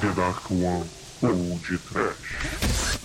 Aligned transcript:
The 0.00 0.12
Dark 0.14 0.50
One 0.50 0.88
ou 1.20 1.58
de 1.58 1.76
Trash. 1.76 2.98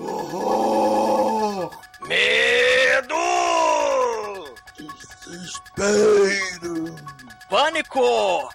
Horror! 0.00 1.70
Medo! 2.08 3.14
Desespero! 5.26 6.96
Pânico! 7.50 8.48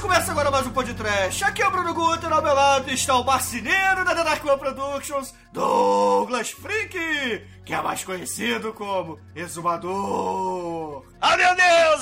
Começa 0.00 0.32
agora 0.32 0.50
mais 0.50 0.66
um 0.66 0.70
podcast. 0.70 1.44
Aqui 1.44 1.62
é 1.62 1.66
o 1.66 1.70
Bruno 1.70 1.94
Guter, 1.94 2.32
ao 2.32 2.42
meu 2.42 2.54
lado 2.54 2.90
está 2.90 3.16
o 3.16 3.24
marceneiro 3.24 4.04
da 4.04 4.14
The 4.14 4.24
Dark 4.24 4.44
One 4.44 4.58
Productions, 4.58 5.34
Douglas 5.52 6.50
Freak, 6.50 7.42
que 7.64 7.72
é 7.72 7.80
mais 7.82 8.04
conhecido 8.04 8.72
como 8.72 9.18
Exumador. 9.34 10.61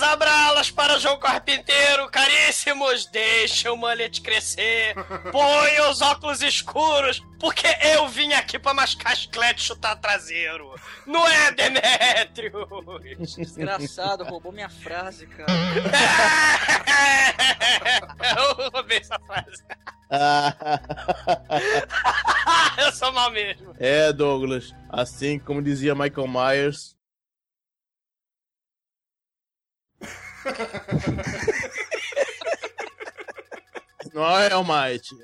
Abralas 0.03 0.71
para 0.71 0.99
João 0.99 1.19
Carpinteiro, 1.19 2.11
caríssimos! 2.11 3.07
Deixa 3.07 3.73
o 3.73 3.77
mullet 3.77 4.21
crescer, 4.21 4.95
ponha 5.31 5.89
os 5.89 6.03
óculos 6.03 6.43
escuros, 6.43 7.23
porque 7.39 7.67
eu 7.95 8.09
vim 8.09 8.33
aqui 8.33 8.59
pra 8.59 8.75
mascar 8.75 9.17
chiclete 9.17 9.63
e 9.63 9.67
chutar 9.67 9.97
traseiro. 9.97 10.75
Não 11.07 11.27
é, 11.27 11.53
Demétrio? 11.53 12.67
Desgraçado, 13.39 14.25
roubou 14.25 14.53
minha 14.53 14.69
frase, 14.69 15.27
cara. 15.27 15.51
eu 18.37 18.71
roubei 18.71 18.99
essa 18.99 19.19
frase. 19.21 19.63
eu 22.85 22.93
sou 22.93 23.13
mal 23.13 23.31
mesmo. 23.31 23.75
é, 23.79 24.13
Douglas. 24.13 24.75
Assim 24.89 25.39
como 25.39 25.63
dizia 25.63 25.95
Michael 25.95 26.27
Myers. 26.27 26.97
Não 34.13 34.39
é, 34.39 34.53
Almighty. 34.53 35.15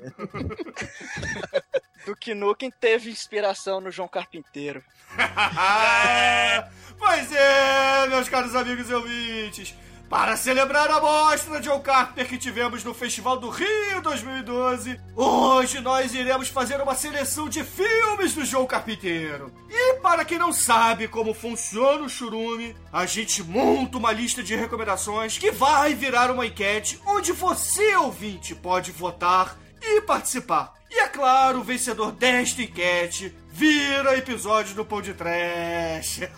Duke 2.05 2.33
Nukem 2.33 2.71
teve 2.71 3.09
inspiração 3.09 3.81
no 3.81 3.91
João 3.91 4.07
Carpinteiro. 4.07 4.81
pois 6.97 7.29
é, 7.33 8.07
meus 8.07 8.29
caros 8.29 8.55
amigos 8.55 8.89
e 8.89 8.93
ouvintes. 8.93 9.75
Para 10.09 10.37
celebrar 10.37 10.89
a 10.89 11.01
mostra 11.01 11.59
de 11.59 11.67
John 11.67 11.81
Carpenter 11.81 12.29
que 12.29 12.37
tivemos 12.37 12.81
no 12.81 12.93
Festival 12.93 13.37
do 13.37 13.49
Rio 13.49 14.01
2012, 14.01 14.97
hoje 15.13 15.81
nós 15.81 16.13
iremos 16.13 16.47
fazer 16.47 16.79
uma 16.79 16.95
seleção 16.95 17.49
de 17.49 17.61
filmes 17.61 18.33
do 18.33 18.45
João 18.45 18.65
Carpinteiro. 18.65 19.51
E 19.69 19.95
para 19.95 20.23
quem 20.23 20.37
não 20.37 20.53
sabe 20.53 21.09
como 21.09 21.33
funciona 21.33 22.05
o 22.05 22.09
churume, 22.09 22.73
a 22.91 23.05
gente 23.05 23.43
monta 23.43 23.97
uma 23.97 24.13
lista 24.13 24.41
de 24.41 24.55
recomendações 24.55 25.37
que 25.37 25.51
vai 25.51 25.93
virar 25.93 26.31
uma 26.31 26.45
enquete 26.45 26.97
onde 27.05 27.33
você, 27.33 27.97
ouvinte, 27.97 28.55
pode 28.55 28.93
votar 28.93 29.57
e 29.81 29.99
participar. 29.99 30.73
E 30.89 31.01
é 31.01 31.07
claro, 31.09 31.59
o 31.59 31.63
vencedor 31.63 32.13
desta 32.13 32.61
enquete 32.61 33.35
vira 33.57 34.15
episódio 34.15 34.75
do 34.75 34.85
Pão 34.85 35.01
de 35.01 35.15
Trash. 35.15 36.19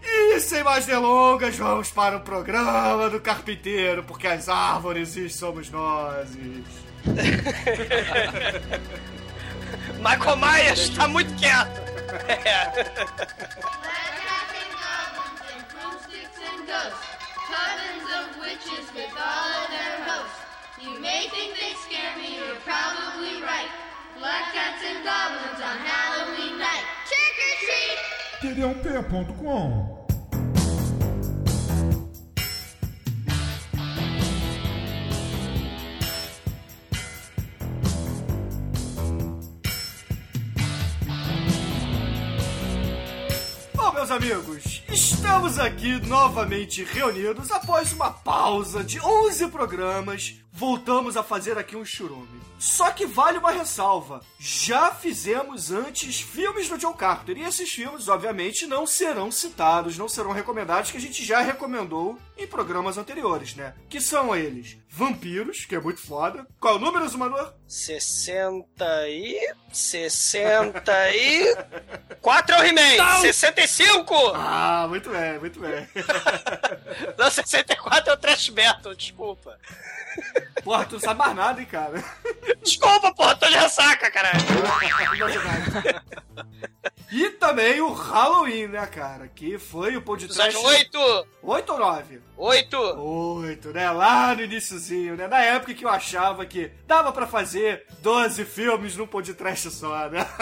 e 0.00 0.38
sem 0.38 0.62
mais 0.62 0.86
delongas, 0.86 1.56
vamos 1.56 1.90
para 1.90 2.18
o 2.18 2.20
programa 2.20 3.10
do 3.10 3.20
carpinteiro, 3.20 4.04
porque 4.04 4.28
as 4.28 4.48
árvores 4.48 5.34
somos 5.34 5.68
nós. 5.68 6.28
Michael 9.98 10.36
Myers 10.36 10.90
tá 10.90 11.08
muito 11.08 11.34
quieto. 11.34 11.82
Ghosts, 16.64 17.04
covens 17.48 18.04
of 18.16 18.38
witches 18.40 18.86
with 18.94 19.12
all 19.18 19.50
of 19.60 19.68
their 19.68 19.98
hosts. 20.06 20.38
You 20.80 21.00
may 21.00 21.26
think 21.28 21.54
they 21.58 21.74
scare 21.84 22.16
me, 22.16 22.36
you're 22.36 22.56
probably 22.64 23.42
right. 23.42 23.81
Black 24.22 24.52
cats 24.52 24.80
and 24.84 25.02
goblins 25.02 25.60
on 25.60 25.78
Halloween 25.78 26.56
night. 26.56 26.84
Trick 27.08 27.36
or 27.42 27.54
treat! 27.66 27.98
TD1P.com 28.54 29.98
Bom, 43.74 43.92
meus 43.92 44.10
amigos, 44.12 44.84
estamos 44.88 45.58
aqui 45.58 45.98
novamente 46.06 46.84
reunidos 46.84 47.50
após 47.50 47.92
uma 47.92 48.12
pausa 48.12 48.84
de 48.84 49.00
11 49.00 49.48
programas. 49.48 50.36
Voltamos 50.52 51.16
a 51.16 51.24
fazer 51.24 51.58
aqui 51.58 51.74
um 51.74 51.84
churume. 51.84 52.41
Só 52.62 52.92
que 52.92 53.04
vale 53.04 53.38
uma 53.38 53.50
ressalva. 53.50 54.20
Já 54.38 54.92
fizemos 54.92 55.72
antes 55.72 56.20
filmes 56.20 56.68
do 56.68 56.78
John 56.78 56.92
Carpenter. 56.92 57.36
E 57.36 57.42
esses 57.42 57.68
filmes, 57.68 58.06
obviamente, 58.06 58.68
não 58.68 58.86
serão 58.86 59.32
citados, 59.32 59.98
não 59.98 60.08
serão 60.08 60.30
recomendados, 60.30 60.92
que 60.92 60.96
a 60.96 61.00
gente 61.00 61.24
já 61.24 61.40
recomendou 61.40 62.16
em 62.38 62.46
programas 62.46 62.96
anteriores, 62.96 63.56
né? 63.56 63.74
Que 63.88 64.00
são 64.00 64.34
eles: 64.36 64.78
Vampiros, 64.88 65.64
que 65.64 65.74
é 65.74 65.80
muito 65.80 66.00
foda. 66.00 66.46
Qual 66.60 66.74
é 66.74 66.76
o 66.76 66.80
número, 66.80 67.08
Zumador? 67.08 67.52
60 67.66 69.08
e. 69.08 69.54
60 69.72 71.10
e. 71.16 71.56
4 72.20 72.54
é 72.54 72.60
o 72.60 72.64
He-Man! 72.64 73.20
65! 73.22 74.14
Ah, 74.36 74.86
muito 74.88 75.10
bem, 75.10 75.38
muito 75.40 75.58
bem. 75.58 75.88
Não, 77.18 77.28
64 77.28 78.08
é 78.08 78.14
o 78.14 78.16
Trash 78.16 78.50
Metal, 78.50 78.94
desculpa. 78.94 79.58
Porra, 80.62 80.84
tu 80.84 80.92
não 80.92 81.00
sabe 81.00 81.18
mais 81.18 81.34
nada, 81.34 81.60
hein, 81.60 81.66
cara? 81.66 82.02
Desculpa, 82.62 83.12
porra, 83.14 83.34
tô 83.36 83.46
de 83.46 83.54
ressaca, 83.54 84.10
caralho. 84.10 84.40
E 87.12 87.28
também 87.28 87.78
o 87.82 87.92
Halloween, 87.92 88.68
né, 88.68 88.86
cara? 88.86 89.28
Que 89.28 89.58
foi 89.58 89.94
o 89.98 90.02
podcast. 90.02 90.56
8! 90.56 91.26
8 91.42 91.72
ou 91.74 91.78
9? 91.78 92.22
8! 92.38 92.76
8, 92.78 93.68
né? 93.68 93.90
Lá 93.90 94.34
no 94.34 94.42
iníciozinho, 94.42 95.14
né? 95.14 95.28
Na 95.28 95.42
época 95.42 95.74
que 95.74 95.84
eu 95.84 95.90
achava 95.90 96.46
que 96.46 96.70
dava 96.86 97.12
pra 97.12 97.26
fazer 97.26 97.84
12 98.00 98.46
filmes 98.46 98.96
num 98.96 99.06
podcast 99.06 99.70
só, 99.70 100.08
né? 100.08 100.26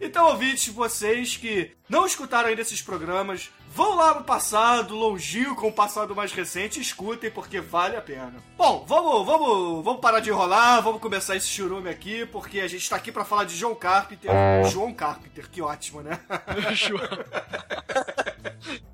Então, 0.00 0.26
ouvintes, 0.26 0.68
vocês 0.68 1.36
que 1.36 1.72
não 1.88 2.04
escutaram 2.04 2.50
ainda 2.50 2.60
esses 2.60 2.82
programas, 2.82 3.50
vão 3.74 3.96
lá 3.96 4.14
no 4.14 4.22
passado, 4.22 4.94
longínquo 4.94 5.56
com 5.56 5.68
o 5.68 5.72
passado 5.72 6.14
mais 6.14 6.32
recente, 6.32 6.80
escutem, 6.80 7.30
porque 7.30 7.60
vale 7.60 7.96
a 7.96 8.00
pena. 8.00 8.34
Bom, 8.56 8.84
vamos, 8.86 9.26
vamos, 9.26 9.84
vamos 9.84 10.00
parar 10.00 10.20
de 10.20 10.30
enrolar, 10.30 10.80
vamos 10.80 11.00
começar 11.00 11.34
esse 11.34 11.48
churume 11.48 11.90
aqui, 11.90 12.24
porque 12.26 12.60
a 12.60 12.68
gente 12.68 12.88
tá 12.88 12.96
aqui 12.96 13.10
pra 13.10 13.24
falar 13.24 13.44
de 13.44 13.56
João 13.56 13.74
Carpenter. 13.74 14.30
João 14.70 14.94
Carpenter, 14.94 15.50
que 15.50 15.60
ótimo, 15.60 16.02
né? 16.02 16.20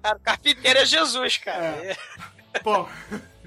Cara, 0.03 0.17
o 0.17 0.21
carpinteiro 0.21 0.79
é 0.79 0.87
Jesus, 0.87 1.37
cara. 1.37 1.65
É. 1.65 1.97
Bom. 2.63 2.89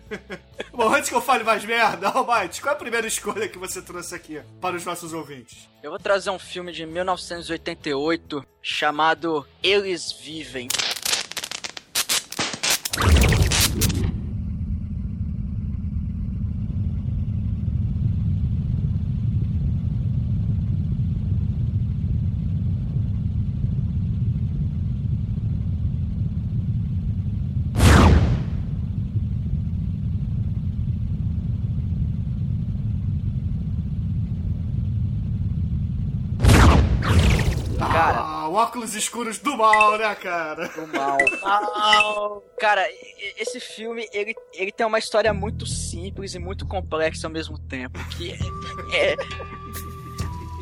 Bom, 0.71 0.93
antes 0.93 1.09
que 1.09 1.15
eu 1.15 1.21
fale 1.21 1.43
mais 1.43 1.65
merda, 1.65 2.09
Almighty, 2.09 2.61
qual 2.61 2.73
é 2.73 2.75
a 2.75 2.79
primeira 2.79 3.07
escolha 3.07 3.47
que 3.47 3.57
você 3.57 3.81
trouxe 3.81 4.13
aqui 4.13 4.39
para 4.61 4.75
os 4.75 4.85
nossos 4.85 5.13
ouvintes? 5.13 5.67
Eu 5.81 5.89
vou 5.89 5.99
trazer 5.99 6.29
um 6.29 6.37
filme 6.37 6.71
de 6.71 6.85
1988 6.85 8.45
chamado 8.61 9.47
Eles 9.61 10.11
Vivem. 10.11 10.67
Cara. 37.93 38.19
Ah, 38.19 38.47
óculos 38.73 38.95
escuros 38.95 39.37
do 39.37 39.55
mal, 39.55 39.97
né, 39.99 40.15
cara? 40.15 40.67
Do 40.69 40.87
mal. 40.87 42.43
Cara, 42.59 42.83
e- 42.89 43.35
esse 43.37 43.59
filme, 43.59 44.07
ele, 44.11 44.33
ele 44.51 44.71
tem 44.71 44.85
uma 44.85 44.97
história 44.97 45.31
muito 45.31 45.65
simples 45.67 46.33
e 46.33 46.39
muito 46.39 46.65
complexa 46.65 47.27
ao 47.27 47.31
mesmo 47.31 47.59
tempo. 47.59 47.99
Que 48.17 48.31
é, 48.95 49.11
é- 49.13 49.17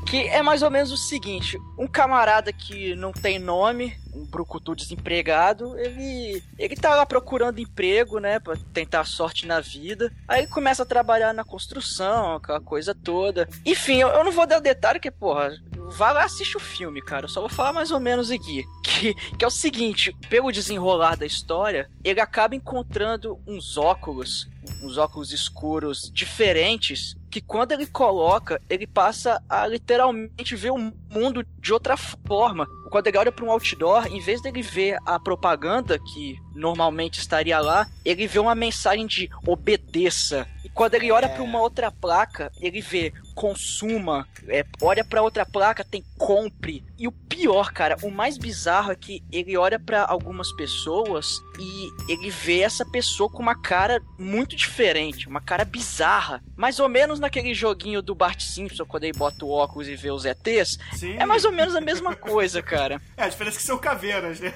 que 0.05 0.27
é 0.27 0.41
mais 0.41 0.61
ou 0.61 0.69
menos 0.69 0.91
o 0.91 0.97
seguinte: 0.97 1.57
um 1.79 1.87
camarada 1.87 2.51
que 2.51 2.93
não 2.95 3.13
tem 3.13 3.39
nome, 3.39 3.97
um 4.13 4.25
brucutu 4.25 4.75
desempregado, 4.75 5.79
ele, 5.79 6.43
ele 6.59 6.75
tá 6.75 6.93
lá 6.95 7.05
procurando 7.05 7.59
emprego, 7.61 8.19
né, 8.19 8.39
pra 8.39 8.57
tentar 8.73 9.05
sorte 9.05 9.47
na 9.47 9.61
vida. 9.61 10.11
Aí 10.27 10.45
começa 10.47 10.83
a 10.83 10.85
trabalhar 10.85 11.33
na 11.33 11.45
construção, 11.45 12.35
aquela 12.35 12.59
coisa 12.59 12.93
toda. 12.93 13.47
Enfim, 13.65 14.01
eu, 14.01 14.09
eu 14.09 14.23
não 14.25 14.33
vou 14.33 14.45
dar 14.45 14.59
detalhe, 14.59 14.99
que, 14.99 15.09
porra, 15.09 15.53
vai 15.91 16.13
lá 16.13 16.23
assiste 16.23 16.57
o 16.57 16.59
filme, 16.59 17.01
cara. 17.01 17.25
Eu 17.25 17.29
só 17.29 17.41
vou 17.41 17.49
falar 17.49 17.73
mais 17.73 17.91
ou 17.91 17.99
menos 17.99 18.31
aqui. 18.31 18.65
Que, 18.83 19.13
que 19.13 19.43
é 19.43 19.47
o 19.47 19.51
seguinte, 19.51 20.15
pelo 20.29 20.51
desenrolar 20.51 21.15
da 21.15 21.25
história, 21.25 21.89
ele 22.03 22.19
acaba 22.19 22.55
encontrando 22.55 23.39
uns 23.47 23.75
óculos, 23.75 24.47
uns 24.83 24.97
óculos 24.97 25.31
escuros 25.31 26.11
diferentes, 26.13 27.15
que 27.29 27.41
quando 27.41 27.71
ele 27.71 27.87
coloca, 27.87 28.61
ele 28.69 28.85
passa 28.85 29.41
a 29.49 29.65
literalmente 29.65 30.55
ver 30.55 30.71
o 30.71 30.93
mundo 31.09 31.43
de 31.59 31.73
outra 31.73 31.97
forma. 31.97 32.67
Quando 32.91 33.07
ele 33.07 33.17
olha 33.17 33.31
para 33.31 33.45
um 33.45 33.51
outdoor, 33.51 34.05
em 34.07 34.19
vez 34.19 34.41
dele 34.41 34.61
ver 34.61 34.97
a 35.05 35.17
propaganda 35.17 35.97
que 35.97 36.37
normalmente 36.53 37.19
estaria 37.19 37.57
lá, 37.57 37.87
ele 38.03 38.27
vê 38.27 38.37
uma 38.37 38.53
mensagem 38.53 39.07
de 39.07 39.29
obedeça. 39.47 40.45
E 40.65 40.67
quando 40.69 40.95
ele 40.95 41.09
olha 41.09 41.29
para 41.29 41.41
uma 41.41 41.61
outra 41.61 41.89
placa, 41.89 42.51
ele 42.59 42.81
vê 42.81 43.13
consuma, 43.33 44.27
é, 44.45 44.65
olha 44.81 45.05
para 45.05 45.21
outra 45.21 45.45
placa, 45.45 45.85
tem 45.85 46.03
compre. 46.17 46.83
E 47.01 47.07
o 47.07 47.11
pior, 47.11 47.73
cara, 47.73 47.97
o 48.03 48.11
mais 48.11 48.37
bizarro 48.37 48.91
é 48.91 48.95
que 48.95 49.23
ele 49.31 49.57
olha 49.57 49.79
para 49.79 50.05
algumas 50.05 50.51
pessoas 50.51 51.41
e 51.57 51.89
ele 52.07 52.29
vê 52.29 52.59
essa 52.59 52.85
pessoa 52.85 53.27
com 53.27 53.39
uma 53.41 53.59
cara 53.59 53.99
muito 54.19 54.55
diferente, 54.55 55.27
uma 55.27 55.41
cara 55.41 55.65
bizarra. 55.65 56.43
Mais 56.55 56.79
ou 56.79 56.87
menos 56.87 57.19
naquele 57.19 57.55
joguinho 57.55 58.03
do 58.03 58.13
Bart 58.13 58.39
Simpson, 58.41 58.85
quando 58.85 59.05
ele 59.05 59.17
bota 59.17 59.43
o 59.43 59.49
óculos 59.49 59.87
e 59.87 59.95
vê 59.95 60.11
os 60.11 60.25
ETs. 60.25 60.77
Sim. 60.93 61.15
É 61.17 61.25
mais 61.25 61.43
ou 61.43 61.51
menos 61.51 61.75
a 61.75 61.81
mesma 61.81 62.15
coisa, 62.15 62.61
cara. 62.61 63.01
É, 63.17 63.23
a 63.23 63.29
diferença 63.29 63.57
é 63.57 63.59
que 63.59 63.65
são 63.65 63.79
caveiras, 63.79 64.39
né? 64.39 64.53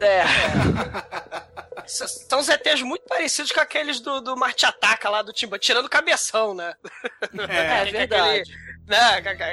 É. 0.00 0.24
S- 1.84 2.26
São 2.28 2.40
os 2.40 2.48
ETs 2.48 2.82
muito 2.82 3.04
parecidos 3.06 3.52
com 3.52 3.60
aqueles 3.60 4.00
do, 4.00 4.20
do 4.20 4.36
Marte 4.36 4.66
Ataca 4.66 5.08
lá 5.10 5.22
do 5.22 5.32
Timba, 5.32 5.58
tirando 5.58 5.86
o 5.86 5.90
cabeção, 5.90 6.54
né? 6.54 6.74
É, 7.48 7.80
Aquele- 7.82 7.98
verdade. 7.98 8.73
Né, 8.86 8.98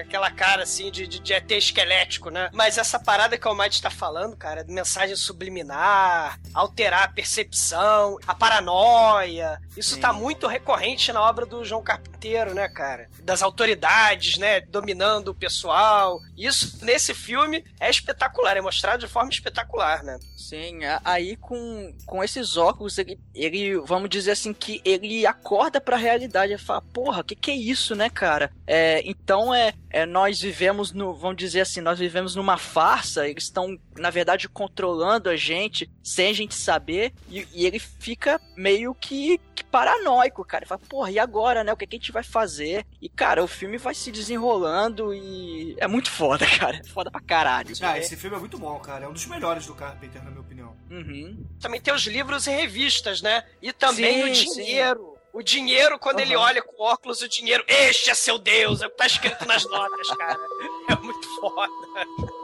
aquela 0.02 0.30
cara 0.32 0.64
assim 0.64 0.92
de, 0.92 1.08
de, 1.08 1.20
de 1.20 1.34
ET 1.34 1.50
esquelético, 1.52 2.30
né? 2.30 2.50
Mas 2.54 2.78
essa 2.78 3.00
parada 3.00 3.38
que 3.38 3.48
o 3.48 3.50
Almighty 3.50 3.82
tá 3.82 3.90
falando, 3.90 4.36
cara, 4.36 4.64
de 4.64 4.74
mensagem 4.74 5.16
subliminar, 5.16 6.40
alterar 6.54 7.04
a 7.04 7.08
percepção, 7.08 8.18
a 8.28 8.36
paranoia, 8.36 9.60
isso 9.76 10.00
tá 10.00 10.12
muito 10.12 10.48
recorrente 10.48 11.12
na 11.14 11.22
obra 11.22 11.46
do 11.46 11.64
João 11.64 11.82
Carpinteiro, 11.82 12.54
né, 12.54 12.68
cara? 12.68 13.10
Das 13.24 13.42
autoridades, 13.42 14.38
né, 14.38 14.62
dominando 14.62 15.30
o 15.30 15.36
pessoal. 15.36 16.20
Isso, 16.38 16.84
nesse 16.84 17.14
filme, 17.14 17.64
é 17.80 17.90
espetacular, 17.90 18.58
é 18.58 18.62
mostrado 18.62 19.06
de 19.06 19.12
forma 19.12 19.30
espetacular, 19.30 20.04
né? 20.04 20.20
Sim, 20.36 20.80
aí 21.06 21.38
com, 21.38 21.94
com 22.06 22.24
esses 22.24 22.58
óculos, 22.58 22.98
ele, 22.98 23.18
ele, 23.34 23.78
vamos 23.80 24.10
dizer 24.10 24.32
assim, 24.32 24.54
que 24.54 24.82
ele 24.84 25.26
acorda 25.26 25.80
pra 25.80 25.96
realidade 25.96 26.54
e 26.54 26.58
fala, 26.58 26.82
porra, 26.82 27.22
o 27.22 27.24
que, 27.24 27.36
que 27.36 27.52
é 27.52 27.56
isso, 27.56 27.96
né, 27.96 28.10
cara? 28.10 28.52
É, 28.68 29.02
então 29.24 29.54
é, 29.54 29.74
é, 29.90 30.06
nós 30.06 30.42
vivemos 30.42 30.92
no, 30.92 31.14
vamos 31.14 31.38
dizer 31.38 31.62
assim, 31.62 31.80
nós 31.80 32.00
vivemos 32.00 32.36
numa 32.36 32.58
farsa, 32.58 33.28
eles 33.28 33.46
estão, 33.46 33.78
na 33.98 34.10
verdade, 34.10 34.50
controlando 34.50 35.30
a 35.30 35.36
gente 35.36 35.90
sem 36.04 36.30
a 36.30 36.34
gente 36.34 36.56
saber, 36.56 37.14
e, 37.30 37.48
e 37.54 37.66
ele 37.66 37.80
fica 37.80 38.42
meio 38.56 38.94
que, 38.96 39.40
que 39.56 39.64
paranoico, 39.64 40.44
cara. 40.44 40.64
Ele 40.64 40.70
fala, 40.70 40.82
porra, 40.90 41.12
e 41.12 41.20
agora, 41.20 41.64
né? 41.64 41.72
O 41.72 41.78
que, 41.78 41.86
que 41.86 41.96
a 41.96 42.00
gente 42.00 42.12
vai 42.12 42.24
fazer? 42.24 42.86
E, 43.02 43.08
cara, 43.08 43.44
o 43.44 43.48
filme 43.48 43.78
vai 43.78 43.94
se 43.94 44.12
desenrolando 44.12 45.14
e 45.14 45.76
é 45.78 45.88
muito 45.88 46.10
foda, 46.10 46.46
cara. 46.60 46.82
Foda 46.86 47.12
pra 47.12 47.22
caralho. 47.22 47.74
Ah, 47.82 47.98
esse 47.98 48.16
filme 48.18 48.36
é 48.36 48.40
muito 48.40 48.58
bom, 48.58 48.78
cara. 48.80 49.06
É 49.06 49.08
um 49.08 49.14
dos 49.14 49.26
melhores 49.28 49.66
do 49.66 49.76
Carpenter, 49.76 50.24
na 50.24 50.32
minha 50.32 50.42
opinião. 50.42 50.76
Uhum. 50.90 51.46
Também 51.60 51.80
tem 51.80 51.94
os 51.94 52.04
livros 52.04 52.48
e 52.48 52.52
revistas, 52.52 53.22
né? 53.22 53.44
E 53.62 53.72
também 53.72 54.36
Sim, 54.36 54.50
o 54.50 54.56
dinheiro. 54.56 55.11
O 55.34 55.42
dinheiro, 55.42 55.98
quando 55.98 56.20
ele 56.20 56.36
Aham. 56.36 56.44
olha 56.44 56.62
com 56.62 56.84
óculos, 56.84 57.22
o 57.22 57.28
dinheiro, 57.28 57.64
este 57.68 58.10
é 58.10 58.14
seu 58.14 58.38
Deus, 58.38 58.82
é 58.82 58.88
o 58.88 58.90
que 58.90 58.98
tá 58.98 59.06
escrito 59.06 59.46
nas 59.46 59.64
notas, 59.66 60.08
cara. 60.10 60.40
É 60.90 60.96
muito 60.96 61.26
foda. 61.40 61.72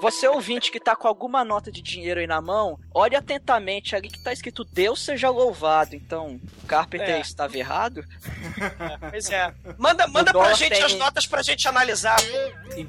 Você 0.02 0.26
ouvinte 0.28 0.72
que 0.72 0.80
tá 0.80 0.96
com 0.96 1.06
alguma 1.08 1.44
nota 1.44 1.70
de 1.70 1.82
dinheiro 1.82 2.20
aí 2.22 2.28
na 2.28 2.40
mão, 2.40 2.80
olhe 2.94 3.14
atentamente 3.14 3.94
ali 3.94 4.10
que 4.10 4.24
tá 4.24 4.32
escrito 4.32 4.64
Deus 4.64 5.04
seja 5.04 5.30
louvado. 5.30 5.96
Então, 5.96 6.40
Carpenter 6.66 7.10
É. 7.16 7.20
estava 7.20 7.58
errado? 7.58 8.06
Pois 9.10 9.30
é. 9.30 9.54
Manda, 9.78 10.08
manda 10.08 10.32
pra 10.32 10.54
gente 10.54 10.70
tem- 10.76 10.84
as 10.84 10.94
notas 10.94 11.26
pra 11.28 11.42
gente 11.42 11.68
analisar. 11.68 12.16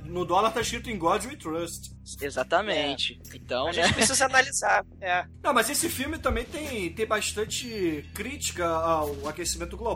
No 0.04 0.24
dólar 0.24 0.52
tá 0.52 0.60
escrito 0.60 0.90
em 0.90 0.98
God 0.98 1.24
We 1.24 1.36
Trust. 1.36 1.90
Exatamente. 2.20 3.20
Então, 3.34 3.64
A 3.68 3.72
né? 3.72 3.82
gente 3.82 3.94
precisa 3.94 4.24
analisar. 4.26 4.84
É. 5.00 5.24
Não, 5.42 5.52
mas 5.52 5.68
esse 5.68 5.88
filme 5.88 6.18
também 6.18 6.44
tem, 6.44 6.92
tem 6.92 7.06
bastante 7.06 8.08
crítica 8.14 8.66
ao 8.66 9.26
aquecimento 9.28 9.76
global, 9.76 9.87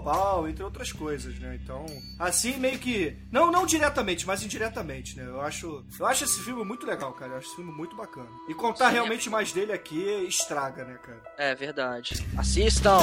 entre 0.48 0.62
outras 0.62 0.92
coisas, 0.92 1.38
né? 1.38 1.58
Então, 1.62 1.84
assim, 2.18 2.56
meio 2.58 2.78
que. 2.78 3.16
Não, 3.30 3.50
não 3.50 3.66
diretamente, 3.66 4.26
mas 4.26 4.42
indiretamente, 4.42 5.16
né? 5.16 5.24
Eu 5.26 5.40
acho, 5.40 5.84
eu 5.98 6.06
acho 6.06 6.24
esse 6.24 6.42
filme 6.42 6.64
muito 6.64 6.86
legal, 6.86 7.12
cara. 7.12 7.32
Eu 7.32 7.38
acho 7.38 7.48
esse 7.48 7.56
filme 7.56 7.72
muito 7.72 7.96
bacana. 7.96 8.28
E 8.48 8.54
contar 8.54 8.88
Sim. 8.88 8.94
realmente 8.94 9.30
mais 9.30 9.52
dele 9.52 9.72
aqui 9.72 10.02
estraga, 10.28 10.84
né, 10.84 10.98
cara? 11.02 11.22
É 11.38 11.54
verdade. 11.54 12.24
Assistam. 12.36 13.00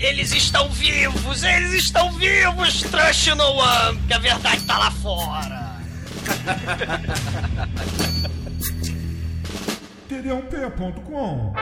Eles 0.00 0.32
estão 0.32 0.68
vivos, 0.70 1.42
eles 1.42 1.74
estão 1.74 2.10
vivos, 2.12 2.82
Trust 2.82 3.34
no 3.34 3.44
One, 3.44 4.02
que 4.06 4.14
a 4.14 4.18
verdade 4.18 4.66
tá 4.66 4.78
lá 4.78 4.90
fora. 4.90 5.72
td1p.com 10.08 11.52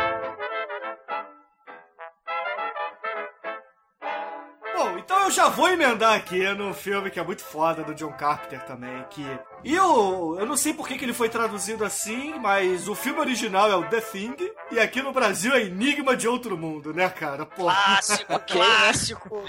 eu 5.31 5.35
já 5.35 5.49
vou 5.49 5.69
emendar 5.69 6.15
aqui 6.15 6.43
no 6.55 6.75
filme 6.75 7.09
que 7.09 7.21
é 7.21 7.23
muito 7.23 7.45
foda 7.45 7.85
do 7.85 7.95
John 7.95 8.13
Carpenter 8.13 8.65
também, 8.65 9.05
que... 9.11 9.25
E 9.63 9.77
eu, 9.77 10.37
eu 10.41 10.45
não 10.45 10.57
sei 10.57 10.75
por 10.75 10.89
que, 10.89 10.99
que 10.99 11.05
ele 11.05 11.13
foi 11.13 11.29
traduzido 11.29 11.85
assim, 11.85 12.37
mas 12.41 12.89
o 12.89 12.97
filme 12.97 13.21
original 13.21 13.71
é 13.71 13.77
o 13.77 13.85
The 13.85 14.01
Thing, 14.01 14.35
e 14.73 14.81
aqui 14.81 15.01
no 15.01 15.13
Brasil 15.13 15.55
é 15.55 15.63
Enigma 15.63 16.17
de 16.17 16.27
Outro 16.27 16.59
Mundo, 16.59 16.93
né, 16.93 17.09
cara? 17.09 17.47
Pô, 17.47 17.67
Clássico, 17.67 18.41
clássico. 18.51 19.45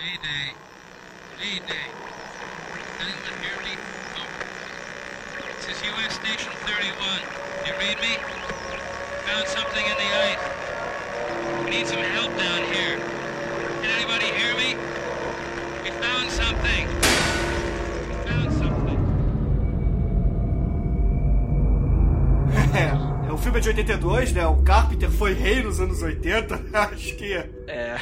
Me? 1.39 1.61
Over. 1.63 1.91
This 5.57 5.77
is 5.77 5.81
U.S. 5.81 6.13
Station 6.13 6.51
31. 6.67 7.41
You 7.65 7.73
read 7.79 7.99
me? 7.99 8.17
Found 9.25 9.47
something 9.47 9.83
in 9.83 9.97
the 9.97 10.09
ice. 10.29 10.39
Need 11.71 11.87
some 11.87 11.97
help 11.97 12.29
down 12.37 12.61
here. 12.71 12.99
Can 13.81 13.89
anybody 13.89 14.25
hear 14.25 14.55
me? 14.55 14.75
We 15.83 15.89
found 15.89 15.90
something. 15.90 15.90
Found 15.90 15.90
something. 15.90 15.90
É, 22.73 23.27
é, 23.27 23.31
o 23.31 23.37
filme 23.37 23.57
é 23.57 23.61
de 23.61 23.69
82, 23.69 24.33
né? 24.33 24.45
O 24.47 24.61
Carpenter 24.63 25.09
foi 25.09 25.33
rei 25.33 25.63
nos 25.63 25.79
anos 25.79 26.01
80, 26.01 26.61
acho 26.73 27.15
que... 27.15 27.33
É. 27.67 27.97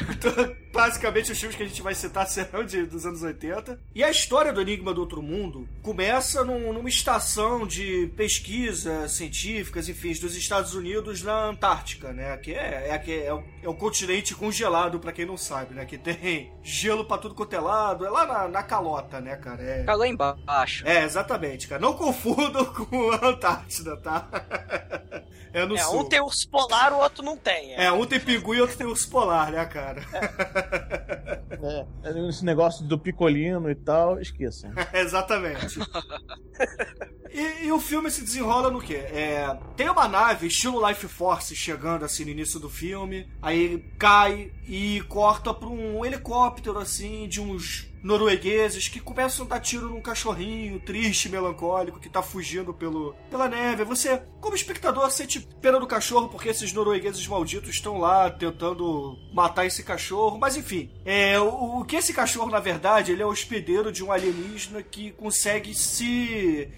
Basicamente, 0.71 1.31
os 1.31 1.39
filmes 1.39 1.55
que 1.55 1.63
a 1.63 1.67
gente 1.67 1.81
vai 1.81 1.95
citar 1.95 2.25
serão 2.29 2.63
de, 2.63 2.85
dos 2.85 3.05
anos 3.05 3.21
80. 3.23 3.79
E 3.95 4.03
a 4.03 4.09
história 4.09 4.53
do 4.53 4.61
Enigma 4.61 4.93
do 4.93 5.01
Outro 5.01 5.21
Mundo 5.21 5.67
começa 5.81 6.43
num- 6.43 6.71
numa 6.73 6.87
estação 6.89 7.65
de 7.65 8.11
pesquisa 8.15 9.07
científicas, 9.07 9.89
enfim, 9.89 10.13
dos 10.13 10.35
Estados 10.35 10.73
Unidos 10.73 11.21
na 11.23 11.45
Antártica, 11.45 12.13
né? 12.13 12.37
Que 12.37 12.53
é, 12.53 12.89
é, 12.91 12.97
que 12.99 13.11
é, 13.23 13.33
o, 13.33 13.43
é 13.63 13.67
o 13.69 13.73
continente 13.73 14.35
congelado, 14.35 14.99
pra 14.99 15.11
quem 15.11 15.25
não 15.25 15.37
sabe, 15.37 15.73
né? 15.75 15.85
Que 15.85 15.97
tem 15.97 16.51
gelo 16.63 17.05
pra 17.05 17.17
tudo 17.17 17.35
quanto 17.35 17.53
é 17.55 17.59
lado. 17.59 18.05
É 18.05 18.09
lá 18.09 18.25
na, 18.25 18.47
na 18.47 18.63
calota, 18.63 19.19
né, 19.19 19.35
cara? 19.35 19.61
É, 19.63 19.85
lá 19.93 20.07
embaixo. 20.07 20.87
é, 20.87 21.03
exatamente, 21.03 21.67
cara. 21.67 21.81
Não 21.81 21.93
confundam 21.93 22.65
com 22.73 23.11
a 23.11 23.27
Antártida, 23.29 23.97
tá? 23.97 24.27
É 25.51 25.65
no 25.65 25.75
É, 25.75 25.79
sul. 25.79 26.01
um 26.01 26.05
tem 26.07 26.21
urso 26.21 26.47
polar, 26.47 26.93
o 26.93 26.97
outro 26.99 27.23
não 27.23 27.35
tem. 27.35 27.73
É. 27.73 27.85
É, 27.85 27.91
um 27.91 28.05
tem 28.05 28.19
pinguim 28.19 28.57
e 28.57 28.61
outro 28.61 28.77
tem 28.77 28.85
urso 28.85 29.09
polar, 29.09 29.51
né, 29.51 29.65
cara? 29.65 30.03
É, 30.13 30.58
esse 32.29 32.45
negócio 32.45 32.85
do 32.85 32.97
picolino 32.97 33.69
e 33.69 33.75
tal, 33.75 34.19
esqueçam. 34.19 34.71
Exatamente. 34.93 35.79
E, 37.31 37.65
e 37.65 37.71
o 37.71 37.79
filme 37.79 38.09
se 38.09 38.23
desenrola 38.23 38.71
no 38.71 38.81
quê? 38.81 38.95
É, 38.95 39.57
tem 39.75 39.89
uma 39.89 40.07
nave 40.07 40.47
estilo 40.47 40.87
Life 40.87 41.07
Force 41.07 41.55
chegando 41.55 42.05
assim 42.05 42.25
no 42.25 42.31
início 42.31 42.59
do 42.59 42.69
filme, 42.69 43.29
aí 43.41 43.61
ele 43.61 43.93
cai 43.97 44.51
e 44.67 45.01
corta 45.07 45.53
pra 45.53 45.69
um 45.69 46.03
helicóptero 46.05 46.77
assim 46.77 47.27
de 47.27 47.39
uns 47.39 47.88
noruegueses 48.03 48.87
que 48.87 48.99
começam 48.99 49.45
a 49.45 49.49
dar 49.49 49.59
tiro 49.59 49.89
num 49.89 50.01
cachorrinho 50.01 50.79
triste, 50.79 51.29
melancólico, 51.29 51.99
que 51.99 52.09
tá 52.09 52.21
fugindo 52.21 52.73
pelo, 52.73 53.15
pela 53.29 53.47
neve. 53.47 53.83
Você, 53.83 54.21
como 54.39 54.55
espectador, 54.55 55.09
sente 55.11 55.39
pena 55.61 55.79
do 55.79 55.87
cachorro 55.87 56.29
porque 56.29 56.49
esses 56.49 56.73
noruegueses 56.73 57.27
malditos 57.27 57.69
estão 57.69 57.99
lá 57.99 58.29
tentando 58.29 59.17
matar 59.33 59.65
esse 59.65 59.83
cachorro. 59.83 60.37
Mas 60.37 60.57
enfim, 60.57 60.91
é, 61.05 61.39
o, 61.39 61.79
o 61.79 61.85
que 61.85 61.95
esse 61.95 62.13
cachorro, 62.13 62.49
na 62.49 62.59
verdade, 62.59 63.11
ele 63.11 63.21
é 63.21 63.25
o 63.25 63.29
hospedeiro 63.29 63.91
de 63.91 64.03
um 64.03 64.11
alienígena 64.11 64.81
que 64.81 65.11
consegue 65.11 65.73
se 65.73 66.09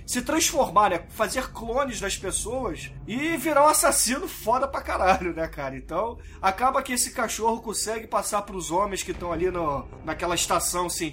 se, 0.05 0.21
transformar, 0.21 0.89
né? 0.89 1.03
Fazer 1.09 1.51
clones 1.51 1.99
das 1.99 2.17
pessoas 2.17 2.91
e 3.07 3.37
virar 3.37 3.65
um 3.65 3.69
assassino 3.69 4.27
foda 4.27 4.67
pra 4.67 4.81
caralho, 4.81 5.33
né, 5.33 5.47
cara? 5.47 5.75
Então, 5.75 6.17
acaba 6.41 6.81
que 6.81 6.93
esse 6.93 7.11
cachorro 7.11 7.61
consegue 7.61 8.07
passar 8.07 8.41
pros 8.43 8.71
homens 8.71 9.03
que 9.03 9.11
estão 9.11 9.31
ali 9.31 9.49
no, 9.49 9.87
naquela 10.03 10.35
estação 10.35 10.89
científica, 10.89 11.10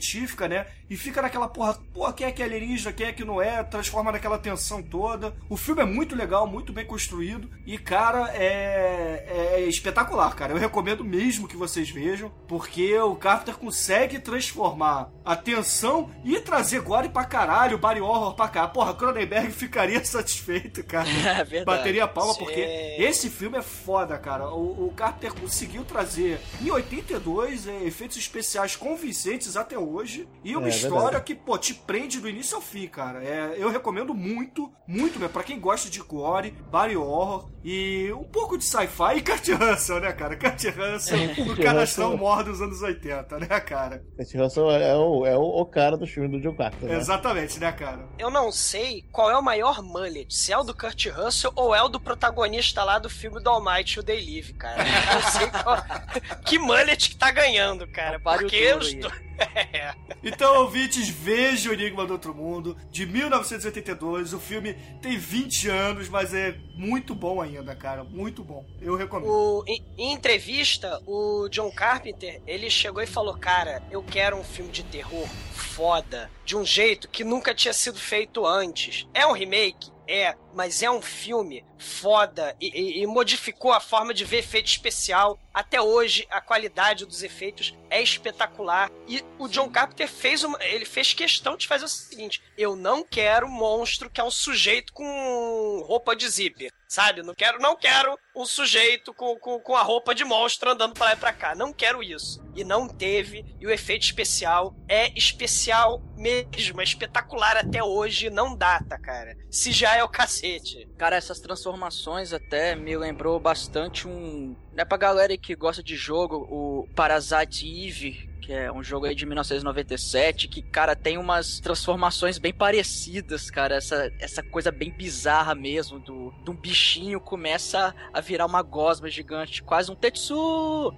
né? 0.49 0.67
E 0.91 0.97
fica 0.97 1.21
naquela 1.21 1.49
porra, 1.49 1.75
porra, 1.93 2.13
quem 2.13 2.27
é 2.27 2.33
que 2.33 2.43
é 2.43 2.47
alienígena, 2.47 2.93
quem 2.93 3.07
é 3.07 3.13
que 3.13 3.25
não 3.25 3.41
é, 3.43 3.63
transforma 3.63 4.11
naquela 4.13 4.39
tensão 4.39 4.83
toda. 4.83 5.35
O 5.49 5.57
filme 5.57 5.83
é 5.83 5.85
muito 5.85 6.17
legal, 6.17 6.47
muito 6.47 6.73
bem 6.73 6.87
construído 6.87 7.51
e, 7.67 7.77
cara, 7.77 8.31
é, 8.35 9.57
é 9.57 9.61
espetacular, 9.69 10.35
cara. 10.35 10.53
Eu 10.53 10.57
recomendo 10.59 11.05
mesmo 11.05 11.47
que 11.47 11.57
vocês 11.57 11.91
vejam, 11.91 12.33
porque 12.47 12.99
o 12.99 13.15
Carpenter 13.17 13.57
consegue 13.57 14.19
transformar 14.19 15.11
a 15.25 15.37
tensão 15.37 16.11
e 16.25 16.41
trazer 16.41 16.81
gore 16.81 17.11
pra 17.11 17.25
caralho, 17.25 17.77
body 17.77 18.01
horror 18.01 18.35
pra 18.35 18.49
cá. 18.49 18.67
Porra, 18.67 18.95
Cronenberg 18.95 19.51
ficaria 19.53 20.03
satisfeito, 20.05 20.83
cara. 20.85 21.09
É 21.09 21.45
verdade. 21.45 21.65
Bateria 21.65 22.05
a 22.05 22.09
palma, 22.09 22.33
Sim. 22.33 22.41
porque 22.41 22.61
esse 22.99 23.29
filme 23.29 23.59
é 23.59 23.63
foda, 23.63 24.17
cara. 24.19 24.49
O, 24.51 24.87
o 24.87 24.93
Carpenter 24.97 25.35
conseguiu 25.35 25.85
trazer 25.85 26.41
em 26.61 26.71
82 26.71 27.67
é, 27.67 27.85
efeitos 27.85 28.17
especiais 28.17 28.75
convincentes 28.75 29.57
até 29.57 29.79
hoje 29.79 30.27
e 30.43 30.57
uma 30.57 30.69
É, 30.69 30.78
história 30.87 31.03
verdade. 31.03 31.25
que, 31.25 31.35
pô, 31.35 31.59
te 31.59 31.75
prende 31.75 32.21
do 32.21 32.29
início 32.29 32.57
ao 32.57 32.63
fim, 32.63 32.87
cara. 32.87 33.23
É, 33.23 33.55
eu 33.57 33.71
recomendo 33.71 34.15
muito, 34.15 34.71
muito 34.87 35.19
mesmo. 35.19 35.33
Pra 35.33 35.43
quem 35.43 35.59
gosta 35.59 35.91
de 35.91 36.01
gore, 36.01 36.51
body 36.71 36.97
horror 36.97 37.51
e 37.65 38.13
um 38.13 38.25
pouco 38.25 38.57
de 38.57 38.65
sci-fi 38.65 39.17
e 39.17 39.23
Kurt 39.23 39.49
Russell, 39.49 40.01
né, 40.01 40.13
cara? 40.13 40.37
Kurt 40.37 40.65
Russell, 40.65 41.19
o 41.53 41.57
canastrão 41.57 42.17
mor 42.17 42.45
dos 42.45 42.61
anos 42.61 42.81
80, 42.83 43.39
né, 43.39 43.61
cara? 43.61 44.03
Esse 44.19 44.39
Russell 44.39 44.71
é 44.71 44.97
o, 44.97 45.27
é 45.27 45.37
o, 45.37 45.43
o 45.43 45.67
cara 45.67 45.97
do 45.97 46.07
filme 46.07 46.29
do 46.29 46.41
John 46.41 46.57
Carter. 46.57 46.89
Né? 46.89 46.97
Exatamente, 46.97 47.59
né, 47.59 47.73
cara? 47.73 48.09
Eu 48.19 48.31
não 48.31 48.51
sei 48.51 49.05
qual 49.13 49.31
é 49.31 49.37
o 49.37 49.43
maior 49.43 49.83
mullet, 49.83 50.33
se 50.35 50.53
é 50.53 50.59
o 50.59 50.63
do 50.63 50.75
Kurt 50.75 51.07
Russell 51.07 51.53
ou 51.55 51.75
é 51.75 51.83
o 51.83 51.89
do 51.89 52.01
protagonista 52.01 52.83
lá 52.85 52.99
do 52.99 53.11
filme 53.11 53.43
do 53.43 53.51
Almighty, 53.51 54.01
o 54.01 54.03
They 54.03 54.21
Live, 54.25 54.55
cara. 54.55 54.83
Eu 54.83 55.15
não 55.15 55.31
sei 55.31 55.47
qual... 55.49 55.85
que 56.45 56.59
mullet 56.59 57.11
que 57.11 57.17
tá 57.17 57.31
ganhando, 57.31 57.87
cara. 57.89 58.19
Páreo 58.21 58.43
Porque 58.43 58.73
os 58.75 58.95
dois... 58.95 59.29
É. 59.39 59.95
Então, 60.23 60.68
ouvintes, 60.69 61.09
veja 61.09 61.71
o 61.71 61.73
Enigma 61.73 62.05
do 62.07 62.13
Outro 62.13 62.35
Mundo, 62.35 62.77
de 62.91 63.07
1982. 63.07 64.33
O 64.35 64.39
filme 64.39 64.75
tem 65.01 65.17
20 65.19 65.69
anos, 65.69 66.09
mas 66.09 66.33
é 66.35 66.57
muito 66.77 67.15
bom 67.15 67.41
ainda, 67.41 67.75
cara. 67.75 68.05
Muito 68.05 68.45
bom. 68.45 68.65
Eu 68.81 68.95
recomendo. 68.97 69.31
O, 69.31 69.65
em, 69.67 69.83
em 69.97 70.13
entrevista, 70.13 71.01
o 71.07 71.49
John 71.49 71.71
Carpenter, 71.71 72.41
ele 72.47 72.69
chegou 72.71 73.03
e 73.03 73.07
falou, 73.07 73.35
cara, 73.37 73.83
eu 73.91 74.03
quero 74.03 74.37
um 74.37 74.45
filme 74.45 74.71
de 74.71 74.83
terror 74.85 75.27
foda, 75.53 76.31
de 76.45 76.57
um 76.57 76.65
jeito 76.65 77.09
que 77.09 77.25
nunca 77.25 77.55
tinha 77.55 77.73
sido 77.73 77.99
feito 77.99 78.47
antes. 78.47 79.07
É 79.15 79.27
um 79.27 79.33
remake? 79.33 79.91
É, 80.11 80.35
mas 80.55 80.83
é 80.83 80.91
um 80.91 81.03
filme 81.03 81.63
foda 81.77 82.57
e, 82.59 82.69
e- 82.69 83.03
e 83.03 83.07
modificou 83.07 83.73
a 83.73 83.79
forma 83.81 84.15
de 84.15 84.25
ver 84.25 84.39
efeito 84.39 84.67
especial. 84.67 85.39
Até 85.59 85.83
hoje, 85.83 86.25
a 86.31 86.41
qualidade 86.41 87.05
dos 87.05 87.25
efeitos 87.25 87.77
é 87.91 88.01
espetacular. 88.01 88.93
E 89.09 89.25
o 89.41 89.49
John 89.49 89.69
Carpenter 89.69 90.09
fez 90.09 90.45
uma, 90.45 90.57
ele 90.63 90.85
fez 90.85 91.13
questão 91.13 91.57
de 91.57 91.67
fazer 91.67 91.85
o 91.85 91.89
seguinte: 91.89 92.41
eu 92.57 92.77
não 92.77 93.03
quero 93.03 93.45
um 93.45 93.51
monstro 93.51 94.09
que 94.09 94.21
é 94.21 94.25
um 94.25 94.31
sujeito 94.31 94.93
com 94.93 95.83
roupa 95.85 96.15
de 96.15 96.29
zíper. 96.29 96.73
Sabe? 96.89 97.23
Não 97.23 97.35
quero, 97.35 97.59
não 97.59 97.77
quero 97.77 98.19
um 98.35 98.47
sujeito 98.47 99.13
com, 99.13 99.37
com, 99.39 99.61
com 99.61 99.77
a 99.77 99.83
roupa 99.83 100.15
de 100.15 100.25
monstro 100.25 100.71
andando 100.71 100.95
pra 100.95 101.07
lá 101.07 101.13
e 101.13 101.17
pra 101.17 101.35
cá. 101.35 101.55
Não 101.55 101.71
quero 101.71 102.03
isso. 102.03 102.43
E 102.57 102.65
não 102.65 102.89
teve. 102.89 103.45
E 103.61 103.67
o 103.67 103.71
efeito 103.71 104.05
especial 104.05 104.75
é 104.89 105.13
especial 105.15 106.01
mesmo. 106.17 106.81
É 106.81 106.85
espetacular 106.85 107.59
até 107.59 107.85
hoje. 107.85 108.31
Não 108.31 108.57
data, 108.57 108.99
cara. 108.99 109.37
Se 109.51 109.71
já 109.71 109.97
é 109.97 110.03
o 110.03 110.09
cacete. 110.09 110.89
Cara, 110.97 111.17
essas 111.17 111.41
transformações 111.41 112.33
até 112.33 112.75
me 112.75 112.97
lembrou 112.97 113.39
bastante 113.39 114.09
um. 114.09 114.57
É 114.75 114.85
pra 114.85 114.97
galera 114.97 115.35
que 115.49 115.57
gosta 115.57 115.83
de 115.83 115.97
jogo, 115.97 116.47
o 116.51 116.87
Parasite 116.95 117.67
Eve, 117.67 118.29
que 118.43 118.53
é 118.53 118.71
um 118.71 118.83
jogo 118.83 119.07
aí 119.07 119.15
de 119.15 119.25
1997, 119.25 120.47
que, 120.47 120.61
cara, 120.61 120.95
tem 120.95 121.17
umas 121.17 121.59
transformações 121.59 122.37
bem 122.37 122.53
parecidas, 122.53 123.51
cara. 123.51 123.77
Essa, 123.77 124.13
essa 124.19 124.43
coisa 124.43 124.71
bem 124.71 124.91
bizarra 124.91 125.55
mesmo, 125.55 125.99
do, 126.01 126.35
de 126.45 126.51
um 126.51 126.55
bichinho 126.55 127.19
começa 127.19 127.95
a 128.13 128.21
virar 128.21 128.45
uma 128.45 128.61
gosma 128.61 129.09
gigante, 129.09 129.63
quase 129.63 129.91
um 129.91 129.95
Tetsu! 129.95 130.35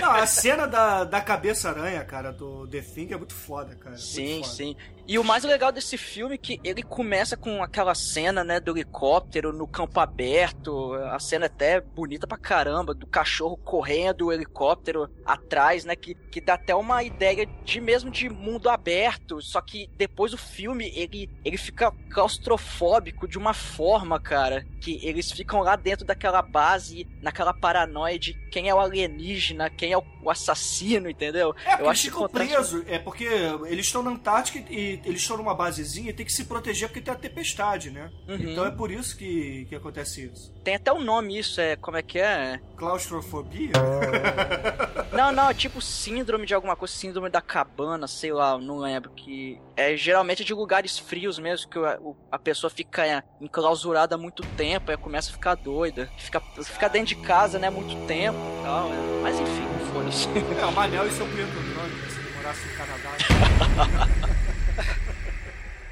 Não, 0.00 0.10
a 0.10 0.26
cena 0.26 0.66
da, 0.66 1.04
da 1.04 1.20
cabeça-aranha, 1.20 2.02
cara, 2.04 2.32
do 2.32 2.66
The 2.68 2.80
Thing 2.80 3.12
é 3.12 3.18
muito 3.18 3.34
foda, 3.34 3.74
cara. 3.74 3.96
Muito 3.96 4.02
Sim, 4.02 4.40
foda. 4.42 4.54
sim. 4.54 4.74
E 5.06 5.18
o 5.18 5.24
mais 5.24 5.44
legal 5.44 5.70
desse 5.70 5.98
filme 5.98 6.36
é 6.36 6.38
que 6.38 6.58
ele 6.64 6.82
começa 6.82 7.36
com 7.36 7.62
aquela 7.62 7.94
cena, 7.94 8.42
né, 8.42 8.58
do 8.58 8.70
helicóptero 8.70 9.52
no 9.52 9.66
campo 9.66 10.00
aberto, 10.00 10.94
a 10.94 11.18
cena 11.18 11.44
até 11.44 11.78
bonita 11.78 12.26
pra 12.26 12.38
caramba, 12.38 12.94
do 12.94 13.06
cachorro 13.06 13.58
correndo, 13.58 14.26
o 14.26 14.32
helicóptero 14.32 15.10
atrás, 15.26 15.84
né, 15.84 15.94
que, 15.94 16.14
que 16.14 16.40
dá 16.40 16.54
até 16.54 16.74
uma 16.74 17.02
ideia 17.02 17.46
de 17.64 17.82
mesmo 17.82 18.10
de 18.10 18.30
mundo 18.30 18.70
aberto, 18.70 19.42
só 19.42 19.60
que 19.60 19.90
depois 19.94 20.32
o 20.32 20.38
filme, 20.38 20.90
ele, 20.96 21.28
ele 21.44 21.58
fica 21.58 21.92
claustrofóbico 22.10 23.28
de 23.28 23.36
uma 23.36 23.52
forma, 23.52 24.18
cara, 24.18 24.66
que 24.80 24.98
eles 25.06 25.30
ficam 25.30 25.60
lá 25.60 25.76
dentro 25.76 26.06
daquela 26.06 26.40
base, 26.40 27.06
naquela 27.20 27.52
paranoia 27.52 28.18
de 28.18 28.32
quem 28.50 28.70
é 28.70 28.74
o 28.74 28.80
alienígena, 28.80 29.68
quem 29.68 29.92
é 29.92 29.98
o, 29.98 30.04
o 30.24 30.30
assassino, 30.30 31.08
entendeu? 31.08 31.50
É, 31.50 31.52
porque 31.52 31.70
Eu 31.70 31.76
eles 31.78 31.88
acho 31.90 32.02
que 32.02 32.08
ficam 32.08 32.22
contrasta- 32.22 32.54
presos. 32.54 32.84
É 32.88 32.98
porque 32.98 33.24
eles 33.66 33.86
estão 33.86 34.02
na 34.02 34.10
Antártica 34.10 34.58
e 34.72 35.00
eles 35.04 35.20
estão 35.20 35.36
numa 35.36 35.54
basezinha 35.54 36.10
e 36.10 36.12
tem 36.12 36.24
que 36.24 36.32
se 36.32 36.44
proteger 36.44 36.88
porque 36.88 37.00
tem 37.00 37.12
a 37.12 37.16
tempestade, 37.16 37.90
né? 37.90 38.10
Uhum. 38.28 38.36
Então 38.36 38.64
é 38.64 38.70
por 38.70 38.90
isso 38.90 39.16
que, 39.16 39.66
que 39.68 39.74
acontece 39.74 40.24
isso. 40.32 40.52
Tem 40.64 40.76
até 40.76 40.92
um 40.92 41.00
nome 41.02 41.38
isso, 41.38 41.60
é. 41.60 41.76
Como 41.76 41.96
é 41.96 42.02
que 42.02 42.18
é? 42.18 42.60
Claustrofobia? 42.76 43.72
Não, 45.12 45.30
não, 45.30 45.48
é 45.48 45.54
tipo 45.54 45.80
síndrome 45.80 46.44
de 46.44 46.54
alguma 46.54 46.74
coisa, 46.74 46.92
síndrome 46.92 47.30
da 47.30 47.40
cabana, 47.40 48.08
sei 48.08 48.32
lá, 48.32 48.58
não 48.58 48.78
lembro. 48.78 49.10
Que 49.12 49.60
é 49.76 49.96
geralmente 49.96 50.44
de 50.44 50.52
lugares 50.52 50.98
frios 50.98 51.38
mesmo, 51.38 51.70
que 51.70 51.78
a, 51.78 51.98
o- 52.00 52.16
a 52.32 52.38
pessoa 52.38 52.68
fica 52.68 53.06
é, 53.06 53.22
enclausurada 53.40 54.16
há 54.16 54.18
muito 54.18 54.42
tempo, 54.56 54.90
aí 54.90 54.96
começa 54.96 55.30
a 55.30 55.32
ficar 55.32 55.54
doida. 55.54 56.10
Fica, 56.18 56.40
fica 56.64 56.88
dentro 56.88 57.14
de 57.14 57.22
casa, 57.22 57.60
né, 57.60 57.70
muito 57.70 57.94
tempo 58.06 58.36
e 58.38 58.62
tal. 58.64 58.88
é. 58.92 59.22
Mas 59.22 59.38
enfim, 59.38 59.62
é, 60.00 60.66
o 60.66 60.72
Manel 60.72 61.06
e 61.06 61.10
seu 61.10 61.26
Plutônico, 61.26 62.10
se 62.10 62.18
ele 62.18 62.30
morasse 62.36 62.66
no 62.66 62.74
Canadá. 62.74 63.10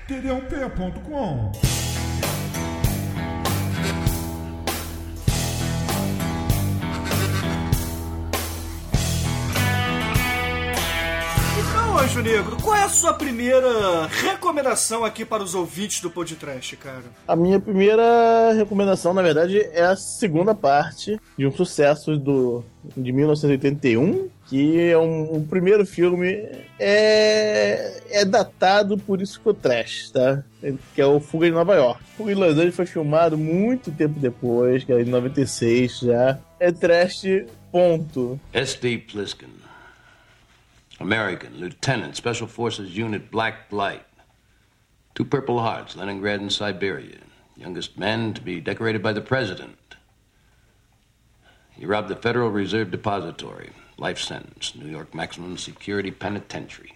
td1p.com 0.08 1.52
Anjo 12.12 12.22
Negro, 12.22 12.58
qual 12.62 12.76
é 12.76 12.82
a 12.84 12.90
sua 12.90 13.14
primeira 13.14 14.06
recomendação 14.06 15.02
aqui 15.02 15.24
para 15.24 15.42
os 15.42 15.54
ouvintes 15.54 16.02
do 16.02 16.10
Podcast, 16.10 16.76
cara? 16.76 17.04
A 17.26 17.34
minha 17.34 17.58
primeira 17.58 18.52
recomendação, 18.52 19.14
na 19.14 19.22
verdade, 19.22 19.58
é 19.72 19.82
a 19.82 19.96
segunda 19.96 20.54
parte 20.54 21.18
de 21.38 21.46
um 21.46 21.50
sucesso 21.50 22.18
do, 22.18 22.62
de 22.94 23.10
1981, 23.12 24.28
que 24.46 24.78
é 24.78 24.98
um, 24.98 25.36
o 25.36 25.46
primeiro 25.48 25.86
filme 25.86 26.46
é, 26.78 28.02
é 28.10 28.24
datado 28.26 28.98
por 28.98 29.22
isso 29.22 29.40
que 29.40 29.48
o 29.48 29.54
trash, 29.54 30.10
tá? 30.10 30.44
Que 30.94 31.00
é 31.00 31.06
o 31.06 31.18
Fuga 31.18 31.46
de 31.46 31.52
Nova 31.52 31.74
York. 31.76 31.98
Fuga 32.14 32.34
de 32.34 32.38
Los 32.38 32.52
Angeles 32.52 32.76
foi 32.76 32.84
filmado 32.84 33.38
muito 33.38 33.90
tempo 33.90 34.20
depois, 34.20 34.84
que 34.84 34.92
é 34.92 35.00
em 35.00 35.06
96 35.06 36.00
já. 36.00 36.38
É 36.60 36.70
trash, 36.70 37.24
ponto. 37.70 38.38
S.D. 38.52 38.98
Pliskin, 38.98 39.61
American, 41.02 41.58
Lieutenant, 41.58 42.14
Special 42.14 42.46
Forces 42.46 42.96
Unit 42.96 43.28
Black 43.28 43.72
Light. 43.72 44.06
Two 45.16 45.24
Purple 45.24 45.58
Hearts, 45.58 45.96
Leningrad 45.96 46.40
and 46.40 46.52
Siberia. 46.52 47.18
Youngest 47.56 47.98
man 47.98 48.32
to 48.34 48.40
be 48.40 48.60
decorated 48.60 49.02
by 49.02 49.12
the 49.12 49.20
President. 49.20 49.96
He 51.72 51.86
robbed 51.86 52.06
the 52.06 52.14
Federal 52.14 52.50
Reserve 52.50 52.92
Depository. 52.92 53.72
Life 53.98 54.20
sentence, 54.20 54.76
New 54.76 54.88
York 54.88 55.12
Maximum 55.12 55.58
Security 55.58 56.12
Penitentiary. 56.12 56.94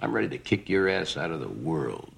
I'm 0.00 0.12
ready 0.12 0.28
to 0.28 0.38
kick 0.38 0.68
your 0.68 0.86
ass 0.90 1.16
out 1.16 1.30
of 1.30 1.40
the 1.40 1.48
world. 1.48 2.13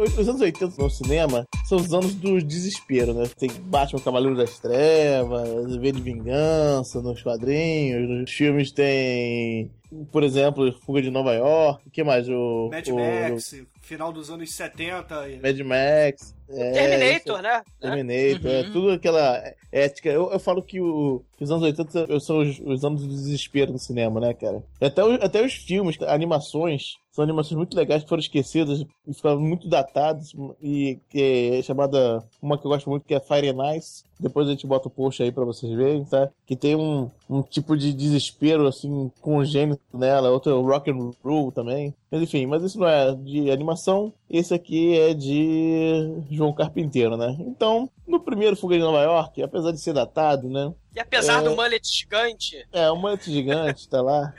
Os 0.00 0.28
anos 0.28 0.40
80 0.40 0.82
no 0.82 0.88
cinema 0.90 1.46
são 1.66 1.78
os 1.78 1.92
anos 1.92 2.14
do 2.14 2.40
desespero, 2.42 3.12
né? 3.12 3.24
Tem 3.38 3.50
Batman 3.64 4.00
Cavaleiro 4.00 4.36
das 4.36 4.58
Trevas, 4.58 5.76
V 5.76 5.92
de 5.92 6.00
Vingança 6.00 7.02
nos 7.02 7.22
quadrinhos, 7.22 8.08
nos 8.08 8.30
filmes 8.30 8.72
tem, 8.72 9.70
por 10.10 10.22
exemplo, 10.22 10.72
Fuga 10.84 11.02
de 11.02 11.10
Nova 11.10 11.34
York, 11.34 11.86
o 11.86 11.90
que 11.90 12.02
mais? 12.02 12.28
O, 12.28 12.70
Mad 12.70 12.88
o, 12.88 12.94
Max, 12.96 13.54
final 13.82 14.12
dos 14.12 14.30
anos 14.30 14.52
70. 14.54 15.28
e- 15.28 15.38
Mad 15.40 15.58
Max. 15.60 16.34
É, 16.52 16.72
Terminator, 16.72 17.42
né? 17.42 17.62
Terminator, 17.80 18.50
é 18.50 18.62
tudo 18.64 18.90
aquela 18.90 19.42
ética. 19.72 20.08
Eu, 20.08 20.30
eu 20.32 20.38
falo 20.40 20.62
que, 20.62 20.80
o, 20.80 21.22
que 21.36 21.44
os 21.44 21.50
anos 21.50 21.62
80 21.62 22.20
são 22.20 22.38
os, 22.38 22.58
os 22.60 22.84
anos 22.84 23.02
do 23.02 23.08
desespero 23.08 23.72
no 23.72 23.78
cinema, 23.78 24.20
né, 24.20 24.34
cara? 24.34 24.62
Até, 24.80 25.04
os- 25.04 25.20
até 25.22 25.44
os 25.44 25.52
filmes, 25.54 25.96
animações, 26.02 26.94
são 27.12 27.24
animações 27.24 27.56
muito 27.56 27.76
legais 27.76 28.02
que 28.02 28.08
foram 28.08 28.20
esquecidas 28.20 28.84
e 29.06 29.14
ficaram 29.14 29.40
muito 29.40 29.68
datadas. 29.68 30.32
E 30.62 30.98
que 31.08 31.52
é 31.58 31.62
chamada, 31.62 32.22
uma 32.40 32.56
que 32.58 32.66
eu 32.66 32.70
gosto 32.70 32.88
muito, 32.88 33.04
que 33.04 33.14
é 33.14 33.20
Fire 33.20 33.48
and 33.48 33.76
Ice. 33.76 34.04
Depois 34.18 34.46
a 34.46 34.50
gente 34.50 34.66
bota 34.66 34.86
o 34.88 34.90
post 34.90 35.22
aí 35.22 35.32
pra 35.32 35.44
vocês 35.44 35.72
verem, 35.74 36.04
tá? 36.04 36.28
Que 36.46 36.54
tem 36.54 36.76
um, 36.76 37.10
um 37.28 37.42
tipo 37.42 37.76
de 37.76 37.92
desespero, 37.92 38.66
assim, 38.66 39.10
congênito 39.20 39.80
nela. 39.94 40.30
Outro 40.30 40.52
é 40.52 40.54
o 40.54 40.62
Rock 40.62 40.90
and 40.90 41.10
Roll 41.24 41.50
também. 41.50 41.94
Mas 42.10 42.22
enfim, 42.22 42.44
mas 42.46 42.62
isso 42.62 42.78
não 42.78 42.86
é 42.88 43.14
de 43.14 43.50
animação. 43.50 44.12
Esse 44.30 44.54
aqui 44.54 44.96
é 44.96 45.12
de 45.12 46.22
João 46.30 46.52
Carpinteiro, 46.52 47.16
né? 47.16 47.36
Então, 47.40 47.90
no 48.06 48.20
primeiro 48.20 48.54
Fuga 48.54 48.76
de 48.76 48.82
Nova 48.82 49.02
York, 49.02 49.42
apesar 49.42 49.72
de 49.72 49.80
ser 49.80 49.92
datado, 49.92 50.48
né? 50.48 50.72
E 50.94 51.00
apesar 51.00 51.40
É. 51.40 51.42
do 51.48 51.56
mullet 51.56 51.84
gigante, 51.84 52.64
É, 52.72 52.90
um 52.92 52.96
mullet 52.96 53.24
gigante, 53.30 53.88
tá 53.88 54.00
lá. 54.00 54.32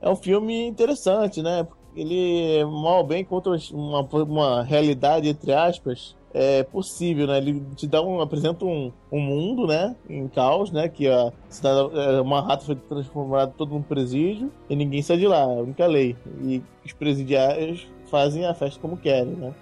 É 0.00 0.08
um 0.08 0.16
filme 0.16 0.64
interessante, 0.66 1.42
né? 1.42 1.66
Ele 1.94 2.64
mal 2.64 2.98
ou 2.98 3.04
bem 3.04 3.24
conta 3.24 3.50
uma, 3.72 4.00
uma 4.00 4.62
realidade, 4.62 5.28
entre 5.28 5.52
aspas, 5.52 6.16
é 6.32 6.62
possível, 6.62 7.26
né? 7.26 7.38
Ele 7.38 7.60
te 7.76 7.86
dá 7.86 8.00
um, 8.00 8.20
apresenta 8.20 8.64
um, 8.64 8.92
um 9.10 9.20
mundo, 9.20 9.66
né? 9.66 9.94
Em 10.08 10.26
caos, 10.28 10.70
né? 10.70 10.88
Que 10.88 11.08
a 11.08 11.32
cidade, 11.50 11.90
é, 11.98 12.22
Manhattan 12.22 12.64
foi 12.64 12.76
transformada 12.76 13.52
todo 13.58 13.74
num 13.74 13.82
presídio 13.82 14.50
e 14.70 14.76
ninguém 14.76 15.02
sai 15.02 15.18
de 15.18 15.26
lá, 15.26 15.40
é 15.40 15.44
a 15.44 15.62
única 15.62 15.86
lei. 15.86 16.16
E 16.42 16.62
os 16.84 16.92
presidiários 16.92 17.86
fazem 18.12 18.44
a 18.44 18.52
festa 18.52 18.78
como 18.78 18.98
querem, 18.98 19.32
né? 19.32 19.54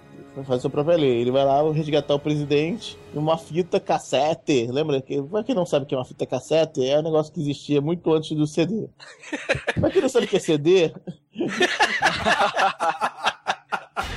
Faz 0.45 0.61
sua 0.61 0.69
própria 0.69 0.97
lei. 0.97 1.21
Ele 1.21 1.31
vai 1.31 1.45
lá 1.45 1.61
resgatar 1.71 2.13
o 2.13 2.19
presidente 2.19 2.97
em 3.15 3.17
uma 3.17 3.37
fita 3.37 3.79
cassete. 3.79 4.67
Lembra? 4.69 5.01
Que, 5.01 5.21
pra 5.23 5.41
quem 5.43 5.55
não 5.55 5.65
sabe 5.65 5.85
o 5.85 5.87
que 5.87 5.95
é 5.95 5.97
uma 5.97 6.05
fita 6.05 6.25
cassete, 6.25 6.85
é 6.85 6.99
um 6.99 7.01
negócio 7.01 7.31
que 7.33 7.39
existia 7.39 7.79
muito 7.79 8.13
antes 8.13 8.35
do 8.35 8.45
CD. 8.45 8.89
pra 9.79 9.89
quem 9.89 10.01
não 10.01 10.09
sabe 10.09 10.25
o 10.25 10.29
que 10.29 10.35
é 10.35 10.39
CD, 10.39 10.91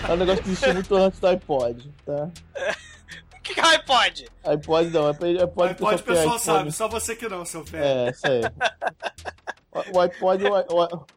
é 0.09 0.12
um 0.12 0.17
negócio 0.17 0.43
que 0.43 0.50
existia 0.50 0.75
muito 0.75 0.95
antes 0.97 1.21
do 1.21 1.26
iPod, 1.29 1.88
tá? 2.05 2.29
O 3.51 3.55
que 3.55 3.61
é 3.61 3.63
o 3.63 3.67
iPod? 3.67 4.27
iPod 4.47 4.91
não, 4.91 5.09
iPod, 5.09 5.39
iPod, 5.43 5.75
pode, 5.75 5.83
o 5.83 5.91
é 5.91 6.15
pessoal 6.15 6.39
sabe, 6.39 6.73
só 6.73 6.89
você 6.89 7.15
que 7.15 7.29
não, 7.29 7.45
seu 7.45 7.63
velho. 7.65 7.85
É, 7.85 8.11
isso 8.11 8.27
aí. 8.27 8.43
O 9.93 10.01
iPod 10.01 10.45
e 10.45 10.47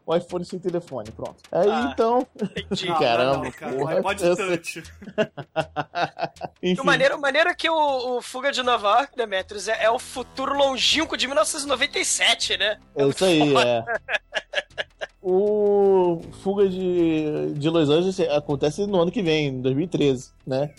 o, 0.04 0.16
iPhone 0.16 0.44
sem 0.44 0.58
telefone, 0.58 1.12
pronto. 1.12 1.36
Aí 1.52 1.70
Ah, 1.70 1.90
então. 1.92 2.26
Entendi. 2.56 2.88
Não, 2.90 2.98
Caramba, 2.98 3.44
não, 3.44 3.50
cara. 3.52 3.72
porra, 3.72 3.94
O 3.94 3.98
iPod 3.98 4.20
sei. 4.20 4.36
Touch. 4.36 4.82
Enfim, 6.60 6.80
O 6.80 6.84
maneiro, 6.84 7.16
o 7.16 7.20
maneiro 7.20 7.50
é 7.50 7.54
que 7.54 7.70
o, 7.70 8.16
o 8.16 8.22
Fuga 8.22 8.50
de 8.50 8.60
Nova 8.64 8.88
York, 8.98 9.16
Demetrius, 9.16 9.68
é, 9.68 9.84
é 9.84 9.90
o 9.90 9.98
futuro 9.98 10.56
longínquo 10.56 11.16
de 11.16 11.28
1997, 11.28 12.56
né? 12.56 12.80
é 12.96 13.06
isso 13.06 13.24
aí, 13.24 13.56
é. 13.56 13.84
O 15.22 16.20
Fuga 16.42 16.68
de, 16.68 17.52
de 17.54 17.70
Los 17.70 17.88
Angeles 17.90 18.18
acontece 18.30 18.86
no 18.86 19.00
ano 19.00 19.12
que 19.12 19.22
vem, 19.22 19.48
em 19.48 19.60
2013, 19.60 20.32
né? 20.44 20.74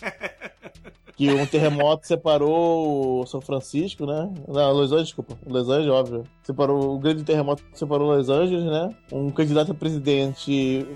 Que 1.20 1.30
um 1.30 1.44
terremoto 1.44 2.06
separou 2.06 3.26
São 3.26 3.42
Francisco, 3.42 4.06
né? 4.06 4.32
Não, 4.48 4.72
Los 4.72 4.86
Angeles, 4.86 5.08
desculpa. 5.08 5.36
Los 5.46 5.68
Angeles, 5.68 5.90
óbvio. 5.90 6.24
Separou, 6.42 6.94
o 6.94 6.98
grande 6.98 7.24
terremoto 7.24 7.62
separou 7.74 8.16
Los 8.16 8.30
Angeles, 8.30 8.64
né? 8.64 8.88
Um 9.12 9.28
candidato 9.28 9.72
a 9.72 9.74
presidente 9.74 10.86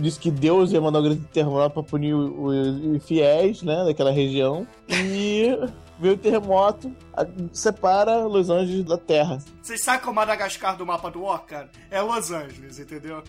disse 0.00 0.18
que 0.18 0.30
Deus 0.30 0.72
ia 0.72 0.80
mandar 0.80 1.00
o 1.00 1.02
grande 1.02 1.20
terremoto 1.30 1.74
para 1.74 1.82
punir 1.82 2.14
os 2.14 3.04
fiéis, 3.04 3.62
né? 3.62 3.84
Daquela 3.84 4.10
região. 4.10 4.66
E 4.88 5.58
veio 5.98 6.14
o 6.14 6.16
terremoto, 6.16 6.94
a- 7.12 7.26
separa 7.52 8.24
Los 8.24 8.50
Angeles 8.50 8.84
da 8.84 8.98
Terra. 8.98 9.38
Vocês 9.62 9.80
o 10.10 10.14
Madagascar 10.14 10.76
do 10.76 10.84
mapa 10.86 11.10
do 11.10 11.22
War, 11.22 11.42
cara? 11.44 11.70
É 11.90 12.00
Los 12.00 12.30
Angeles, 12.30 12.78
entendeu? 12.78 13.22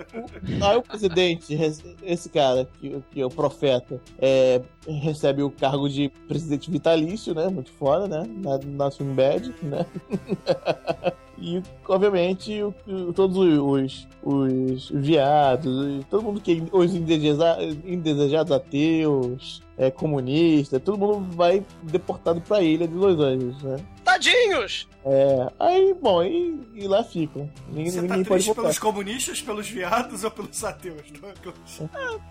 Aí 0.62 0.76
o 0.76 0.82
presidente, 0.82 1.54
esse 2.02 2.28
cara, 2.28 2.68
que, 2.80 3.02
que 3.10 3.20
é 3.20 3.26
o 3.26 3.30
profeta, 3.30 4.00
é, 4.18 4.60
recebe 4.86 5.42
o 5.42 5.50
cargo 5.50 5.88
de 5.88 6.08
presidente 6.28 6.70
vitalício, 6.70 7.34
né? 7.34 7.48
Muito 7.48 7.72
foda, 7.72 8.06
né? 8.06 8.28
Na, 8.28 8.58
na 8.58 8.90
Bad, 9.14 9.54
né? 9.62 9.86
E, 11.40 11.62
obviamente, 11.88 12.62
o- 12.62 12.74
o- 12.86 13.12
todos 13.14 13.36
os, 13.38 14.06
os 14.22 14.90
viados, 14.90 16.04
todo 16.10 16.22
mundo 16.22 16.40
que 16.40 16.62
os 16.70 16.94
indesejá- 16.94 17.56
indesejados 17.86 18.52
ateus, 18.52 19.62
é, 19.78 19.90
comunistas, 19.90 20.82
todo 20.82 20.98
mundo 20.98 21.26
vai 21.34 21.64
deportado 21.82 22.40
pra 22.42 22.60
ilha 22.62 22.86
de 22.86 22.94
Los 22.94 23.18
Angeles, 23.18 23.62
né? 23.62 23.76
Tadinhos! 24.20 24.86
É, 25.02 25.50
aí, 25.58 25.94
bom, 25.94 26.22
e, 26.22 26.60
e 26.74 26.86
lá 26.86 27.02
ficam. 27.02 27.50
Ninguém, 27.68 27.90
Você 27.90 27.96
tá 27.96 28.02
ninguém 28.02 28.16
pode 28.18 28.28
triste 28.28 28.46
voltar. 28.48 28.60
pelos 28.62 28.78
comunistas, 28.78 29.40
pelos 29.40 29.66
viados 29.66 30.24
ou 30.24 30.30
pelos 30.30 30.62
ateus? 30.62 31.00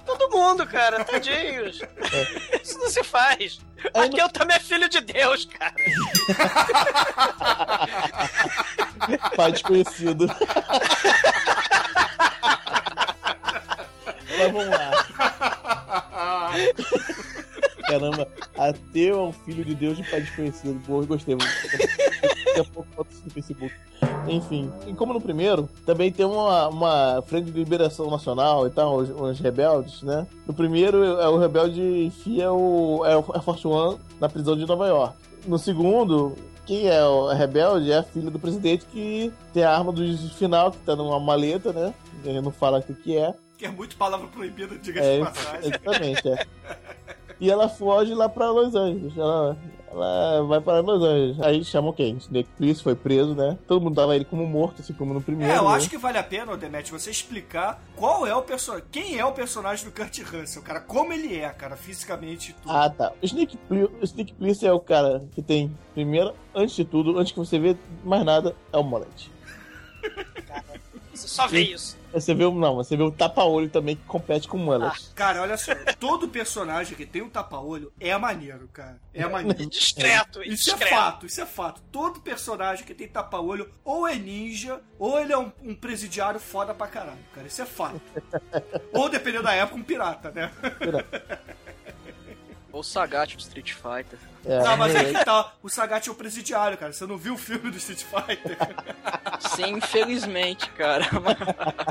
Todo 0.05 0.29
mundo, 0.29 0.67
cara, 0.67 1.03
tadinhos. 1.03 1.81
Isso 2.63 2.77
não 2.77 2.89
se 2.91 3.03
faz. 3.03 3.59
Aí 3.91 4.05
Aqui 4.07 4.21
eu 4.21 4.29
também 4.29 4.55
é 4.55 4.59
filho 4.59 4.87
de 4.87 5.01
Deus, 5.01 5.45
cara. 5.45 5.73
Pai 9.35 9.51
desconhecido. 9.51 10.27
Mas 14.37 14.51
vamos 14.51 14.67
lá. 14.69 14.91
Caramba, 17.89 18.27
ateu 18.55 19.17
é 19.19 19.21
um 19.23 19.31
filho 19.31 19.65
de 19.65 19.73
Deus 19.73 19.97
de 19.97 20.03
pai 20.03 20.21
desconhecido. 20.21 20.79
Pô, 20.85 21.01
eu 21.01 21.07
gostei 21.07 21.35
muito. 21.35 21.51
Daqui 22.45 22.59
a 22.59 22.63
pouco 22.65 22.87
foto 22.95 23.11
isso 23.11 23.23
no 23.25 23.31
Facebook. 23.31 23.73
Enfim, 24.27 24.71
e 24.87 24.93
como 24.93 25.11
no 25.13 25.19
primeiro, 25.19 25.67
também 25.85 26.11
tem 26.11 26.25
uma, 26.25 26.67
uma 26.67 27.23
frente 27.25 27.49
de 27.49 27.57
liberação 27.59 28.09
nacional 28.11 28.67
e 28.67 28.69
tal, 28.69 28.97
os, 28.97 29.09
os 29.09 29.39
rebeldes, 29.39 30.03
né? 30.03 30.27
No 30.45 30.53
primeiro, 30.53 31.03
é 31.03 31.27
o 31.27 31.37
rebelde 31.37 31.81
enfia 32.05 32.51
o 32.51 33.03
Air 33.03 33.23
Air 33.33 33.41
Force 33.41 33.65
One 33.67 33.97
na 34.19 34.29
prisão 34.29 34.55
de 34.55 34.65
Nova 34.67 34.87
York. 34.87 35.15
No 35.47 35.57
segundo, 35.57 36.35
quem 36.65 36.87
é 36.87 37.03
o 37.03 37.27
rebelde 37.33 37.91
é 37.91 37.97
a 37.97 38.03
filha 38.03 38.29
do 38.29 38.37
presidente 38.37 38.85
que 38.85 39.33
tem 39.51 39.63
a 39.63 39.75
arma 39.75 39.91
do 39.91 40.05
final, 40.29 40.71
que 40.71 40.77
tá 40.79 40.95
numa 40.95 41.19
maleta, 41.19 41.73
né? 41.73 41.93
Ele 42.23 42.39
não 42.41 42.51
fala 42.51 42.79
o 42.79 42.83
que, 42.83 42.93
que 42.93 43.17
é. 43.17 43.33
Que 43.57 43.65
é 43.65 43.69
muito 43.71 43.97
palavra 43.97 44.27
proibida, 44.27 44.77
diga-se 44.77 45.07
É, 45.07 45.17
de 45.17 45.25
passagem. 45.25 45.59
exatamente, 45.69 46.29
é. 46.29 46.45
E 47.39 47.49
ela 47.49 47.69
foge 47.69 48.13
lá 48.13 48.27
pra 48.27 48.51
Los 48.51 48.75
Angeles. 48.75 49.15
Ela, 49.17 49.57
ela 49.91 50.43
vai 50.43 50.59
para 50.59 50.81
Los 50.81 51.01
Angeles. 51.01 51.39
Aí 51.39 51.63
chamam 51.63 51.93
quem? 51.93 52.17
Snake 52.17 52.49
Plissken 52.57 52.83
foi 52.83 52.95
preso, 52.95 53.33
né? 53.33 53.57
Todo 53.65 53.81
mundo 53.81 53.95
dava 53.95 54.13
ele 54.15 54.25
como 54.25 54.45
morto, 54.45 54.81
assim 54.81 54.91
como 54.93 55.13
no 55.13 55.21
primeiro. 55.21 55.53
É, 55.53 55.57
eu 55.57 55.63
né? 55.69 55.75
acho 55.75 55.89
que 55.89 55.97
vale 55.97 56.17
a 56.17 56.23
pena, 56.23 56.57
Demet, 56.57 56.91
você 56.91 57.09
explicar 57.09 57.81
qual 57.95 58.27
é 58.27 58.35
o 58.35 58.41
personagem. 58.41 58.85
Quem 58.91 59.17
é 59.17 59.25
o 59.25 59.31
personagem 59.31 59.85
do 59.85 59.91
Kurt 59.91 60.19
Russell, 60.19 60.61
cara? 60.61 60.81
Como 60.81 61.13
ele 61.13 61.37
é, 61.37 61.49
cara, 61.49 61.77
fisicamente 61.77 62.51
e 62.51 62.53
tudo. 62.55 62.71
Ah, 62.71 62.89
tá. 62.89 63.13
O 63.21 63.25
Snake, 63.25 63.55
Pli- 63.69 63.85
o 63.85 64.03
Snake 64.03 64.33
Plissken 64.33 64.69
é 64.69 64.73
o 64.73 64.79
cara 64.81 65.23
que 65.33 65.41
tem, 65.41 65.75
primeiro, 65.93 66.33
antes 66.53 66.75
de 66.75 66.83
tudo, 66.83 67.17
antes 67.17 67.31
que 67.31 67.39
você 67.39 67.57
vê 67.57 67.77
mais 68.03 68.25
nada, 68.25 68.53
é 68.73 68.77
o 68.77 68.83
mullet. 68.83 69.31
Você 71.13 71.27
só 71.27 71.47
vê 71.47 71.61
isso. 71.61 71.97
Você 72.11 72.33
vê 72.33 72.43
o, 72.43 72.51
não, 72.51 72.75
você 72.75 72.97
vê 72.97 73.03
o 73.03 73.11
tapa-olho 73.11 73.69
também 73.69 73.95
que 73.95 74.03
compete 74.03 74.47
com 74.47 74.57
o 74.57 74.59
mullet. 74.59 75.09
Cara, 75.13 75.41
olha 75.41 75.57
só, 75.57 75.71
todo 75.99 76.27
personagem 76.27 76.95
que 76.95 77.05
tem 77.05 77.21
um 77.21 77.29
tapa-olho 77.29 77.91
é 77.99 78.17
maneiro, 78.17 78.67
cara. 78.73 78.99
É 79.13 79.27
maneiro. 79.27 79.65
Discreto, 79.69 80.41
e 80.43 80.53
Isso 80.53 80.71
é 80.71 80.73
discreto. 80.73 80.95
fato, 80.95 81.25
isso 81.25 81.41
é 81.41 81.45
fato. 81.45 81.81
Todo 81.91 82.19
personagem 82.21 82.85
que 82.85 82.93
tem 82.95 83.07
tapa-olho 83.07 83.69
ou 83.83 84.07
é 84.07 84.15
ninja, 84.15 84.81
ou 84.97 85.19
ele 85.19 85.31
é 85.33 85.37
um, 85.37 85.51
um 85.63 85.75
presidiário 85.75 86.39
foda 86.39 86.73
pra 86.73 86.87
caralho, 86.87 87.19
cara. 87.33 87.45
Isso 87.47 87.61
é 87.61 87.65
fato. 87.65 88.01
ou, 88.91 89.07
dependendo 89.09 89.43
da 89.43 89.53
época, 89.53 89.77
um 89.77 89.83
pirata, 89.83 90.31
né? 90.31 90.51
Ou 92.71 92.83
Sagat 92.83 93.35
do 93.35 93.39
Street 93.39 93.73
Fighter. 93.73 94.19
É, 94.45 94.61
Não, 94.61 94.77
mas 94.77 94.93
é 94.93 95.03
que 95.11 95.25
tá. 95.25 95.53
O 95.61 95.67
Sagat 95.67 96.07
é 96.07 96.11
o 96.11 96.15
presidiário, 96.15 96.77
cara. 96.77 96.93
Você 96.93 97.05
não 97.07 97.17
viu 97.17 97.33
o 97.33 97.37
filme 97.37 97.71
do 97.71 97.77
Street 97.77 98.03
Fighter? 98.03 98.57
Sim, 99.55 99.77
infelizmente, 99.77 100.69
cara. 100.71 101.05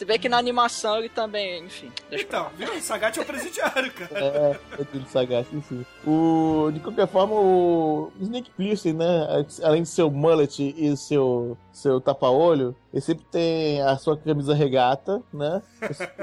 Se 0.00 0.06
bem 0.06 0.18
que 0.18 0.30
na 0.30 0.38
animação 0.38 0.96
ele 0.96 1.10
também, 1.10 1.62
enfim. 1.62 1.92
Então, 2.10 2.48
viu? 2.56 2.72
O 2.72 2.80
Sagat 2.80 3.18
é 3.18 3.20
o 3.20 3.26
presidiário, 3.26 3.92
cara. 3.92 4.18
É, 4.18 4.58
é 4.80 4.84
tudo 4.84 5.06
sagaz, 5.06 5.46
sim, 5.48 5.60
sim. 5.60 5.84
O, 6.06 6.70
de 6.72 6.80
qualquer 6.80 7.06
forma, 7.06 7.34
o 7.34 8.10
Snake 8.18 8.50
Plissken, 8.50 8.94
né? 8.94 9.44
Além 9.62 9.82
de 9.82 9.90
seu 9.90 10.10
mullet 10.10 10.74
e 10.74 10.96
seu, 10.96 11.54
seu 11.70 12.00
tapa-olho, 12.00 12.74
ele 12.94 13.02
sempre 13.02 13.26
tem 13.30 13.82
a 13.82 13.94
sua 13.98 14.16
camisa 14.16 14.54
regata, 14.54 15.22
né? 15.30 15.60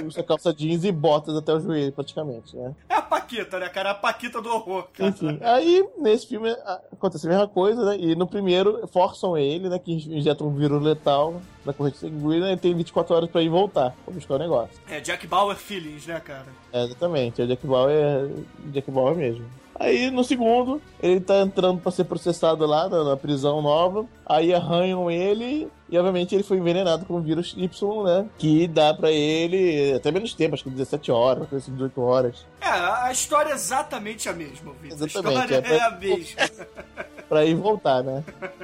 Sua 0.09 0.23
calça 0.23 0.51
jeans 0.51 0.83
e 0.83 0.91
botas 0.91 1.35
até 1.35 1.53
o 1.53 1.59
joelho, 1.59 1.91
praticamente, 1.91 2.57
né? 2.57 2.73
É 2.89 2.95
a 2.95 3.01
Paquita, 3.03 3.59
né, 3.59 3.69
cara? 3.69 3.89
É 3.89 3.91
a 3.91 3.95
Paquita 3.95 4.41
do 4.41 4.49
horror, 4.49 4.87
cara. 4.91 5.11
Enfim, 5.11 5.37
aí 5.41 5.87
nesse 5.99 6.25
filme 6.25 6.49
acontece 6.91 7.27
a 7.27 7.29
mesma 7.29 7.47
coisa, 7.47 7.85
né? 7.85 7.97
E 7.99 8.15
no 8.15 8.25
primeiro 8.25 8.87
forçam 8.87 9.37
ele, 9.37 9.69
né? 9.69 9.77
Que 9.77 9.93
injetam 9.93 10.47
um 10.47 10.55
vírus 10.55 10.81
letal 10.81 11.41
na 11.63 11.73
corrente 11.73 11.97
sanguínea 11.97 12.53
e 12.53 12.57
tem 12.57 12.73
24 12.73 13.13
horas 13.13 13.29
pra 13.29 13.41
ir 13.41 13.49
voltar 13.49 13.66
pra 13.67 13.93
buscar 14.12 14.36
o 14.36 14.39
negócio. 14.39 14.75
É 14.89 14.99
Jack 14.99 15.25
Bauer 15.27 15.56
Feelings, 15.58 16.06
né, 16.08 16.19
cara? 16.19 16.45
É, 16.73 16.84
exatamente, 16.86 17.41
é 17.41 17.45
Jack 17.45 17.65
Bauer, 17.67 18.30
Jack 18.71 18.89
Bauer 18.91 19.15
mesmo. 19.15 19.45
Aí 19.80 20.10
no 20.10 20.23
segundo, 20.23 20.82
ele 21.03 21.19
tá 21.21 21.41
entrando 21.41 21.80
pra 21.80 21.91
ser 21.91 22.03
processado 22.06 22.65
lá 22.65 22.89
na, 22.89 23.03
na 23.03 23.15
prisão 23.15 23.62
nova. 23.62 24.08
Aí 24.25 24.51
arranham 24.51 25.10
ele 25.12 25.67
e 25.88 25.95
obviamente 25.99 26.34
ele 26.34 26.43
foi 26.43 26.58
envenenado 26.58 27.06
com 27.06 27.13
o 27.13 27.21
vírus 27.21 27.53
Y, 27.56 28.03
né? 28.03 28.25
Que 28.39 28.67
dá 28.67 28.91
pra 28.91 29.12
ele 29.12 29.93
até 29.93 30.10
menos 30.12 30.34
tempo, 30.34 30.56
acho 30.56 30.63
que 30.63 30.71
17 30.71 31.12
horas, 31.12 31.47
coisa 31.47 31.63
assim, 31.63 31.73
18 31.73 32.01
horas. 32.01 32.43
É, 32.60 32.67
a 32.69 33.12
história 33.12 33.51
é 33.51 33.53
exatamente 33.53 34.27
a 34.27 34.34
mesma, 34.34 34.73
Vitor. 34.82 34.97
A 34.99 35.06
Exatamente, 35.06 35.41
história 35.43 35.56
é 35.56 35.58
é, 35.60 35.77
pra- 35.77 35.88
a 35.88 35.91
mesma. 35.91 36.67
Pra 37.30 37.45
ir 37.45 37.56
voltar, 37.56 38.01
né? 38.03 38.23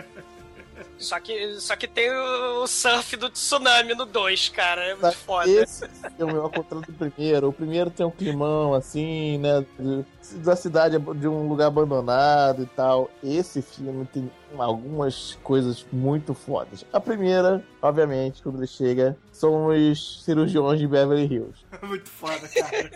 Só 1.03 1.19
que, 1.19 1.59
só 1.59 1.75
que 1.75 1.87
tem 1.87 2.09
o, 2.11 2.63
o 2.63 2.67
surf 2.67 3.15
do 3.17 3.29
tsunami 3.29 3.93
no 3.93 4.05
2, 4.05 4.49
cara. 4.49 4.81
É 4.83 4.95
muito 4.95 5.17
foda. 5.17 5.49
Esse 5.49 5.87
filme, 6.17 6.37
ao 6.37 6.49
contrário 6.49 6.87
do 6.87 6.93
primeiro, 6.93 7.49
o 7.49 7.53
primeiro 7.53 7.89
tem 7.89 8.05
um 8.05 8.11
climão 8.11 8.73
assim, 8.73 9.37
né? 9.37 9.65
de- 9.77 10.05
Da 10.39 10.55
cidade, 10.55 10.97
de 10.97 11.27
um 11.27 11.47
lugar 11.47 11.67
abandonado 11.67 12.63
e 12.63 12.65
tal. 12.65 13.09
Esse 13.23 13.61
filme 13.61 14.05
tem 14.05 14.31
algumas 14.57 15.37
coisas 15.43 15.85
muito 15.91 16.33
fodas. 16.33 16.85
A 16.93 16.99
primeira, 16.99 17.63
obviamente, 17.81 18.41
quando 18.41 18.57
ele 18.59 18.67
chega, 18.67 19.17
são 19.31 19.67
os 19.67 20.23
cirurgiões 20.23 20.79
de 20.79 20.87
Beverly 20.87 21.25
Hills. 21.25 21.59
muito 21.83 22.09
foda, 22.09 22.47
cara. 22.47 22.91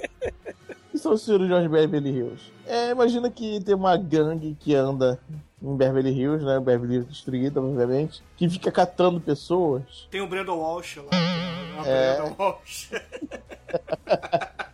que 0.91 0.97
são 0.97 1.13
os 1.13 1.21
cirurgiões 1.23 1.63
de 1.63 1.69
Beverly 1.69 2.09
Hills? 2.11 2.41
É, 2.65 2.89
imagina 2.91 3.29
que 3.29 3.59
tem 3.61 3.75
uma 3.75 3.97
gangue 3.97 4.55
que 4.59 4.73
anda 4.75 5.19
em 5.61 5.75
Beverly 5.75 6.11
Hills, 6.11 6.45
né? 6.45 6.59
Beverly 6.59 6.95
Hills 6.95 7.09
destruída, 7.09 7.61
obviamente, 7.61 8.21
que 8.35 8.49
fica 8.49 8.71
catando 8.71 9.19
pessoas. 9.19 10.07
Tem 10.11 10.21
o 10.21 10.27
Brandon 10.27 10.57
Walsh 10.57 10.97
lá. 10.97 11.09
É. 11.13 11.81
O 11.81 11.85
É. 11.85 12.15
Brandon 12.17 12.35
Walsh. 12.37 12.91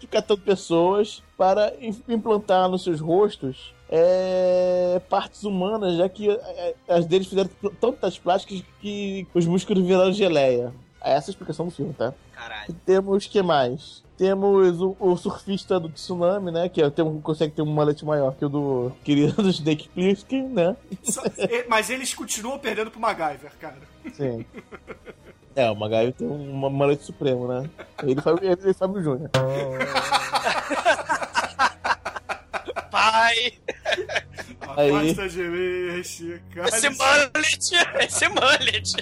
de 0.00 0.06
catando 0.06 0.40
pessoas 0.42 1.22
para 1.36 1.72
im- 1.80 2.02
implantar 2.08 2.68
nos 2.68 2.82
seus 2.84 3.00
rostos 3.00 3.72
é, 3.88 5.00
partes 5.08 5.44
humanas, 5.44 5.96
já 5.96 6.08
que 6.08 6.30
é, 6.30 6.74
as 6.88 7.06
deles 7.06 7.26
fizeram 7.28 7.48
tantas 7.80 8.18
plásticas 8.18 8.62
que 8.80 9.26
os 9.32 9.46
músculos 9.46 9.84
viraram 9.86 10.12
geleia. 10.12 10.72
É 11.00 11.12
essa 11.12 11.30
a 11.30 11.32
explicação 11.32 11.66
do 11.66 11.70
filme, 11.70 11.92
tá? 11.94 12.12
Caralho. 12.34 12.66
E 12.70 12.72
temos 12.72 13.24
o 13.24 13.30
que 13.30 13.42
mais? 13.42 14.02
Temos 14.16 14.80
o, 14.80 14.96
o 15.00 15.16
surfista 15.16 15.78
do 15.80 15.88
tsunami, 15.88 16.50
né? 16.52 16.68
Que 16.68 16.82
é- 16.82 16.90
tem 16.90 17.04
um- 17.04 17.20
consegue 17.20 17.52
ter 17.54 17.62
um 17.62 17.66
malete 17.72 18.04
maior 18.04 18.32
que 18.34 18.44
o 18.44 18.48
do 18.48 18.92
querido 19.02 19.48
Snake 19.50 19.88
Plissken, 19.88 20.48
né? 20.48 20.76
Só- 21.02 21.22
e- 21.36 21.66
Mas 21.68 21.90
eles 21.90 22.14
continuam 22.14 22.58
perdendo 22.58 22.90
pro 22.90 23.00
MacGyver, 23.00 23.50
cara. 23.60 23.76
Sim. 24.12 24.44
É, 25.56 25.70
o 25.70 25.74
Magaio 25.76 26.12
tem 26.12 26.26
um 26.26 26.68
malete 26.70 27.04
supremo, 27.04 27.46
né? 27.48 27.68
Ele 28.02 28.20
faz, 28.20 28.38
ele 28.42 28.74
faz 28.74 28.90
o 28.90 29.02
Júnior. 29.02 29.30
Pai, 32.90 33.52
Aí. 34.76 34.90
Afasta 35.10 35.28
de 35.28 35.42
mim, 35.42 36.02
Chico. 36.02 36.58
esse 36.66 36.88
mullet, 36.90 37.72
esse 38.00 38.28
mullet. 38.28 38.92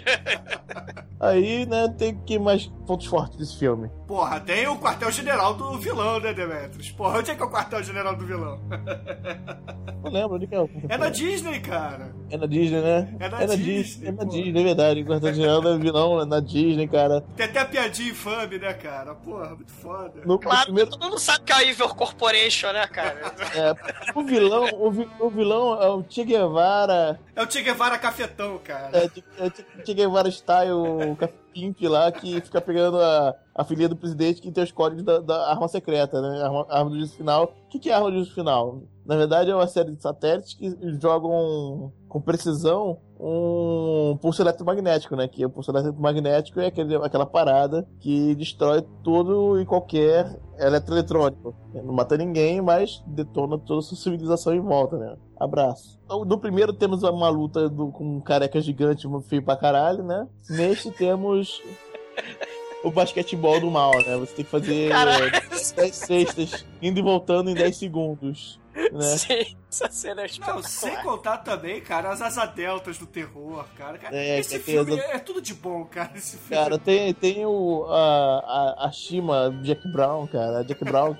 Aí, 1.23 1.65
né, 1.67 1.89
tem 1.97 2.17
que 2.27 2.37
mais 2.37 2.67
pontos 2.85 3.07
fortes 3.07 3.39
desse 3.39 3.57
filme. 3.57 3.89
Porra, 4.09 4.41
tem 4.41 4.67
o 4.67 4.77
quartel-general 4.77 5.55
do 5.55 5.79
vilão, 5.79 6.19
né, 6.19 6.35
Demetrius? 6.35 6.91
Porra, 6.91 7.21
onde 7.21 7.31
é 7.31 7.35
que 7.37 7.43
é 7.43 7.47
o 7.47 7.51
quartel-general 7.51 8.17
do 8.17 8.27
vilão? 8.27 8.61
Não 10.03 10.11
lembro 10.11 10.35
onde 10.37 10.47
que 10.49 10.55
é. 10.57 10.61
o- 10.61 10.69
É 10.89 10.99
na 10.99 11.09
Disney, 11.11 11.61
cara. 11.61 12.13
É 12.33 12.37
na 12.39 12.47
Disney, 12.47 12.81
né? 12.81 13.15
É 13.21 13.29
na 13.47 13.55
Disney, 13.57 14.09
É 14.09 14.13
na. 14.13 14.25
Disney, 14.25 14.61
é 14.61 14.65
verdade. 14.65 15.05
Quartel 15.05 15.35
General 15.35 15.69
é 15.69 15.77
vilão, 15.77 16.19
é 16.21 16.25
na 16.25 16.41
Disney, 16.41 16.89
cara. 16.89 17.21
Tem 17.37 17.45
até 17.45 17.61
a 17.61 17.65
piadinha 17.67 18.11
infame, 18.11 18.59
né, 18.59 18.73
cara? 18.73 19.15
Porra, 19.15 19.55
muito 19.55 19.71
foda. 19.71 20.23
No, 20.25 20.33
no 20.35 20.39
Claro, 20.39 20.65
primeiro, 20.65 20.91
todo 20.91 21.03
mundo 21.05 21.19
sabe 21.19 21.45
que 21.45 21.53
é 21.53 21.57
a 21.57 21.63
Evil 21.63 21.89
Corporation, 21.91 22.73
né, 22.73 22.87
cara? 22.87 23.35
é, 23.55 24.19
o 24.19 24.23
vilão, 24.25 24.65
o, 24.81 24.91
vi- 24.91 25.09
o 25.21 25.29
vilão 25.29 25.83
é 25.83 25.89
o 25.91 26.03
Che 26.09 26.25
Guevara, 26.25 27.21
É 27.37 27.43
o 27.43 27.51
Che 27.51 27.61
Guevara 27.63 27.99
cafetão, 27.99 28.59
cara. 28.65 28.97
é, 28.97 29.09
Che- 29.11 29.23
é 29.39 29.51
Che- 29.51 29.67
Che 29.85 29.95
Guevara 29.95 30.31
style, 30.31 30.73
o 30.73 31.15
Café 31.17 31.35
Pimp 31.53 31.83
lá, 31.83 32.11
que 32.11 32.41
fica 32.41 32.63
pegando 32.63 32.99
a, 32.99 33.35
a 33.55 33.63
filha 33.63 33.87
do 33.87 33.95
presidente 33.97 34.41
que 34.41 34.51
tem 34.51 34.65
os 34.65 34.73
códigos 34.73 35.05
da, 35.05 35.19
da 35.19 35.51
arma 35.51 35.69
secreta, 35.69 36.19
né? 36.23 36.43
Arma, 36.43 36.67
arma 36.71 36.89
do 36.89 36.97
juízo 36.97 37.15
final. 37.15 37.55
O 37.67 37.69
que, 37.69 37.79
que 37.79 37.91
é 37.91 37.93
a 37.93 37.97
arma 37.99 38.11
do 38.11 38.17
juízo 38.17 38.35
final? 38.35 38.81
Na 39.05 39.17
verdade, 39.17 39.51
é 39.51 39.55
uma 39.55 39.67
série 39.67 39.91
de 39.93 40.01
satélites 40.01 40.55
que 40.55 40.75
jogam 40.99 41.93
com 42.13 42.21
precisão 42.21 42.99
um 43.19 44.19
pulso 44.21 44.43
eletromagnético, 44.43 45.17
né? 45.17 45.27
Que 45.27 45.47
o 45.47 45.49
pulso 45.51 45.71
eletromagnético 45.71 46.61
é 46.61 46.67
aquele, 46.67 46.95
aquela 46.97 47.25
parada 47.25 47.89
que 48.01 48.35
destrói 48.35 48.83
todo 49.03 49.59
e 49.59 49.65
qualquer 49.65 50.39
eletroeletrônico. 50.59 51.55
Não 51.73 51.95
mata 51.95 52.17
ninguém, 52.19 52.61
mas 52.61 53.03
detona 53.07 53.57
toda 53.59 53.79
a 53.79 53.83
sua 53.83 53.97
civilização 53.97 54.53
em 54.55 54.61
volta, 54.61 54.99
né? 54.99 55.17
Abraço. 55.41 55.99
Então, 56.05 56.23
No 56.25 56.39
primeiro 56.39 56.75
temos 56.75 57.03
uma 57.03 57.31
luta 57.31 57.67
do- 57.71 57.91
com 57.91 58.17
um 58.17 58.21
careca 58.21 58.61
gigante, 58.61 59.09
feio 59.27 59.43
pra 59.43 59.57
caralho, 59.57 60.05
né? 60.05 60.27
Neste 60.51 60.91
temos 60.93 61.63
o 62.85 62.91
basquetebol 62.91 63.59
do 63.61 63.71
mal, 63.71 63.93
né? 64.07 64.17
Você 64.19 64.35
tem 64.35 64.45
que 64.45 64.51
fazer 64.51 64.91
Caralho. 64.91 65.27
é, 65.35 65.41
10 65.77 65.97
cestas 65.97 66.67
indo 66.83 66.99
e 66.99 67.03
voltando 67.03 67.49
em 67.49 67.55
10 67.55 67.77
segundos, 67.77 68.61
né? 68.75 69.01
Sim, 69.19 69.57
essa 69.71 69.91
cena 69.91 70.23
é 70.23 70.29
Não, 70.47 70.63
sem 70.63 70.97
contar 71.03 71.39
também, 71.39 71.81
cara, 71.81 72.11
as 72.11 72.21
asadeltas 72.23 72.99
do 72.99 73.07
terror, 73.07 73.65
cara. 73.77 73.99
Cara, 73.99 74.17
É, 74.17 74.39
esse 74.39 74.59
filme 74.59 74.93
asa- 74.95 75.03
é 75.13 75.19
tudo 75.19 75.41
de 75.41 75.55
bom, 75.55 75.85
cara. 75.85 76.13
Esse 76.15 76.37
filme. 76.37 76.63
Cara, 76.63 76.79
tem, 76.79 77.13
tem 77.15 77.45
o, 77.47 77.85
a, 77.89 78.77
a, 78.83 78.87
a 78.87 78.93
Shima 78.93 79.51
Jack 79.63 79.87
Brown, 79.93 80.27
cara. 80.27 80.59
A 80.59 80.63
Jack 80.63 80.85
Brown 80.85 81.15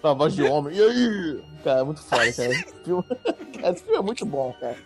com 0.00 0.08
a 0.08 0.12
voz 0.14 0.34
de 0.34 0.42
homem. 0.42 0.76
E 0.76 0.82
aí? 0.82 1.44
Cara, 1.64 1.84
muito 1.84 2.02
foda, 2.02 2.32
cara. 2.32 2.52
Esse 2.52 2.74
filme, 2.84 3.04
cara, 3.60 3.74
esse 3.74 3.82
filme 3.82 3.98
é 3.98 4.02
muito 4.02 4.26
bom, 4.26 4.54
cara. 4.60 4.76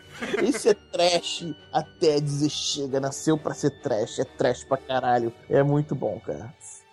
Esse 0.42 0.68
é 0.68 0.74
trash 0.74 1.46
até 1.72 2.20
dizer 2.20 2.50
chega. 2.50 3.00
Nasceu 3.00 3.36
pra 3.38 3.54
ser 3.54 3.70
trash. 3.80 4.18
É 4.18 4.24
trash 4.24 4.64
pra 4.64 4.76
caralho. 4.76 5.32
É 5.48 5.62
muito 5.62 5.94
bom, 5.94 6.20
cara. 6.20 6.52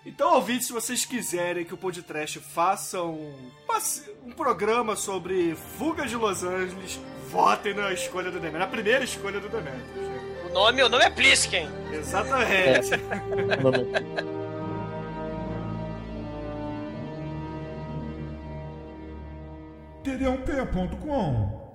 Então, 0.10 0.34
ouvintes, 0.34 0.66
se 0.66 0.74
vocês 0.74 1.06
quiserem 1.06 1.64
que 1.64 1.74
o 1.74 1.78
Podcast 1.78 2.40
faça 2.40 3.00
um, 3.04 3.32
um 4.26 4.32
programa 4.32 4.96
sobre 4.96 5.56
fuga 5.78 6.08
de 6.08 6.16
Los 6.16 6.44
Angeles, 6.44 7.00
votem 7.30 7.76
na 7.76 7.94
escolha 7.94 8.32
do 8.32 8.40
Demetrius. 8.40 8.60
Na 8.60 8.68
primeira 8.68 9.04
escolha 9.04 9.40
do 9.40 9.48
Demetrius. 9.48 9.86
né? 9.96 10.48
O 10.50 10.54
nome, 10.54 10.82
o 10.82 10.90
nome 10.90 11.06
é 11.06 11.12
Plisken. 11.12 11.70
Exatamente. 11.94 12.90
Td1p.com 20.04 21.69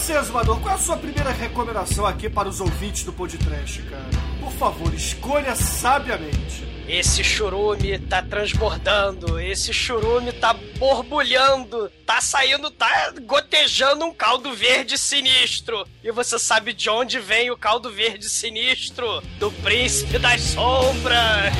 você, 0.00 0.14
Azumador, 0.14 0.58
qual 0.60 0.72
é 0.72 0.78
a 0.78 0.80
sua 0.80 0.96
primeira 0.96 1.30
recomendação 1.30 2.06
aqui 2.06 2.30
para 2.30 2.48
os 2.48 2.58
ouvintes 2.58 3.04
do 3.04 3.12
Podcast, 3.12 3.82
cara? 3.82 4.08
Por 4.40 4.50
favor, 4.52 4.94
escolha 4.94 5.54
sabiamente. 5.54 6.64
Esse 6.88 7.22
churume 7.22 7.98
tá 7.98 8.22
transbordando, 8.22 9.38
esse 9.38 9.74
churume 9.74 10.32
tá 10.32 10.54
borbulhando, 10.78 11.90
tá 12.06 12.18
saindo, 12.18 12.70
tá 12.70 13.12
gotejando 13.26 14.06
um 14.06 14.14
caldo 14.14 14.54
verde 14.54 14.96
sinistro. 14.96 15.86
E 16.02 16.10
você 16.10 16.38
sabe 16.38 16.72
de 16.72 16.88
onde 16.88 17.20
vem 17.20 17.50
o 17.50 17.56
caldo 17.56 17.90
verde 17.90 18.26
sinistro? 18.26 19.22
Do 19.38 19.52
príncipe 19.52 20.18
das 20.18 20.40
sombras. 20.40 21.52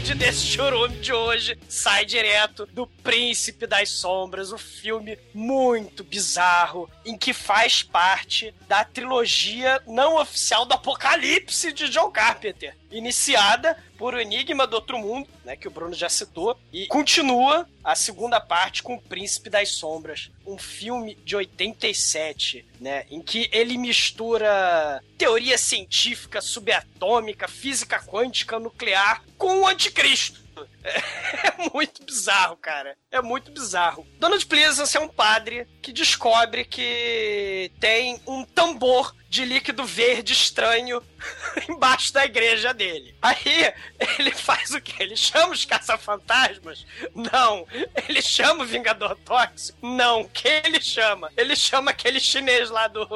Onde 0.00 0.14
desse 0.14 0.46
churume 0.46 0.96
de 0.96 1.12
hoje. 1.12 1.58
Sai 1.68 2.06
direto 2.06 2.64
do 2.66 2.86
Príncipe 2.86 3.66
das 3.66 3.90
Sombras, 3.90 4.50
o 4.50 4.56
filme 4.56 5.18
muito 5.34 6.02
bizarro, 6.02 6.90
em 7.04 7.18
que 7.18 7.34
faz 7.34 7.82
parte 7.82 8.54
da 8.66 8.82
trilogia 8.82 9.80
não 9.86 10.16
oficial 10.16 10.64
do 10.64 10.72
Apocalipse 10.72 11.72
de 11.72 11.90
John 11.90 12.10
Carpenter, 12.10 12.74
iniciada 12.90 13.76
por 14.00 14.18
Enigma 14.18 14.66
do 14.66 14.76
Outro 14.76 14.98
Mundo, 14.98 15.28
né, 15.44 15.54
que 15.54 15.68
o 15.68 15.70
Bruno 15.70 15.92
já 15.92 16.08
citou, 16.08 16.58
e 16.72 16.86
continua 16.86 17.68
a 17.84 17.94
segunda 17.94 18.40
parte 18.40 18.82
com 18.82 18.94
O 18.94 19.02
Príncipe 19.02 19.50
das 19.50 19.72
Sombras, 19.72 20.30
um 20.46 20.56
filme 20.56 21.18
de 21.22 21.36
87, 21.36 22.66
né, 22.80 23.04
em 23.10 23.20
que 23.20 23.50
ele 23.52 23.76
mistura 23.76 25.04
teoria 25.18 25.58
científica 25.58 26.40
subatômica, 26.40 27.46
física 27.46 28.02
quântica, 28.02 28.58
nuclear 28.58 29.22
com 29.36 29.60
o 29.60 29.66
anticristo. 29.66 30.40
É 30.82 31.70
muito 31.72 32.04
bizarro, 32.04 32.56
cara. 32.56 32.96
É 33.10 33.20
muito 33.20 33.50
bizarro. 33.50 34.06
Donald 34.18 34.44
Pleasance 34.46 34.96
é 34.96 35.00
um 35.00 35.08
padre 35.08 35.66
que 35.82 35.92
descobre 35.92 36.64
que 36.64 37.70
tem 37.78 38.20
um 38.26 38.44
tambor 38.44 39.14
de 39.30 39.44
líquido 39.44 39.84
verde 39.84 40.32
estranho 40.32 41.00
embaixo 41.70 42.12
da 42.12 42.24
igreja 42.24 42.74
dele. 42.74 43.14
Aí 43.22 43.72
ele 44.18 44.32
faz 44.32 44.72
o 44.72 44.80
quê? 44.80 44.92
Ele 44.98 45.16
chama 45.16 45.52
os 45.52 45.64
caça-fantasmas? 45.64 46.84
Não. 47.14 47.64
Ele 48.08 48.20
chama 48.20 48.64
o 48.64 48.66
Vingador 48.66 49.14
Tóxico? 49.24 49.78
Não. 49.86 50.24
Quem 50.24 50.60
ele 50.64 50.80
chama? 50.80 51.30
Ele 51.36 51.54
chama 51.54 51.92
aquele 51.92 52.18
chinês 52.18 52.70
lá 52.70 52.88
do. 52.88 53.06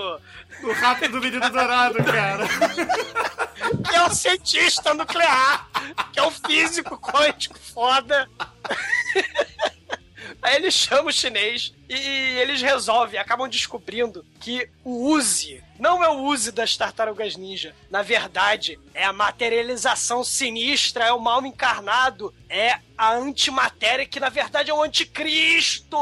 O 0.63 0.73
rato 0.73 1.09
do 1.09 1.21
menino 1.21 1.51
dourado, 1.51 1.97
cara. 2.05 2.47
que 3.91 3.97
é 3.97 4.03
o 4.05 4.15
cientista 4.15 4.95
nuclear, 4.95 5.69
que 6.13 6.21
é 6.21 6.23
o 6.23 6.31
físico 6.31 6.97
quântico 6.97 7.59
foda. 7.59 8.31
Aí 10.41 10.57
ele 10.57 10.71
chama 10.71 11.09
o 11.09 11.13
chinês 11.13 11.75
e 11.89 12.39
eles 12.39 12.63
resolvem, 12.63 13.19
acabam 13.19 13.49
descobrindo 13.49 14.25
que 14.41 14.69
o 14.85 15.09
Uzi 15.09 15.64
não 15.85 16.03
é 16.03 16.09
o 16.09 16.23
Uzi 16.23 16.51
das 16.51 16.79
tartarugas 16.79 17.37
ninja. 17.37 17.75
Na 17.91 18.01
verdade, 18.01 18.81
é 18.95 19.05
a 19.05 19.13
materialização 19.13 20.25
sinistra, 20.25 21.05
é 21.05 21.13
o 21.13 21.21
mal 21.21 21.45
encarnado, 21.45 22.33
é 22.49 22.79
a 22.97 23.13
antimatéria 23.13 24.07
que 24.07 24.19
na 24.19 24.31
verdade 24.31 24.71
é 24.71 24.75
o 24.75 24.83
anticristo. 24.83 25.99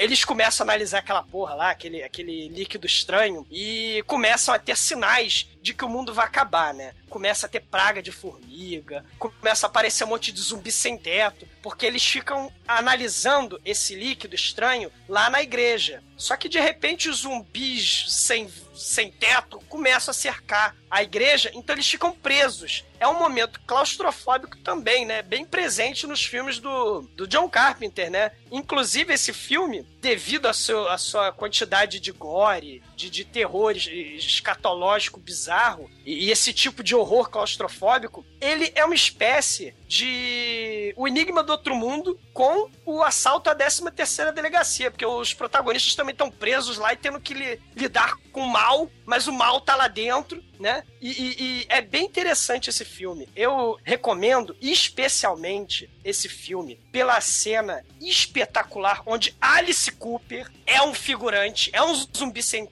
Eles 0.00 0.24
começam 0.24 0.64
a 0.64 0.70
analisar 0.70 1.00
aquela 1.00 1.22
porra 1.22 1.54
lá, 1.54 1.70
aquele, 1.70 2.02
aquele 2.02 2.48
líquido 2.48 2.86
estranho, 2.86 3.46
e 3.50 4.02
começam 4.06 4.54
a 4.54 4.58
ter 4.58 4.74
sinais 4.74 5.46
de 5.60 5.74
que 5.74 5.84
o 5.84 5.90
mundo 5.90 6.14
vai 6.14 6.24
acabar, 6.24 6.72
né? 6.72 6.94
Começa 7.10 7.44
a 7.44 7.48
ter 7.50 7.60
praga 7.60 8.02
de 8.02 8.10
formiga, 8.10 9.04
começa 9.18 9.66
a 9.66 9.68
aparecer 9.68 10.04
um 10.04 10.06
monte 10.06 10.32
de 10.32 10.40
zumbi 10.40 10.72
sem 10.72 10.96
teto, 10.96 11.46
porque 11.62 11.84
eles 11.84 12.02
ficam 12.02 12.50
analisando 12.66 13.60
esse 13.62 13.94
líquido 13.94 14.34
estranho 14.34 14.90
lá 15.06 15.28
na 15.28 15.42
igreja. 15.42 16.02
Só 16.16 16.34
que 16.34 16.48
de 16.48 16.58
repente 16.58 17.10
os 17.10 17.18
zumbis 17.18 18.06
sem, 18.08 18.50
sem 18.74 19.12
teto 19.12 19.60
começam 19.68 20.12
a 20.12 20.14
cercar 20.14 20.74
a 20.90 21.02
igreja, 21.02 21.50
então 21.54 21.74
eles 21.74 21.88
ficam 21.88 22.12
presos. 22.12 22.84
É 22.98 23.06
um 23.06 23.18
momento 23.18 23.60
claustrofóbico 23.66 24.58
também, 24.58 25.06
né? 25.06 25.22
Bem 25.22 25.44
presente 25.44 26.06
nos 26.06 26.24
filmes 26.24 26.58
do, 26.58 27.02
do 27.16 27.26
John 27.28 27.48
Carpenter, 27.48 28.10
né? 28.10 28.32
Inclusive, 28.50 29.14
esse 29.14 29.32
filme, 29.32 29.86
devido 30.00 30.46
à 30.46 30.52
sua, 30.52 31.32
quantidade 31.32 32.00
de 32.00 32.10
gore, 32.10 32.82
de, 33.00 33.08
de 33.08 33.24
terror 33.24 33.74
escatológico 33.74 35.18
bizarro, 35.18 35.90
e, 36.04 36.26
e 36.26 36.30
esse 36.30 36.52
tipo 36.52 36.82
de 36.82 36.94
horror 36.94 37.30
claustrofóbico, 37.30 38.24
ele 38.40 38.70
é 38.74 38.84
uma 38.84 38.94
espécie 38.94 39.74
de 39.86 40.92
O 40.96 41.08
Enigma 41.08 41.42
do 41.42 41.52
Outro 41.52 41.74
Mundo 41.74 42.18
com 42.32 42.70
o 42.84 43.02
assalto 43.02 43.48
à 43.48 43.54
13 43.54 43.90
terceira 43.90 44.32
delegacia, 44.32 44.90
porque 44.90 45.04
os 45.04 45.34
protagonistas 45.34 45.94
também 45.94 46.12
estão 46.12 46.30
presos 46.30 46.78
lá 46.78 46.92
e 46.92 46.96
tendo 46.96 47.20
que 47.20 47.34
li, 47.34 47.60
lidar 47.74 48.16
com 48.32 48.42
o 48.42 48.48
mal, 48.48 48.90
mas 49.04 49.26
o 49.26 49.32
mal 49.32 49.60
tá 49.60 49.74
lá 49.74 49.88
dentro, 49.88 50.42
né? 50.58 50.84
E, 51.00 51.10
e, 51.10 51.42
e, 51.42 51.66
é 51.68 51.80
bem 51.80 52.04
interessante 52.04 52.70
esse 52.70 52.84
filme. 52.84 53.28
Eu 53.34 53.78
recomendo 53.82 54.56
especialmente 54.60 55.90
esse 56.04 56.28
filme 56.28 56.78
pela 56.92 57.20
cena 57.20 57.84
espetacular 58.00 59.02
onde 59.06 59.34
Alice 59.40 59.90
Cooper 59.92 60.50
é 60.66 60.80
um 60.82 60.94
figurante, 60.94 61.70
é 61.72 61.82
um 61.82 61.94
zumbi 61.94 62.42
sem 62.42 62.64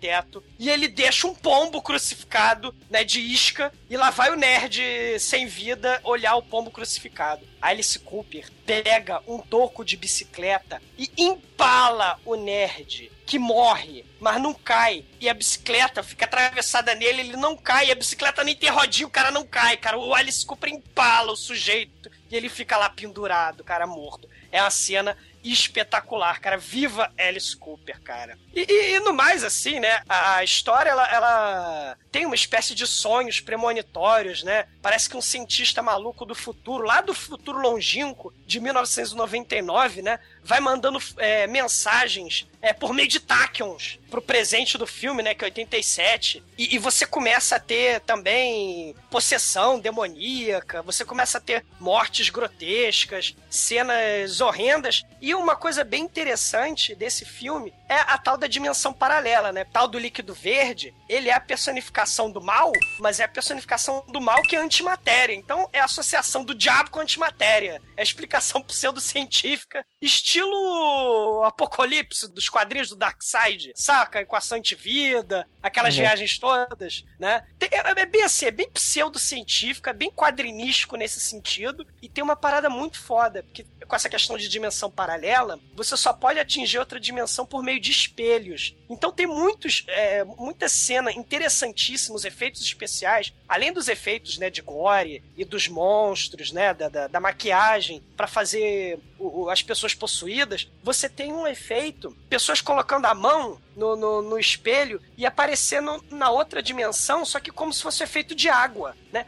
e 0.59 0.68
ele 0.68 0.88
deixa 0.88 1.26
um 1.26 1.35
pombo 1.35 1.83
crucificado, 1.83 2.74
né, 2.90 3.04
de 3.04 3.20
isca 3.20 3.72
e 3.88 3.96
lá 3.96 4.11
vai 4.11 4.31
o 4.31 4.37
nerd 4.37 4.83
sem 5.18 5.46
vida 5.46 6.00
olhar 6.04 6.37
o 6.37 6.42
pombo 6.42 6.70
crucificado. 6.70 7.46
Alice 7.61 7.98
Cooper 7.98 8.50
pega 8.64 9.20
um 9.26 9.38
toco 9.38 9.85
de 9.85 9.96
bicicleta 9.96 10.81
e 10.96 11.11
empala 11.16 12.18
o 12.24 12.37
nerd 12.37 13.11
que 13.28 13.38
morre, 13.38 14.07
mas 14.18 14.40
não 14.40 14.54
cai. 14.54 15.04
E 15.20 15.28
a 15.28 15.35
bicicleta 15.35 16.02
fica 16.02 16.24
atravessada 16.24 16.94
nele, 16.94 17.20
ele 17.20 17.37
não 17.37 17.54
cai. 17.54 17.90
A 17.90 17.94
bicicleta 17.94 18.42
nem 18.42 18.57
tem 18.57 18.70
rodinha, 18.70 19.07
o 19.07 19.11
cara 19.11 19.31
não 19.31 19.46
cai, 19.46 19.76
cara. 19.76 19.98
O 19.98 20.14
Alice 20.14 20.46
Cooper 20.46 20.70
empala 20.70 21.33
o 21.33 21.37
sujeito 21.37 22.11
e 22.31 22.35
ele 22.35 22.48
fica 22.48 22.78
lá 22.78 22.88
pendurado, 22.88 23.62
cara, 23.62 23.87
morto. 23.87 24.28
É 24.50 24.62
uma 24.62 24.70
cena 24.70 25.14
espetacular, 25.44 26.40
cara. 26.40 26.57
Viva 26.57 27.12
Alice 27.18 27.57
Cooper, 27.57 28.01
cara. 28.03 28.38
E, 28.55 28.66
e, 28.68 28.94
e 28.96 29.01
no 29.01 29.12
mais, 29.12 29.44
assim, 29.44 29.81
né? 29.81 30.03
A, 30.09 30.42
história, 30.44 30.90
ela, 30.90 31.07
ela, 31.09 31.96
tem 32.11 32.27
uma 32.27 32.35
espécie 32.35 32.74
de 32.74 32.87
sonhos 32.87 33.40
premonitórios, 33.40 34.42
né? 34.42 34.66
Parece 34.88 35.11
que 35.11 35.18
um 35.18 35.20
cientista 35.20 35.83
maluco 35.83 36.24
do 36.24 36.35
futuro, 36.35 36.83
lá 36.83 37.03
do 37.03 37.12
futuro 37.12 37.61
longínquo, 37.61 38.33
de 38.46 38.59
1999, 38.59 40.01
né? 40.01 40.18
Vai 40.42 40.61
mandando 40.61 40.98
é, 41.18 41.46
mensagens 41.46 42.48
é, 42.62 42.72
por 42.72 42.94
meio 42.94 43.07
de 43.07 43.20
tachyons 43.20 43.98
pro 44.11 44.22
presente 44.22 44.79
do 44.79 44.87
filme, 44.87 45.22
né? 45.22 45.35
Que 45.35 45.44
é 45.44 45.48
87. 45.48 46.42
E, 46.57 46.74
e 46.74 46.79
você 46.79 47.05
começa 47.05 47.57
a 47.57 47.61
ter 47.61 48.01
também 48.01 48.94
possessão 49.11 49.79
demoníaca, 49.79 50.81
você 50.81 51.05
começa 51.05 51.37
a 51.37 51.40
ter 51.40 51.66
mortes 51.79 52.31
grotescas, 52.31 53.37
cenas 53.51 54.40
horrendas. 54.40 55.05
E 55.20 55.35
uma 55.35 55.55
coisa 55.55 55.85
bem 55.85 56.05
interessante 56.05 56.94
desse 56.94 57.27
filme 57.27 57.74
é 57.88 57.96
a 57.96 58.16
tal 58.16 58.38
da 58.38 58.46
dimensão 58.46 58.92
paralela, 58.92 59.53
né? 59.53 59.64
Tal 59.64 59.87
do 59.87 59.98
líquido 59.98 60.33
verde, 60.33 60.94
ele 61.09 61.29
é 61.29 61.35
a 61.35 61.40
personificação 61.40 62.31
do 62.31 62.40
mal, 62.40 62.72
mas 62.98 63.20
é 63.20 63.24
a 63.24 63.29
personificação 63.29 64.03
do 64.09 64.20
mal 64.20 64.40
que 64.42 64.57
é 64.57 64.62
antimatéria. 64.78 65.34
Então 65.34 65.68
é 65.72 65.80
a 65.80 65.84
associação 65.84 66.44
do 66.44 66.54
diabo 66.54 66.90
com 66.90 67.00
a 67.00 67.02
antimatéria. 67.02 67.82
É 67.96 68.00
a 68.00 68.02
explicação 68.02 68.62
pseudocientífica, 68.62 69.84
estilo 70.00 71.42
apocalipse 71.44 72.28
dos 72.32 72.48
quadrinhos 72.48 72.88
do 72.88 72.96
Darkseid, 72.96 73.72
saca? 73.74 74.20
Equação 74.20 74.58
antivida, 74.58 75.48
aquelas 75.62 75.94
uhum. 75.94 76.00
viagens 76.00 76.38
todas, 76.38 77.04
né? 77.18 77.46
É, 77.60 78.00
é 78.00 78.06
bem 78.06 78.22
assim, 78.22 78.46
é 78.46 78.50
bem 78.50 78.70
pseudocientífica, 78.70 79.92
bem 79.92 80.10
quadrinístico 80.10 80.96
nesse 80.96 81.20
sentido, 81.20 81.86
e 82.00 82.08
tem 82.08 82.22
uma 82.22 82.36
parada 82.36 82.70
muito 82.70 82.98
foda, 82.98 83.42
porque 83.42 83.66
com 83.86 83.96
essa 83.96 84.08
questão 84.08 84.36
de 84.36 84.48
dimensão 84.48 84.90
paralela, 84.90 85.58
você 85.74 85.96
só 85.96 86.12
pode 86.12 86.38
atingir 86.38 86.78
outra 86.78 87.00
dimensão 87.00 87.46
por 87.46 87.62
meio 87.62 87.80
de 87.80 87.90
espelhos. 87.90 88.76
Então 88.88 89.12
tem 89.12 89.27
muitos, 89.27 89.85
é, 89.88 90.24
muita 90.24 90.68
cena 90.68 91.12
interessantíssimos, 91.12 92.24
efeitos 92.24 92.62
especiais, 92.62 93.33
além 93.48 93.72
dos 93.72 93.88
efeitos 93.88 94.38
né, 94.38 94.48
de 94.51 94.62
gore 94.62 95.22
e 95.37 95.44
dos 95.44 95.68
monstros, 95.68 96.53
né, 96.53 96.72
da, 96.72 96.88
da, 96.88 97.07
da 97.07 97.20
maquiagem 97.20 98.03
para 98.16 98.27
fazer 98.27 98.98
o, 99.18 99.42
o, 99.42 99.51
as 99.51 99.62
pessoas 99.62 99.94
possuídas, 99.94 100.70
você 100.83 101.09
tem 101.09 101.33
um 101.33 101.46
efeito, 101.46 102.16
pessoas 102.29 102.61
colocando 102.61 103.07
a 103.07 103.14
mão 103.14 103.61
no, 103.78 103.94
no, 103.94 104.22
no, 104.22 104.38
espelho 104.38 105.00
e 105.16 105.24
aparecendo 105.24 106.04
na 106.10 106.30
outra 106.30 106.60
dimensão, 106.60 107.24
só 107.24 107.38
que 107.38 107.52
como 107.52 107.72
se 107.72 107.82
fosse 107.82 108.02
efeito 108.02 108.34
de 108.34 108.48
água, 108.48 108.96
né? 109.12 109.24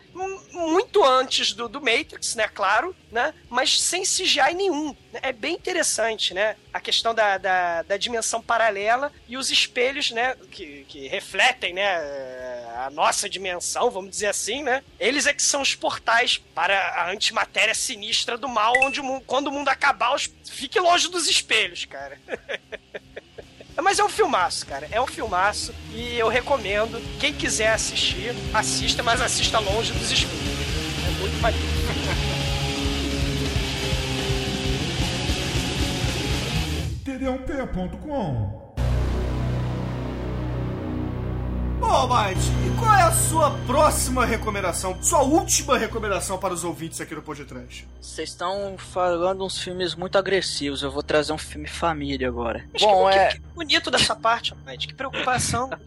Muito 0.53 1.05
antes 1.05 1.53
do, 1.53 1.69
do 1.69 1.81
Matrix, 1.81 2.35
né? 2.35 2.49
Claro, 2.49 2.95
né? 3.11 3.33
Mas 3.49 3.81
sem 3.81 4.03
CGI 4.03 4.55
nenhum. 4.55 4.95
É 5.15 5.33
bem 5.33 5.55
interessante, 5.55 6.35
né? 6.35 6.57
A 6.73 6.81
questão 6.81 7.15
da, 7.15 7.39
da, 7.39 7.83
da 7.83 7.97
dimensão 7.97 8.43
paralela 8.43 9.13
e 9.29 9.37
os 9.37 9.51
espelhos, 9.51 10.11
né? 10.11 10.37
Que, 10.51 10.85
que 10.89 11.07
refletem, 11.07 11.73
né? 11.73 11.97
A 12.77 12.91
nossa 12.91 13.29
dimensão, 13.29 13.91
vamos 13.91 14.11
dizer 14.11 14.29
assim, 14.29 14.63
né? 14.63 14.83
Eles 14.99 15.27
é 15.27 15.33
que 15.33 15.43
são 15.43 15.63
os 15.63 15.75
portais 15.75 16.39
para 16.55 16.77
a 16.77 17.11
antimatéria 17.11 17.75
sinistra 17.75 18.37
do 18.37 18.49
mal, 18.49 18.73
onde 18.83 19.01
o, 19.01 19.21
quando 19.23 19.47
o 19.47 19.53
mundo 19.53 19.69
acabar, 19.69 20.15
os... 20.15 20.31
fique 20.51 20.81
longe 20.81 21.09
dos 21.09 21.29
espelhos, 21.29 21.85
cara. 21.85 22.19
Mas 23.83 23.99
é 23.99 24.05
um 24.05 24.09
filmaço, 24.09 24.67
cara. 24.67 24.89
É 24.91 25.01
um 25.01 25.07
filmaço 25.07 25.75
e 25.93 26.19
eu 26.19 26.29
recomendo. 26.29 27.01
Quem 27.19 27.33
quiser 27.33 27.73
assistir, 27.73 28.35
assista, 28.53 29.03
mas 29.03 29.21
assista 29.21 29.59
longe 29.59 29.93
dos 29.93 30.11
espelhos. 30.11 30.41
É 31.07 31.11
muito 31.21 31.41
maneiro. 31.41 31.67
td1p.com 37.05 38.70
Bom, 41.81 42.07
Mike, 42.07 42.41
e 42.67 42.79
qual 42.79 42.95
é 42.95 43.03
a 43.03 43.11
sua 43.11 43.51
próxima 43.67 44.27
recomendação? 44.27 45.03
Sua 45.03 45.23
última 45.23 45.79
recomendação 45.79 46.37
para 46.37 46.53
os 46.53 46.63
ouvintes 46.63 47.01
aqui 47.01 47.15
no 47.15 47.23
Podcast? 47.23 47.89
Vocês 47.99 48.29
estão 48.29 48.77
falando 48.77 49.43
uns 49.43 49.59
filmes 49.59 49.95
muito 49.95 50.19
agressivos. 50.19 50.83
Eu 50.83 50.91
vou 50.91 51.03
trazer 51.03 51.33
um 51.33 51.39
filme 51.39 51.67
família 51.67 52.29
agora. 52.29 52.67
Mas 52.71 52.83
Bom, 52.83 53.09
que, 53.09 53.17
é. 53.17 53.29
que 53.29 53.41
bonito 53.55 53.91
dessa 53.91 54.15
parte, 54.15 54.51
rapaz. 54.51 54.85
Que 54.85 54.95
preocupação. 54.95 55.71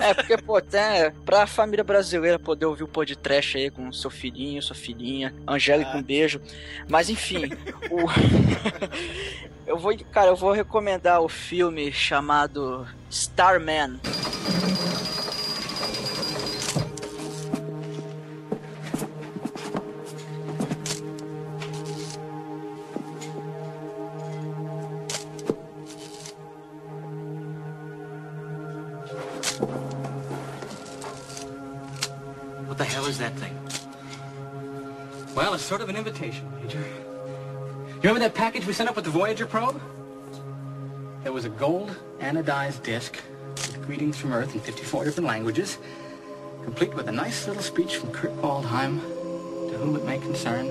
É, 0.00 0.14
porque, 0.14 0.36
pô, 0.36 0.56
até 0.56 1.10
pra 1.24 1.44
família 1.46 1.82
brasileira 1.82 2.38
poder 2.38 2.66
ouvir 2.66 2.84
o 2.84 2.88
podcast 2.88 3.58
aí 3.58 3.70
com 3.70 3.90
seu 3.92 4.08
filhinho, 4.10 4.62
sua 4.62 4.76
filhinha, 4.76 5.34
Angélica, 5.46 5.96
um 5.96 6.02
beijo. 6.02 6.40
Mas 6.88 7.10
enfim, 7.10 7.50
o. 7.90 8.06
eu 9.70 9.78
vou, 9.78 9.96
cara, 10.10 10.30
eu 10.30 10.36
vou 10.36 10.50
recomendar 10.50 11.20
o 11.20 11.28
filme 11.28 11.92
chamado 11.92 12.88
Starman. 13.08 14.00
What 32.66 32.76
the 32.76 32.84
hell 32.84 33.06
is 33.06 33.18
that 33.18 33.32
thing? 33.38 33.56
Well, 35.36 35.54
it's 35.54 35.62
sort 35.62 35.80
of 35.80 35.88
an 35.88 35.96
invitation, 35.96 36.50
Major. 36.60 36.99
You 38.02 38.08
remember 38.08 38.30
that 38.30 38.34
package 38.34 38.64
we 38.64 38.72
sent 38.72 38.88
up 38.88 38.96
with 38.96 39.04
the 39.04 39.10
Voyager 39.10 39.44
probe? 39.44 39.78
There 41.22 41.34
was 41.34 41.44
a 41.44 41.50
gold 41.50 41.94
anodized 42.18 42.82
disc 42.82 43.14
with 43.56 43.84
greetings 43.84 44.16
from 44.16 44.32
Earth 44.32 44.54
in 44.54 44.60
54 44.62 45.04
different 45.04 45.26
languages, 45.26 45.76
complete 46.64 46.94
with 46.94 47.08
a 47.08 47.12
nice 47.12 47.46
little 47.46 47.62
speech 47.62 47.98
from 47.98 48.10
Kurt 48.10 48.34
Waldheim, 48.40 49.00
to 49.70 49.76
whom 49.76 49.96
it 49.96 50.06
may 50.06 50.16
concern. 50.16 50.68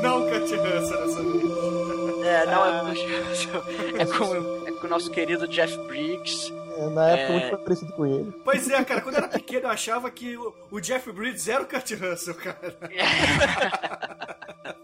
Não, 0.00 0.30
Cat 0.30 0.40
Hansen 0.40 0.62
dessa 0.62 1.22
vez. 1.22 1.42
É, 2.24 2.46
não, 2.46 2.64
é, 2.64 4.02
é, 4.02 4.06
com, 4.06 4.66
é 4.66 4.72
com 4.72 4.86
o 4.86 4.88
nosso 4.88 5.10
querido 5.10 5.46
Jeff 5.46 5.76
Briggs. 5.86 6.50
É, 6.76 6.86
na 6.88 7.08
época 7.10 7.32
É. 7.32 7.38
muito 7.50 7.64
parecido 7.64 7.92
com 7.92 8.06
ele. 8.06 8.32
Pois 8.44 8.68
é, 8.70 8.84
cara, 8.84 9.00
quando 9.00 9.16
eu 9.16 9.20
era 9.22 9.28
pequeno 9.28 9.66
eu 9.66 9.70
achava 9.70 10.10
que 10.10 10.36
o, 10.36 10.54
o 10.70 10.80
Jeff 10.80 11.10
Bridges 11.12 11.48
era 11.48 11.62
o 11.62 11.66
Kurt 11.66 11.90
Russell, 11.92 12.34
cara. 12.34 12.78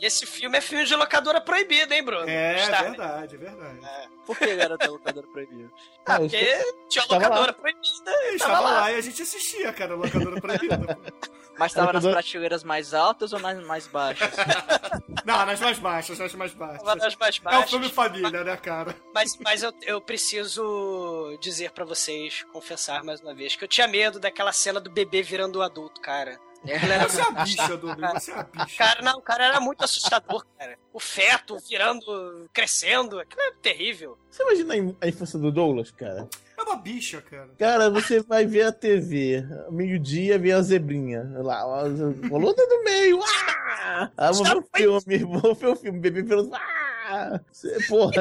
E 0.00 0.06
esse 0.06 0.24
filme 0.26 0.56
é 0.56 0.60
filme 0.60 0.84
de 0.84 0.94
locadora 0.94 1.40
proibida, 1.40 1.92
hein, 1.92 2.04
Bruno? 2.04 2.28
É, 2.28 2.60
Está- 2.60 2.82
verdade, 2.82 3.34
é 3.34 3.38
verdade. 3.38 3.80
Por 4.24 4.38
que 4.38 4.44
ele 4.44 4.62
era 4.62 4.76
da 4.78 4.86
locadora 4.86 5.26
proibida? 5.26 5.68
Ah, 6.06 6.14
Ah, 6.14 6.18
porque 6.20 6.36
tinha 6.88 7.02
estava 7.02 7.14
locadora 7.14 7.46
lá. 7.48 7.52
proibida 7.52 8.10
Ele 8.22 8.30
e 8.30 8.34
estava 8.36 8.52
tava 8.54 8.64
lá. 8.70 8.80
lá. 8.82 8.92
e 8.92 8.94
a 8.94 9.00
gente 9.00 9.22
assistia, 9.22 9.72
cara, 9.72 9.96
locadora 9.96 10.40
proibida. 10.40 10.96
Mas 11.58 11.72
tava 11.72 11.92
nas 11.92 12.04
prateleiras 12.06 12.62
mais 12.64 12.94
altas 12.94 13.32
ou 13.32 13.38
nas 13.40 13.62
mais 13.66 13.86
baixas? 13.86 14.30
Não, 15.24 15.44
nas 15.44 15.60
mais 15.60 15.78
baixas, 15.78 16.18
nas 16.18 16.34
mais 16.34 16.54
baixas. 16.54 16.82
nas 16.96 17.16
mais 17.16 17.36
É 17.36 17.40
um 17.40 17.42
baixas. 17.44 17.70
filme 17.70 17.88
família, 17.90 18.44
né, 18.44 18.56
cara? 18.56 18.94
Mas, 19.14 19.36
mas 19.38 19.62
eu, 19.62 19.72
eu 19.82 20.00
preciso 20.00 21.36
dizer 21.40 21.70
pra 21.72 21.84
vocês, 21.84 22.44
confessar 22.52 23.02
mais 23.04 23.20
uma 23.20 23.34
vez, 23.34 23.54
que 23.56 23.64
eu 23.64 23.68
tinha 23.68 23.86
medo 23.86 24.18
daquela 24.18 24.52
cena 24.52 24.80
do 24.80 24.90
bebê 24.90 25.22
virando 25.22 25.58
um 25.58 25.62
adulto, 25.62 26.00
cara. 26.00 26.38
Era- 26.66 27.06
Você 27.08 27.20
é 27.20 27.24
a 27.24 27.30
bicha, 27.44 27.76
Domingo, 27.76 28.12
você 28.20 28.32
é 28.32 28.34
a 28.34 28.42
bicha. 28.42 28.76
Cara, 28.78 29.02
não, 29.02 29.20
cara, 29.20 29.44
era 29.44 29.60
muito 29.60 29.84
assustador, 29.84 30.44
cara. 30.58 30.76
O 30.92 30.98
feto 30.98 31.56
virando, 31.68 32.48
crescendo, 32.52 33.20
aquilo 33.20 33.42
é 33.42 33.52
terrível. 33.62 34.18
Você 34.30 34.42
imagina 34.42 34.74
a 34.74 34.76
in- 34.76 34.96
a 35.00 35.06
infância 35.06 35.38
do 35.38 35.52
Douglas, 35.52 35.90
cara? 35.92 36.28
É 36.58 36.62
uma 36.62 36.76
bicha, 36.76 37.22
cara. 37.22 37.48
Cara, 37.56 37.88
você 37.90 38.20
vai 38.20 38.44
ver 38.44 38.62
a 38.62 38.72
TV, 38.72 39.44
meio-dia, 39.70 40.38
vê 40.38 40.50
a 40.52 40.60
zebrinha. 40.60 41.22
Lá, 41.36 41.60
a 41.60 41.82
a 41.82 41.84
luta 42.38 42.66
do 42.66 42.82
meio. 42.84 43.20
Ah! 43.22 44.10
Ah, 44.16 44.32
vou 44.32 44.44
ver 44.44 44.56
o 44.56 45.00
filme, 45.00 45.18
vou 45.40 45.54
ver 45.54 45.66
o 45.68 45.76
filme, 45.76 46.00
bebê 46.00 46.24
pelo. 46.24 46.50
Ah! 46.54 47.40
Você- 47.52 47.78
Porra. 47.88 48.12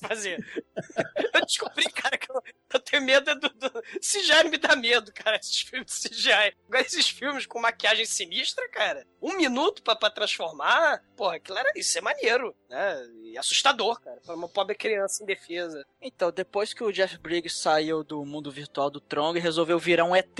Fazer. 0.00 0.38
Eu 1.34 1.40
descobri, 1.44 1.90
cara, 1.90 2.16
que 2.16 2.30
eu, 2.30 2.42
eu 2.72 2.80
tenho 2.80 3.02
medo 3.02 3.34
do, 3.34 3.48
do. 3.50 3.82
CGI 4.00 4.48
me 4.48 4.58
dá 4.58 4.74
medo, 4.76 5.12
cara, 5.12 5.36
esses 5.36 5.60
filmes 5.60 6.00
de 6.00 6.08
CGI. 6.08 6.54
Agora, 6.66 6.84
esses 6.84 7.08
filmes 7.08 7.46
com 7.46 7.60
maquiagem 7.60 8.04
sinistra, 8.04 8.68
cara, 8.68 9.06
um 9.20 9.36
minuto 9.36 9.82
pra, 9.82 9.96
pra 9.96 10.10
transformar, 10.10 11.02
porra, 11.16 11.36
aquilo 11.36 11.58
era. 11.58 11.72
Isso 11.76 11.98
é 11.98 12.00
maneiro, 12.00 12.54
né? 12.68 13.06
E 13.22 13.38
assustador, 13.38 14.00
cara, 14.00 14.20
pra 14.24 14.34
uma 14.34 14.48
pobre 14.48 14.74
criança 14.74 15.22
indefesa. 15.22 15.84
Então, 16.00 16.30
depois 16.30 16.72
que 16.72 16.84
o 16.84 16.92
Jeff 16.92 17.18
Briggs 17.18 17.58
saiu 17.58 18.02
do 18.02 18.24
mundo 18.24 18.50
virtual 18.50 18.90
do 18.90 19.00
Tron, 19.00 19.30
ele 19.30 19.40
resolveu 19.40 19.78
virar 19.78 20.04
um 20.04 20.14
ET. 20.14 20.38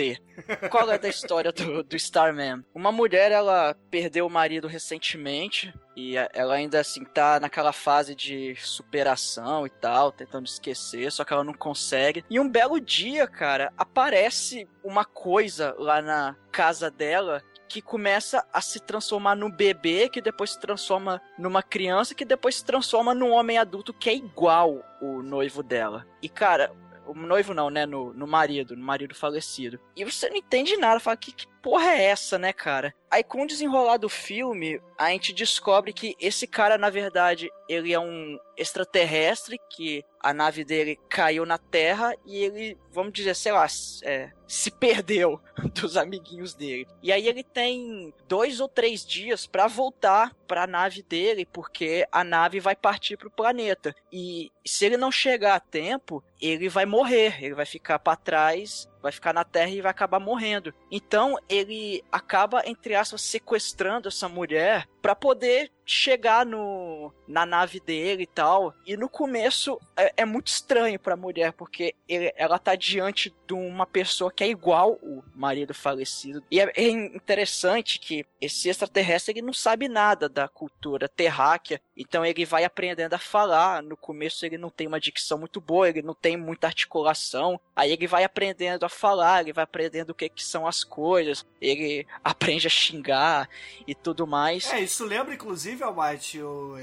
Qual 0.71 0.91
é 0.91 0.99
da 0.99 1.09
história 1.09 1.53
do, 1.53 1.83
do 1.83 1.97
Starman? 1.97 2.65
Uma 2.75 2.93
mulher, 2.93 3.33
ela 3.33 3.75
perdeu 3.91 4.27
o 4.27 4.31
marido 4.31 4.69
recentemente 4.69 5.73
e 5.97 6.15
ela 6.33 6.55
ainda 6.55 6.81
assim 6.81 7.05
tá 7.05 7.41
naquela 7.41 7.73
fase 7.73 8.15
de 8.15 8.55
superação 8.57 9.48
e 9.67 9.71
tal, 9.71 10.13
tentando 10.13 10.47
esquecer, 10.47 11.11
só 11.11 11.25
que 11.25 11.33
ela 11.33 11.45
não 11.45 11.55
consegue. 11.55 12.25
E 12.29 12.39
um 12.39 12.49
belo 12.49 12.81
dia, 12.81 13.27
cara, 13.27 13.73
aparece 13.77 14.69
uma 14.83 15.05
coisa 15.05 15.75
lá 15.79 16.01
na 16.03 16.37
casa 16.51 16.91
dela 16.91 17.43
que 17.69 17.83
começa 17.83 18.47
a 18.53 18.61
se 18.61 18.81
transformar 18.81 19.37
num 19.37 19.51
bebê, 19.51 20.09
que 20.09 20.23
depois 20.23 20.53
se 20.53 20.61
transforma 20.61 21.21
numa 21.39 21.63
criança, 21.63 22.15
que 22.15 22.25
depois 22.25 22.57
se 22.57 22.65
transforma 22.65 23.15
num 23.15 23.31
homem 23.31 23.59
adulto 23.59 23.93
que 23.93 24.09
é 24.09 24.15
igual 24.15 24.83
o 25.03 25.23
noivo 25.23 25.63
dela. 25.63 26.07
E 26.23 26.29
cara, 26.29 26.73
o 27.09 27.15
noivo 27.15 27.55
não, 27.55 27.71
né? 27.71 27.87
No, 27.87 28.13
no 28.13 28.27
marido, 28.27 28.77
no 28.77 28.85
marido 28.85 29.15
falecido. 29.15 29.81
E 29.97 30.05
você 30.05 30.29
não 30.29 30.37
entende 30.37 30.77
nada, 30.77 31.01
fala, 31.01 31.17
que, 31.17 31.33
que 31.33 31.47
porra 31.63 31.91
é 31.93 32.05
essa, 32.05 32.39
né, 32.39 32.53
cara? 32.53 32.95
Aí 33.11 33.23
com 33.23 33.43
o 33.43 33.47
desenrolar 33.47 33.97
do 33.97 34.09
filme, 34.09 34.81
a 34.97 35.11
gente 35.11 35.33
descobre 35.33 35.93
que 35.93 36.15
esse 36.21 36.47
cara, 36.47 36.77
na 36.77 36.91
verdade, 36.91 37.51
ele 37.69 37.93
é 37.93 38.01
um 38.01 38.39
extraterrestre, 38.57 39.59
que 39.71 40.05
a 40.21 40.35
nave 40.35 40.65
dele 40.65 40.99
caiu 41.09 41.47
na 41.47 41.59
Terra 41.59 42.15
e 42.27 42.45
ele, 42.45 42.79
vamos 42.91 43.13
dizer, 43.13 43.35
sei 43.35 43.53
lá, 43.53 43.67
é, 44.03 44.31
se 44.49 44.71
perdeu 44.71 45.39
dos 45.75 45.97
amiguinhos 45.97 46.55
dele. 46.55 46.89
E 47.03 47.13
aí 47.13 47.29
ele 47.29 47.45
tem 47.45 48.13
dois 48.27 48.59
ou 48.59 48.69
três 48.69 49.05
dias 49.07 49.47
pra 49.47 49.69
voltar 49.69 50.35
pra 50.49 50.67
nave 50.67 51.03
dele, 51.03 51.45
porque 51.45 52.09
a 52.11 52.25
nave 52.25 52.59
vai 52.59 52.75
partir 52.75 53.19
pro 53.19 53.31
planeta. 53.31 53.95
E 54.11 54.51
se 54.65 54.87
ele 54.87 54.97
não 54.97 55.13
chegar 55.13 55.55
a 55.55 55.61
tempo, 55.61 56.25
ele 56.41 56.69
vai 56.69 56.87
morrer, 56.87 57.45
ele 57.45 57.55
vai 57.55 57.67
ficar 57.67 57.99
pra 57.99 58.17
trás, 58.17 58.89
vai 59.03 59.13
ficar 59.13 59.33
na 59.33 59.45
Terra 59.45 59.71
e 59.71 59.81
vai 59.81 59.91
acabar 59.91 60.21
morrendo. 60.21 60.73
Então 60.91 61.37
ele 61.49 62.03
acaba, 62.11 62.63
entre 62.67 62.95
aspas, 62.95 63.23
sequestrando 63.23 64.09
essa 64.09 64.29
mulher 64.29 64.89
pra 65.01 65.15
poder 65.15 65.71
chegar 65.87 66.45
no 66.45 67.13
na 67.27 67.47
nave 67.47 67.81
dele 67.81 68.25
e 68.25 68.27
tal. 68.27 68.75
E 68.87 68.97
no 68.97 69.09
começo 69.09 69.79
é, 69.97 70.13
é 70.19 70.25
muito 70.25 70.49
estranho 70.49 70.99
pra 70.99 71.17
mulher, 71.17 71.53
porque 71.53 71.95
ele- 72.07 72.33
ela 72.37 72.59
tá 72.59 72.75
diante 72.75 73.35
de 73.47 73.55
uma 73.55 73.87
pessoa 73.87 74.31
que 74.33 74.45
é 74.45 74.49
igual 74.49 74.93
o 75.03 75.23
marido 75.35 75.73
falecido. 75.73 76.43
E 76.51 76.61
é, 76.61 76.71
é 76.77 76.89
interessante 76.89 77.99
que 77.99 78.25
esse 78.41 78.69
extraterrestre 78.69 79.33
ele 79.33 79.47
não 79.47 79.53
sabe 79.53 79.89
nada 79.89 80.29
da 80.29 80.47
cultura 80.49 81.09
terráquea, 81.09 81.81
então 81.99 82.25
ele 82.25 82.45
vai 82.45 82.65
aprendendo 82.65 83.15
a 83.15 83.19
falar. 83.19 83.83
No 83.83 83.97
começo 83.97 84.47
ele 84.47 84.57
não 84.57 84.71
tem 84.71 84.87
uma 84.87 85.01
dicção 85.01 85.37
muito 85.37 85.61
boa, 85.61 85.89
ele 85.89 86.01
não 86.01 86.15
tem 86.15 86.37
muita 86.37 86.69
articulação. 86.69 87.61
Aí 87.75 87.93
ele 87.93 88.07
vai 88.07 88.25
aprendendo 88.25 88.85
a 88.87 88.89
falar, 88.89 89.43
ele 89.43 89.53
vai 89.53 89.65
aprendendo 89.65 90.11
o 90.11 90.15
que, 90.15 90.29
que 90.29 90.43
são 90.45 90.67
as 90.67 90.85
coisas, 90.85 91.45
ele 91.61 92.07
aprende 92.23 92.67
a 92.67 92.71
xingar 92.71 93.49
e 93.87 93.95
tudo 93.95 94.27
mais. 94.27 94.73
É, 94.73 94.81
isso 94.81 95.05
lembra, 95.05 95.35
inclusive, 95.35 95.83
Almighty, 95.83 96.41
o, 96.41 96.75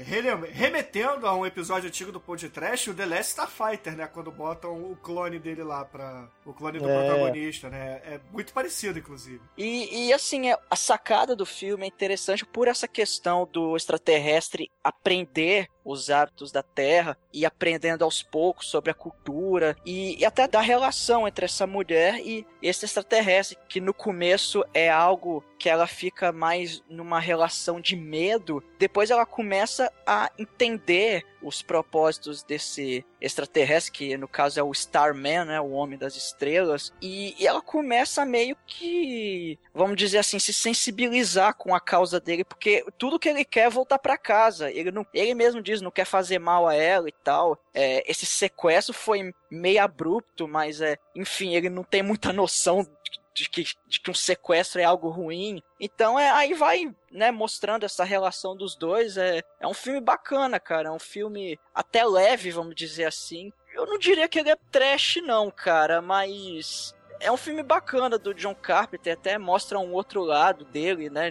remetendo 0.52 1.26
a 1.26 1.34
um 1.34 1.46
episódio 1.46 1.88
antigo 1.88 2.12
do 2.12 2.20
podcast, 2.20 2.90
o 2.90 2.94
The 2.94 3.06
Last 3.06 3.30
Starfighter, 3.30 3.96
né? 3.96 4.06
Quando 4.06 4.30
botam 4.30 4.74
o 4.90 4.96
clone 4.96 5.38
dele 5.38 5.62
lá 5.62 5.84
pra. 5.84 6.28
O 6.44 6.52
clone 6.52 6.78
do 6.78 6.88
É. 6.88 7.08
protagonista, 7.08 7.68
né? 7.68 8.00
É 8.04 8.20
muito 8.32 8.52
parecido, 8.52 8.98
inclusive. 8.98 9.40
E, 9.56 10.06
e, 10.08 10.12
assim, 10.12 10.50
é- 10.50 10.58
a 10.70 10.76
sacada 10.76 11.34
do 11.34 11.46
filme 11.46 11.84
é 11.84 11.88
interessante 11.88 12.44
por 12.44 12.68
essa 12.68 12.86
questão 12.86 13.48
do 13.50 13.76
extraterrestre 13.76 14.70
aprender 15.06 15.68
os 15.84 16.10
hábitos 16.10 16.50
da 16.50 16.64
Terra 16.64 17.16
e 17.32 17.46
aprendendo 17.46 18.02
aos 18.02 18.24
poucos 18.24 18.66
sobre 18.66 18.90
a 18.90 18.94
cultura 18.94 19.76
e, 19.86 20.20
e 20.20 20.24
até 20.24 20.48
da 20.48 20.60
relação 20.60 21.28
entre 21.28 21.44
essa 21.44 21.64
mulher 21.64 22.18
e 22.18 22.44
esse 22.60 22.84
extraterrestre, 22.84 23.56
que 23.68 23.80
no 23.80 23.94
começo 23.94 24.64
é 24.74 24.90
algo 24.90 25.44
que 25.58 25.68
ela 25.68 25.86
fica 25.86 26.32
mais 26.32 26.82
numa 26.88 27.20
relação 27.20 27.80
de 27.80 27.96
medo, 27.96 28.62
depois 28.78 29.10
ela 29.10 29.26
começa 29.26 29.92
a 30.06 30.30
entender 30.38 31.24
os 31.42 31.62
propósitos 31.62 32.42
desse 32.42 33.04
extraterrestre, 33.20 33.92
que 33.92 34.16
no 34.16 34.26
caso 34.26 34.58
é 34.58 34.62
o 34.62 34.72
Starman, 34.72 35.44
né, 35.44 35.60
o 35.60 35.70
Homem 35.70 35.98
das 35.98 36.16
Estrelas, 36.16 36.92
e, 37.00 37.34
e 37.38 37.46
ela 37.46 37.62
começa 37.62 38.24
meio 38.24 38.56
que, 38.66 39.58
vamos 39.72 39.96
dizer 39.96 40.18
assim, 40.18 40.38
se 40.38 40.52
sensibilizar 40.52 41.54
com 41.54 41.74
a 41.74 41.80
causa 41.80 42.18
dele, 42.18 42.44
porque 42.44 42.84
tudo 42.98 43.18
que 43.18 43.28
ele 43.28 43.44
quer 43.44 43.66
é 43.66 43.70
voltar 43.70 43.98
para 43.98 44.18
casa. 44.18 44.70
Ele 44.70 44.90
não, 44.90 45.06
ele 45.12 45.34
mesmo 45.34 45.62
diz 45.62 45.80
não 45.80 45.90
quer 45.90 46.04
fazer 46.04 46.38
mal 46.38 46.66
a 46.66 46.74
ela 46.74 47.08
e 47.08 47.14
tal. 47.24 47.58
É, 47.72 48.08
esse 48.10 48.26
sequestro 48.26 48.94
foi 48.94 49.32
meio 49.50 49.82
abrupto, 49.82 50.48
mas 50.48 50.80
é, 50.80 50.98
enfim, 51.14 51.54
ele 51.54 51.68
não 51.68 51.82
tem 51.84 52.02
muita 52.02 52.32
noção 52.32 52.86
de 53.36 53.50
que, 53.50 53.64
de 53.86 54.00
que 54.00 54.10
um 54.10 54.14
sequestro 54.14 54.80
é 54.80 54.84
algo 54.84 55.10
ruim. 55.10 55.62
Então 55.78 56.18
é 56.18 56.30
aí 56.30 56.54
vai, 56.54 56.94
né, 57.12 57.30
mostrando 57.30 57.84
essa 57.84 58.02
relação 58.02 58.56
dos 58.56 58.74
dois. 58.74 59.18
É, 59.18 59.42
é 59.60 59.66
um 59.66 59.74
filme 59.74 60.00
bacana, 60.00 60.58
cara. 60.58 60.88
É 60.88 60.92
um 60.92 60.98
filme 60.98 61.58
até 61.74 62.02
leve, 62.04 62.50
vamos 62.50 62.74
dizer 62.74 63.04
assim. 63.04 63.52
Eu 63.74 63.84
não 63.84 63.98
diria 63.98 64.26
que 64.26 64.38
ele 64.38 64.50
é 64.50 64.56
trash, 64.72 65.16
não, 65.22 65.50
cara, 65.50 66.00
mas 66.00 66.94
é 67.20 67.30
um 67.30 67.36
filme 67.36 67.62
bacana 67.62 68.18
do 68.18 68.32
John 68.32 68.54
Carpenter, 68.54 69.12
até 69.12 69.36
mostra 69.36 69.78
um 69.78 69.92
outro 69.92 70.22
lado 70.22 70.64
dele, 70.64 71.10
né? 71.10 71.30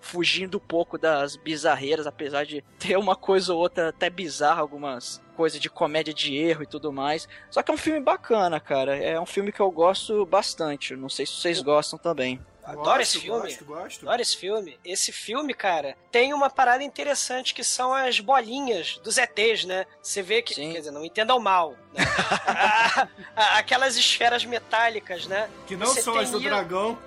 Fugindo 0.00 0.58
um 0.58 0.60
pouco 0.60 0.98
das 0.98 1.36
bizarreiras, 1.36 2.08
apesar 2.08 2.44
de 2.44 2.62
ter 2.78 2.96
uma 2.96 3.14
coisa 3.14 3.54
ou 3.54 3.60
outra 3.60 3.90
até 3.90 4.10
bizarra, 4.10 4.60
algumas 4.60 5.22
coisas 5.36 5.60
de 5.60 5.68
comédia 5.70 6.14
de 6.14 6.34
erro 6.36 6.62
e 6.62 6.66
tudo 6.66 6.92
mais. 6.92 7.28
Só 7.50 7.62
que 7.62 7.70
é 7.70 7.74
um 7.74 7.78
filme 7.78 8.00
bacana, 8.00 8.58
cara. 8.58 8.96
É 8.96 9.20
um 9.20 9.26
filme 9.26 9.52
que 9.52 9.60
eu 9.60 9.70
gosto 9.70 10.24
bastante. 10.26 10.96
Não 10.96 11.08
sei 11.08 11.26
se 11.26 11.34
vocês 11.34 11.60
gostam 11.60 11.98
também. 11.98 12.40
Adoro 12.64 12.84
Gosto, 12.84 13.00
esse 13.02 13.20
filme. 13.20 13.40
Gosto, 13.42 13.64
gosto. 13.64 14.02
Adoro 14.08 14.22
esse 14.22 14.36
filme. 14.36 14.76
Esse 14.84 15.12
filme, 15.12 15.54
cara, 15.54 15.96
tem 16.10 16.34
uma 16.34 16.50
parada 16.50 16.82
interessante 16.82 17.54
que 17.54 17.62
são 17.62 17.94
as 17.94 18.18
bolinhas 18.18 18.98
dos 19.04 19.18
ETs, 19.18 19.64
né? 19.64 19.86
Você 20.02 20.20
vê 20.20 20.42
que. 20.42 20.52
Sim. 20.54 20.72
Quer 20.72 20.78
dizer, 20.78 20.90
não 20.90 21.04
entendam 21.04 21.38
mal. 21.38 21.76
Né? 21.94 22.02
A- 22.44 23.08
a- 23.36 23.58
aquelas 23.58 23.96
esferas 23.96 24.44
metálicas, 24.44 25.26
né? 25.28 25.48
Que 25.68 25.76
não 25.76 25.86
Você 25.86 26.02
são 26.02 26.16
as 26.18 26.28
do 26.30 26.38
isso- 26.40 26.48
dragão 26.48 26.98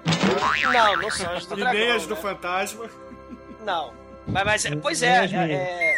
Não, 0.72 0.96
não 0.98 1.12
são 1.12 1.32
as 1.34 1.46
do 1.46 1.56
e 1.56 1.60
dragão. 1.60 1.80
nem 1.82 1.92
as 1.92 2.06
do 2.08 2.16
né? 2.16 2.22
fantasma. 2.22 2.90
Não. 3.66 3.94
Mas, 4.32 4.46
mas 4.46 4.66
é- 4.66 4.76
pois 4.76 5.02
é, 5.04 5.26
é, 5.26 5.52
é... 5.54 5.96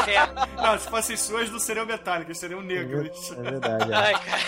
Inferno. 0.00 0.34
Não, 0.62 0.78
se 0.78 0.88
fossem 0.88 1.16
suas, 1.16 1.48
não 1.50 1.58
seriam 1.60 1.86
metálicas, 1.86 2.36
seriam 2.38 2.60
É 2.60 2.64
negras. 2.64 3.28
verdade. 3.38 3.92
Ai, 3.92 4.12
cara. 4.14 4.40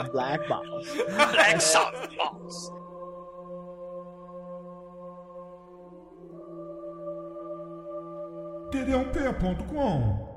É. 0.00 0.08
Black 0.12 0.48
Balls. 0.48 0.88
Black 1.32 1.60
Softballs. 1.62 2.72
td1p.com 8.94 10.34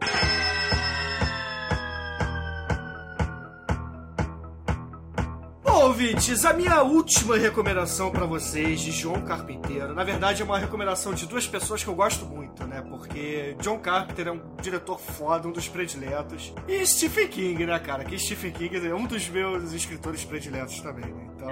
ouvintes, 5.97 6.45
a 6.45 6.53
minha 6.53 6.83
última 6.83 7.39
recomendação 7.39 8.11
pra 8.11 8.23
vocês 8.23 8.81
de 8.81 8.91
John 8.91 9.19
Carpenter, 9.23 9.87
na 9.95 10.03
verdade 10.03 10.43
é 10.43 10.45
uma 10.45 10.59
recomendação 10.59 11.11
de 11.11 11.25
duas 11.25 11.47
pessoas 11.47 11.83
que 11.83 11.89
eu 11.89 11.95
gosto 11.95 12.23
muito, 12.23 12.67
né? 12.67 12.83
Porque 12.87 13.55
John 13.61 13.79
Carpenter 13.79 14.27
é 14.27 14.31
um 14.31 14.39
diretor 14.61 14.99
foda, 14.99 15.47
um 15.47 15.51
dos 15.51 15.67
prediletos. 15.67 16.53
E 16.67 16.85
Stephen 16.85 17.27
King, 17.27 17.65
né, 17.65 17.79
cara? 17.79 18.05
Que 18.05 18.15
Stephen 18.15 18.51
King 18.51 18.87
é 18.87 18.93
um 18.93 19.07
dos 19.07 19.27
meus 19.27 19.73
escritores 19.73 20.23
prediletos 20.23 20.79
também, 20.81 21.11
né? 21.11 21.27
Então. 21.35 21.49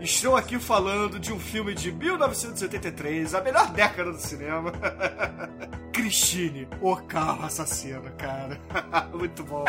Estou 0.00 0.36
aqui 0.36 0.58
falando 0.58 1.18
de 1.18 1.32
um 1.32 1.40
filme 1.40 1.72
de 1.72 1.92
1983, 1.92 3.34
a 3.34 3.40
melhor 3.40 3.70
década 3.72 4.12
do 4.12 4.20
cinema. 4.20 4.70
Christine, 5.94 6.68
o 6.82 6.94
carro 6.96 7.46
assassino, 7.46 8.10
cara. 8.18 8.60
Muito 9.14 9.42
bom. 9.44 9.64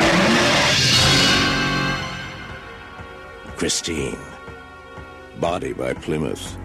Christine. 3.56 4.18
Body 5.40 5.72
by 5.72 5.94
Plymouth. 5.94 6.58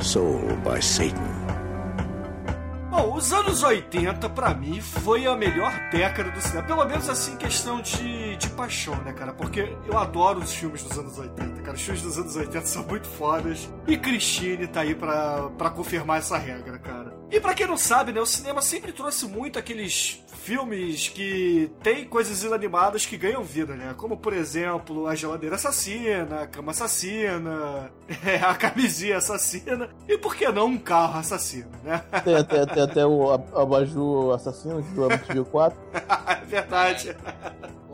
Soul 0.00 0.56
by 0.64 0.82
Satan. 0.82 1.42
Bom, 2.90 3.14
os 3.14 3.32
anos 3.32 3.62
80, 3.62 4.28
pra 4.30 4.52
mim, 4.54 4.80
foi 4.80 5.24
a 5.24 5.36
melhor 5.36 5.72
década 5.92 6.30
do 6.32 6.40
cinema. 6.40 6.66
Pelo 6.66 6.84
menos 6.84 7.08
assim, 7.08 7.36
questão 7.36 7.80
de, 7.80 8.36
de 8.36 8.50
paixão, 8.50 8.96
né, 9.02 9.12
cara? 9.12 9.32
Porque 9.32 9.74
eu 9.86 9.96
adoro 9.96 10.40
os 10.40 10.52
filmes 10.52 10.82
dos 10.82 10.98
anos 10.98 11.16
80, 11.16 11.62
cara. 11.62 11.76
Os 11.76 11.82
filmes 11.82 12.02
dos 12.02 12.18
anos 12.18 12.34
80 12.34 12.66
são 12.66 12.82
muito 12.84 13.06
fodas. 13.06 13.72
E 13.86 13.96
Christine 13.96 14.66
tá 14.66 14.80
aí 14.80 14.96
pra 14.96 15.70
confirmar 15.74 16.18
essa 16.18 16.36
regra, 16.36 16.78
cara. 16.78 17.21
E 17.32 17.40
pra 17.40 17.54
quem 17.54 17.66
não 17.66 17.78
sabe, 17.78 18.12
né, 18.12 18.20
o 18.20 18.26
cinema 18.26 18.60
sempre 18.60 18.92
trouxe 18.92 19.24
muito 19.26 19.58
aqueles 19.58 20.22
filmes 20.42 21.08
que 21.08 21.70
tem 21.82 22.04
coisas 22.04 22.42
inanimadas 22.42 23.06
que 23.06 23.16
ganham 23.16 23.42
vida, 23.42 23.74
né? 23.74 23.94
Como, 23.96 24.16
por 24.18 24.34
exemplo, 24.34 25.06
A 25.06 25.14
Geladeira 25.14 25.54
Assassina, 25.54 26.42
A 26.42 26.46
Cama 26.46 26.72
Assassina, 26.72 27.90
é, 28.26 28.36
A 28.36 28.54
Camisinha 28.54 29.16
Assassina 29.16 29.88
e, 30.06 30.18
por 30.18 30.34
que 30.36 30.46
não, 30.50 30.66
Um 30.66 30.76
Carro 30.78 31.20
Assassino, 31.20 31.70
né? 31.82 32.02
Tem 32.22 32.34
até, 32.36 32.66
tem 32.66 32.82
até 32.82 33.06
o 33.06 33.30
Ab- 33.32 33.56
Abajur 33.56 34.34
Assassino 34.34 34.82
do 34.82 35.06
MTV 35.10 35.44
4, 35.44 35.78
é 36.26 36.44
verdade. 36.44 37.16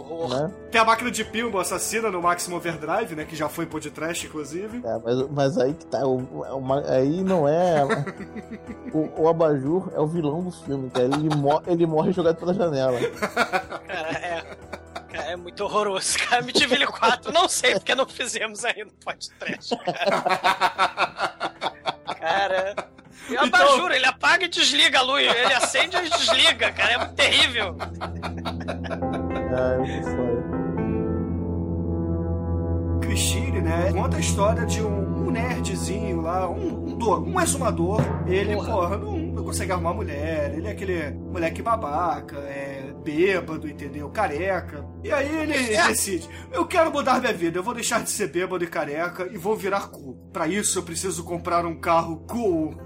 Horror. 0.08 0.28
né? 0.48 0.52
Tem 0.70 0.80
a 0.80 0.84
máquina 0.84 1.10
de 1.10 1.24
pinball 1.24 1.60
assassina 1.60 2.10
no 2.10 2.20
Maximum 2.22 2.56
Overdrive, 2.56 3.14
né? 3.14 3.24
Que 3.24 3.36
já 3.36 3.48
foi 3.48 3.66
podcast, 3.66 4.26
inclusive. 4.26 4.80
É, 4.84 4.98
mas, 5.04 5.28
mas 5.30 5.58
aí 5.58 5.74
que 5.74 5.86
tá. 5.86 6.06
O, 6.06 6.44
é 6.44 6.52
uma- 6.52 6.80
aí 6.90 7.22
não 7.22 7.46
é. 7.48 7.84
o, 8.92 9.22
o 9.22 9.28
Abajur 9.28 9.90
é 9.94 10.00
o 10.00 10.06
vilão 10.06 10.42
do 10.44 10.50
filme, 10.50 10.90
cara. 10.90 11.04
Ele, 11.06 11.34
mo- 11.34 11.62
ele 11.66 11.86
morre 11.86 12.12
jogado 12.12 12.36
pela 12.36 12.54
janela. 12.54 12.98
Cara, 13.86 14.10
é. 14.12 14.44
Cara, 15.10 15.30
é 15.32 15.36
muito 15.36 15.64
horroroso. 15.64 16.18
Cara, 16.18 16.42
Amityville 16.42 16.86
4, 16.86 17.32
não 17.32 17.48
sei 17.48 17.74
porque 17.74 17.94
não 17.94 18.06
fizemos 18.06 18.64
ainda 18.64 18.84
no 18.86 18.92
podcast. 19.04 19.76
Cara. 19.84 20.20
cara. 22.20 22.74
E 23.28 23.32
o 23.36 23.44
Então- 23.44 23.60
abajur, 23.60 23.90
ele 23.90 24.06
apaga 24.06 24.44
e 24.46 24.48
desliga 24.48 25.00
a 25.00 25.02
luz. 25.02 25.22
Ele 25.22 25.52
acende 25.54 25.96
e 25.96 26.08
desliga, 26.08 26.72
cara. 26.72 26.92
É 26.92 26.98
muito 26.98 27.14
terrível. 27.14 27.76
Eu 29.58 30.02
tô 30.02 30.10
fora. 30.10 30.58
Christine, 33.00 33.60
né? 33.62 33.92
Conta 33.92 34.16
a 34.16 34.20
história 34.20 34.66
de 34.66 34.82
um, 34.82 35.26
um 35.26 35.30
nerdzinho 35.30 36.20
lá, 36.20 36.48
um, 36.50 36.90
um, 36.92 36.98
do- 36.98 37.20
um 37.24 37.40
exumador. 37.40 38.00
Ele, 38.26 38.54
Porra. 38.54 38.70
porra, 38.72 38.96
não, 38.98 39.16
não 39.18 39.44
consegue 39.44 39.72
arrumar 39.72 39.94
mulher. 39.94 40.52
Ele 40.56 40.66
é 40.68 40.70
aquele 40.72 41.10
moleque 41.12 41.62
babaca, 41.62 42.36
é 42.38 42.92
bêbado, 43.02 43.68
entendeu? 43.68 44.10
Careca. 44.10 44.84
E 45.02 45.10
aí 45.10 45.42
ele 45.42 45.54
decide: 45.88 46.28
eu 46.52 46.66
quero 46.66 46.92
mudar 46.92 47.20
minha 47.20 47.32
vida, 47.32 47.58
eu 47.58 47.62
vou 47.62 47.72
deixar 47.74 48.02
de 48.02 48.10
ser 48.10 48.28
bêbado 48.30 48.62
e 48.62 48.66
careca 48.66 49.26
e 49.32 49.38
vou 49.38 49.56
virar 49.56 49.88
cool. 49.88 50.28
Pra 50.32 50.46
isso 50.46 50.78
eu 50.78 50.82
preciso 50.82 51.24
comprar 51.24 51.64
um 51.64 51.80
carro 51.80 52.24
cool. 52.28 52.74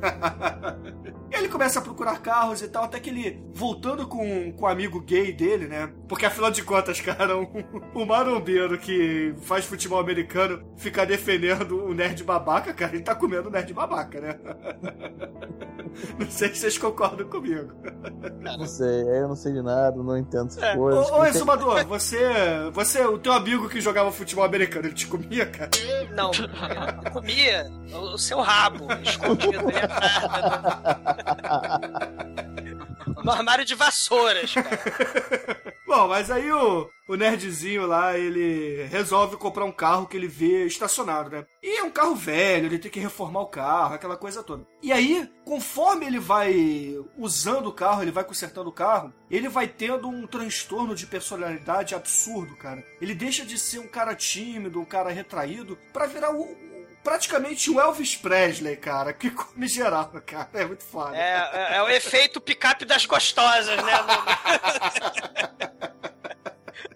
E 1.32 1.34
ele 1.34 1.48
começa 1.48 1.78
a 1.78 1.82
procurar 1.82 2.20
carros 2.20 2.60
e 2.60 2.68
tal, 2.68 2.84
até 2.84 3.00
que 3.00 3.08
ele, 3.08 3.42
voltando 3.54 4.06
com, 4.06 4.52
com 4.52 4.66
o 4.66 4.68
amigo 4.68 5.00
gay 5.00 5.32
dele, 5.32 5.66
né? 5.66 5.90
Porque 6.12 6.26
afinal 6.26 6.50
de 6.50 6.62
contas, 6.62 7.00
cara, 7.00 7.38
um, 7.38 7.46
um 7.94 8.04
marombeiro 8.04 8.76
que 8.76 9.34
faz 9.40 9.64
futebol 9.64 9.98
americano 9.98 10.62
fica 10.76 11.06
defendendo 11.06 11.86
o 11.86 11.94
nerd 11.94 12.22
babaca, 12.22 12.74
cara, 12.74 12.94
ele 12.94 13.02
tá 13.02 13.14
comendo 13.14 13.48
o 13.48 13.50
nerd 13.50 13.72
babaca, 13.72 14.20
né? 14.20 14.38
Não 16.18 16.30
sei 16.30 16.48
se 16.50 16.56
vocês 16.60 16.76
concordam 16.78 17.26
comigo. 17.28 17.72
Não 18.40 18.66
sei, 18.66 19.02
eu 19.02 19.28
não 19.28 19.36
sei 19.36 19.52
de 19.52 19.60
nada, 19.62 19.94
não 20.02 20.16
entendo 20.16 20.46
essas 20.48 20.62
É. 20.62 20.74
coisas. 20.76 21.10
Ô, 21.10 21.18
ô 21.20 21.24
Exumador, 21.26 21.84
você, 21.86 22.18
você, 22.72 23.04
o 23.04 23.18
teu 23.18 23.32
amigo 23.32 23.68
que 23.68 23.78
jogava 23.80 24.10
futebol 24.12 24.42
americano, 24.44 24.86
ele 24.86 24.94
te 24.94 25.06
comia, 25.06 25.44
cara? 25.46 25.68
Não, 26.14 26.30
eu 27.04 27.10
comia 27.10 27.70
o 27.94 28.16
seu 28.16 28.40
rabo 28.40 28.86
escondido 29.02 29.58
atrás 29.68 30.22
do- 33.16 33.22
no 33.24 33.30
armário 33.30 33.64
de 33.64 33.74
vassouras, 33.74 34.52
cara. 34.54 34.78
Bom, 35.94 36.08
mas 36.08 36.30
aí 36.30 36.50
o, 36.50 36.88
o 37.06 37.16
nerdzinho 37.16 37.84
lá, 37.86 38.16
ele 38.18 38.84
resolve 38.84 39.36
comprar 39.36 39.66
um 39.66 39.70
carro 39.70 40.06
que 40.06 40.16
ele 40.16 40.26
vê 40.26 40.64
estacionado, 40.64 41.28
né? 41.28 41.44
E 41.62 41.80
é 41.80 41.82
um 41.82 41.90
carro 41.90 42.14
velho, 42.14 42.64
ele 42.64 42.78
tem 42.78 42.90
que 42.90 42.98
reformar 42.98 43.40
o 43.40 43.46
carro, 43.48 43.94
aquela 43.94 44.16
coisa 44.16 44.42
toda. 44.42 44.66
E 44.82 44.90
aí, 44.90 45.30
conforme 45.44 46.06
ele 46.06 46.18
vai 46.18 46.96
usando 47.18 47.66
o 47.66 47.72
carro, 47.74 48.00
ele 48.00 48.10
vai 48.10 48.24
consertando 48.24 48.70
o 48.70 48.72
carro, 48.72 49.12
ele 49.30 49.50
vai 49.50 49.68
tendo 49.68 50.08
um 50.08 50.26
transtorno 50.26 50.94
de 50.94 51.06
personalidade 51.06 51.94
absurdo, 51.94 52.56
cara. 52.56 52.82
Ele 52.98 53.14
deixa 53.14 53.44
de 53.44 53.58
ser 53.58 53.78
um 53.78 53.86
cara 53.86 54.14
tímido, 54.14 54.80
um 54.80 54.86
cara 54.86 55.10
retraído, 55.10 55.76
pra 55.92 56.06
virar 56.06 56.34
o- 56.34 56.56
praticamente 57.02 57.70
o 57.70 57.80
Elvis 57.80 58.16
Presley, 58.16 58.76
cara, 58.76 59.12
que 59.12 59.30
come 59.30 59.66
geral, 59.66 60.10
cara. 60.24 60.48
É 60.54 60.64
muito 60.64 60.84
foda. 60.84 61.16
É, 61.16 61.50
é, 61.52 61.76
é 61.76 61.82
o 61.82 61.88
efeito 61.88 62.40
picape 62.40 62.84
das 62.84 63.04
gostosas, 63.06 63.76
né? 63.82 63.92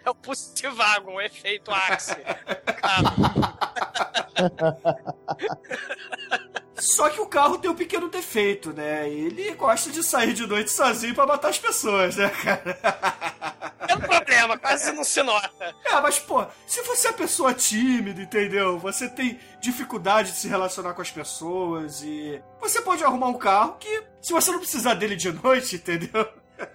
É 0.05 0.11
o 0.11 0.15
Pussy 0.15 0.69
Wagon, 0.69 1.15
o 1.15 1.21
efeito 1.21 1.71
Axe. 1.73 2.15
Cara, 2.81 3.15
Só 6.79 7.09
que 7.09 7.21
o 7.21 7.27
carro 7.27 7.59
tem 7.59 7.71
um 7.71 7.75
pequeno 7.75 8.09
defeito, 8.09 8.73
né? 8.73 9.09
Ele 9.09 9.55
gosta 9.55 9.91
de 9.91 10.03
sair 10.03 10.35
de 10.35 10.47
noite 10.47 10.71
sozinho 10.71 11.15
pra 11.15 11.27
matar 11.27 11.49
as 11.49 11.59
pessoas, 11.59 12.17
né, 12.17 12.29
cara? 12.29 12.79
É 13.89 13.95
um 13.95 14.01
problema, 14.01 14.59
quase 14.59 14.93
não 14.93 15.05
se 15.05 15.23
nota. 15.23 15.75
É, 15.85 16.01
mas, 16.01 16.19
pô, 16.19 16.45
se 16.67 16.83
você 16.83 17.09
é 17.09 17.13
pessoa 17.13 17.55
tímida, 17.55 18.21
entendeu? 18.21 18.79
Você 18.79 19.09
tem 19.09 19.39
dificuldade 19.61 20.33
de 20.33 20.39
se 20.39 20.49
relacionar 20.49 20.95
com 20.95 21.03
as 21.03 21.11
pessoas 21.11 22.03
e. 22.03 22.41
Você 22.61 22.81
pode 22.83 23.03
arrumar 23.03 23.29
um 23.29 23.39
carro 23.39 23.77
que, 23.79 24.03
se 24.21 24.33
você 24.33 24.51
não 24.51 24.59
precisar 24.59 24.95
dele 24.95 25.17
de 25.17 25.33
noite, 25.33 25.77
entendeu? 25.77 26.29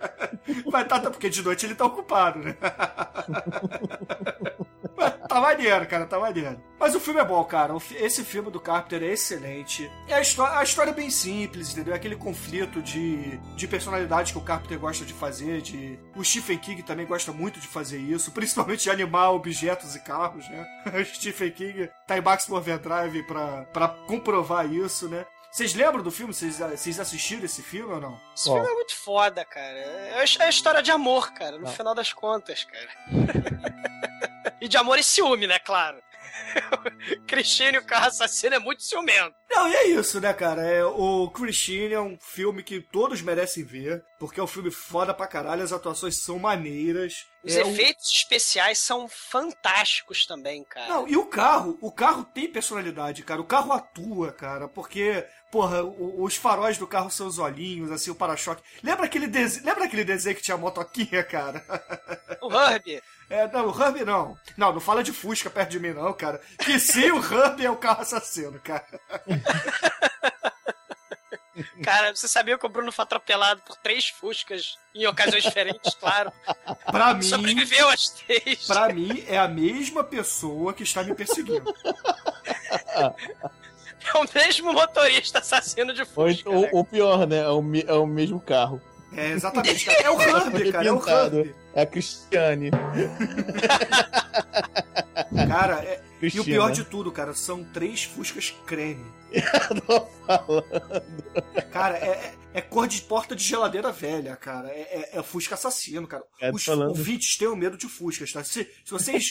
Vai 0.66 0.86
tá, 0.86 1.00
porque 1.00 1.30
de 1.30 1.42
noite 1.42 1.66
ele 1.66 1.76
tá 1.76 1.86
ocupado, 1.86 2.40
né? 2.40 2.56
Tá 5.28 5.40
maneiro, 5.40 5.88
cara, 5.88 6.06
tá 6.06 6.20
maneiro. 6.20 6.62
Mas 6.80 6.96
o 6.96 7.00
filme 7.00 7.20
é 7.20 7.26
bom, 7.26 7.44
cara. 7.44 7.74
Esse 7.96 8.24
filme 8.24 8.52
do 8.52 8.60
Carpenter 8.60 9.04
é 9.04 9.14
excelente. 9.14 9.90
E 10.08 10.14
a 10.14 10.20
história, 10.20 10.58
a 10.58 10.64
história 10.64 10.92
é 10.92 10.94
bem 10.94 11.10
simples, 11.10 11.72
entendeu? 11.72 11.94
É 11.94 11.98
aquele 11.98 12.16
conflito 12.16 12.82
de, 12.82 13.38
de 13.56 13.68
personalidade 13.68 14.34
que 14.34 14.38
o 14.38 14.42
Carpenter 14.42 14.80
gosta 14.80 15.06
de 15.06 15.14
fazer. 15.14 15.62
De... 15.62 16.00
O 16.16 16.24
Stephen 16.24 16.58
King 16.58 16.84
também 16.84 17.06
gosta 17.06 17.32
muito 17.32 17.60
de 17.60 17.68
fazer 17.68 18.00
isso, 18.00 18.32
principalmente 18.34 18.84
de 18.84 18.90
animar 18.90 19.32
objetos 19.32 19.96
e 19.96 20.00
carros, 20.00 20.48
né? 20.50 20.66
O 21.02 21.06
Stephen 21.06 21.52
King 21.52 21.90
tá 22.06 22.18
em 22.18 22.22
Maximum 22.22 22.58
Overdrive 22.58 23.24
pra, 23.24 23.64
pra 23.66 23.88
comprovar 23.88 24.72
isso, 24.72 25.08
né? 25.08 25.26
Vocês 25.52 25.74
lembram 25.74 26.02
do 26.02 26.12
filme? 26.12 26.34
Vocês, 26.34 26.60
vocês 26.60 26.98
assistiram 27.00 27.44
esse 27.44 27.62
filme 27.62 27.94
ou 27.94 28.00
não? 28.00 28.20
Esse 28.34 28.46
filme 28.46 28.68
é 28.68 28.74
muito 28.74 28.96
foda, 28.96 29.44
cara. 29.44 29.78
É 29.78 30.24
é 30.40 30.44
a 30.46 30.50
história 30.50 30.82
de 30.82 30.92
amor, 30.92 31.34
cara, 31.34 31.58
no 31.58 31.68
final 31.68 31.94
das 31.94 32.14
contas, 32.14 32.64
cara. 32.64 34.11
E 34.62 34.68
de 34.68 34.78
amor 34.78 34.98
e 35.00 35.04
ciúme, 35.04 35.48
né, 35.48 35.60
claro. 35.60 35.98
Christine, 37.28 37.78
o 37.78 37.86
carro 37.86 38.08
assassino, 38.08 38.56
é 38.56 38.60
muito 38.60 38.84
ciumento. 38.84 39.36
Não, 39.50 39.68
e 39.68 39.76
é 39.76 39.88
isso, 39.88 40.20
né, 40.22 40.32
cara? 40.34 40.62
É, 40.64 40.84
o 40.86 41.30
Christine 41.30 41.94
é 41.94 42.00
um 42.00 42.18
filme 42.22 42.64
que 42.64 42.80
todos 42.80 43.22
merecem 43.22 43.64
ver, 43.66 44.02
porque 44.18 44.40
é 44.40 44.44
um 44.44 44.48
filme 44.48 44.72
foda 44.72 45.14
pra 45.14 45.28
caralho, 45.28 45.62
as 45.64 45.74
atuações 45.74 46.18
são 46.18 46.40
maneiras. 46.40 47.26
Os 47.44 47.56
É 47.56 47.64
um- 47.66 47.72
efeitos 47.72 48.10
especiais 48.10 48.80
são 48.80 49.10
fantásticos 49.10 50.26
também, 50.26 50.64
cara. 50.64 50.88
Não, 50.88 51.08
e 51.08 51.18
o 51.18 51.26
carro, 51.26 51.78
o 51.82 51.92
carro 51.92 52.24
tem 52.24 52.48
personalidade, 52.48 53.24
cara. 53.24 53.42
O 53.42 53.46
carro 53.46 53.74
atua, 53.74 54.32
cara, 54.32 54.68
porque, 54.70 55.26
porra, 55.52 55.84
o- 55.84 56.24
os 56.24 56.36
faróis 56.38 56.78
do 56.78 56.88
carro 56.88 57.10
são 57.12 57.28
os 57.28 57.40
olhinhos, 57.40 57.92
assim, 57.92 58.10
o 58.12 58.16
para-choque. 58.16 58.64
Lembra 58.82 59.06
aquele, 59.06 59.28
dese... 59.28 59.62
Lembra 59.66 59.84
aquele 59.86 60.04
desenho 60.06 60.36
que 60.36 60.42
tinha 60.44 60.56
a 60.56 60.58
motoquinha, 60.60 61.24
cara? 61.24 61.64
O 62.42 62.52
Herbie. 62.58 63.02
É, 63.32 63.48
não, 63.48 63.70
o 63.70 63.82
Herbie 63.82 64.04
não. 64.04 64.38
Não, 64.58 64.74
não 64.74 64.80
fala 64.82 65.02
de 65.02 65.14
Fusca 65.14 65.50
perto 65.50 65.70
de 65.70 65.80
mim, 65.80 65.92
não, 65.92 66.12
cara. 66.12 66.42
Que 66.60 66.78
sim, 66.78 67.12
o 67.12 67.18
Herbie 67.18 67.66
é 67.66 67.72
o 67.72 67.78
carro 67.78 68.02
assassino, 68.02 68.60
cara. 68.60 68.86
Cara, 71.84 72.16
você 72.16 72.28
sabia 72.28 72.58
que 72.58 72.66
o 72.66 72.70
Bruno 72.70 72.92
foi 72.92 73.04
atropelado 73.04 73.62
por 73.62 73.76
três 73.76 74.08
fuscas 74.08 74.78
em 74.96 75.06
ocasiões 75.06 75.44
diferentes, 75.44 75.94
claro. 75.96 76.32
Pra 76.90 77.14
mim. 77.14 77.22
Sobreviveu 77.22 77.90
às 77.90 78.10
três. 78.10 78.66
Pra 78.66 78.92
mim, 78.92 79.24
é 79.28 79.38
a 79.38 79.48
mesma 79.48 80.04
pessoa 80.04 80.74
que 80.74 80.84
está 80.84 81.04
me 81.04 81.14
perseguindo. 81.14 81.74
É 84.04 84.18
o 84.18 84.26
mesmo 84.34 84.74
motorista 84.74 85.40
assassino 85.40 85.94
de 85.94 86.04
fusca. 86.06 86.50
ou, 86.50 86.62
né? 86.62 86.70
ou 86.74 86.84
pior, 86.84 87.28
né? 87.28 87.38
É 87.38 87.50
o, 87.50 87.64
é 87.88 87.94
o 87.94 88.08
mesmo 88.08 88.42
carro. 88.42 88.82
É, 89.16 89.32
exatamente, 89.32 89.86
cara. 89.86 90.02
É 90.02 90.10
o 90.10 90.22
Herbie, 90.22 90.72
cara. 90.72 90.88
É 90.88 90.92
o. 90.92 91.10
Herbie. 91.10 91.56
É 91.74 91.82
a 91.82 91.86
Cristiane. 91.86 92.72
Cara, 95.48 95.84
é- 95.84 96.02
e 96.22 96.40
o 96.40 96.44
pior 96.44 96.72
de 96.72 96.84
tudo, 96.84 97.12
cara, 97.12 97.34
são 97.34 97.64
três 97.64 98.04
Fuscas 98.04 98.54
creme. 98.66 99.06
Cara, 101.72 101.98
é, 101.98 102.10
é- 102.10 102.34
é 102.54 102.62
cor 102.62 102.88
de 102.88 103.02
porta 103.02 103.36
de 103.36 103.44
geladeira 103.44 103.92
velha, 103.92 104.36
cara. 104.36 104.68
É, 104.70 105.10
é- 105.14 105.20
é 105.20 105.24
Fusca 105.24 105.56
assassino, 105.56 106.06
cara. 106.06 106.24
É, 106.40 106.50
tô 106.50 106.58
Os 106.58 106.66
falando. 106.66 106.90
ouvintes 106.90 107.38
tenham 107.38 107.56
medo 107.56 107.78
de 107.78 107.88
Fuscas, 107.88 108.32
tá? 108.34 108.44
Se, 108.44 108.66
se 108.84 108.92
vocês 108.92 109.30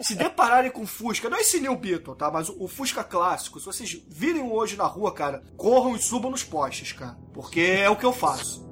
se 0.00 0.14
depararem 0.14 0.70
com 0.70 0.86
Fusca, 0.86 1.28
não 1.28 1.38
esse 1.38 1.58
New 1.60 1.76
Beetle, 1.76 2.14
tá? 2.14 2.30
Mas 2.30 2.48
o, 2.48 2.64
o 2.64 2.68
Fusca 2.68 3.02
clássico, 3.02 3.58
se 3.58 3.66
vocês 3.66 4.00
virem 4.08 4.42
hoje 4.42 4.76
na 4.76 4.84
rua, 4.84 5.12
cara, 5.12 5.42
corram 5.56 5.96
e 5.96 6.02
subam 6.02 6.30
nos 6.30 6.44
postes, 6.44 6.92
cara. 6.92 7.16
Porque 7.32 7.60
é 7.60 7.90
o 7.90 7.96
que 7.96 8.06
eu 8.06 8.12
faço. 8.12 8.62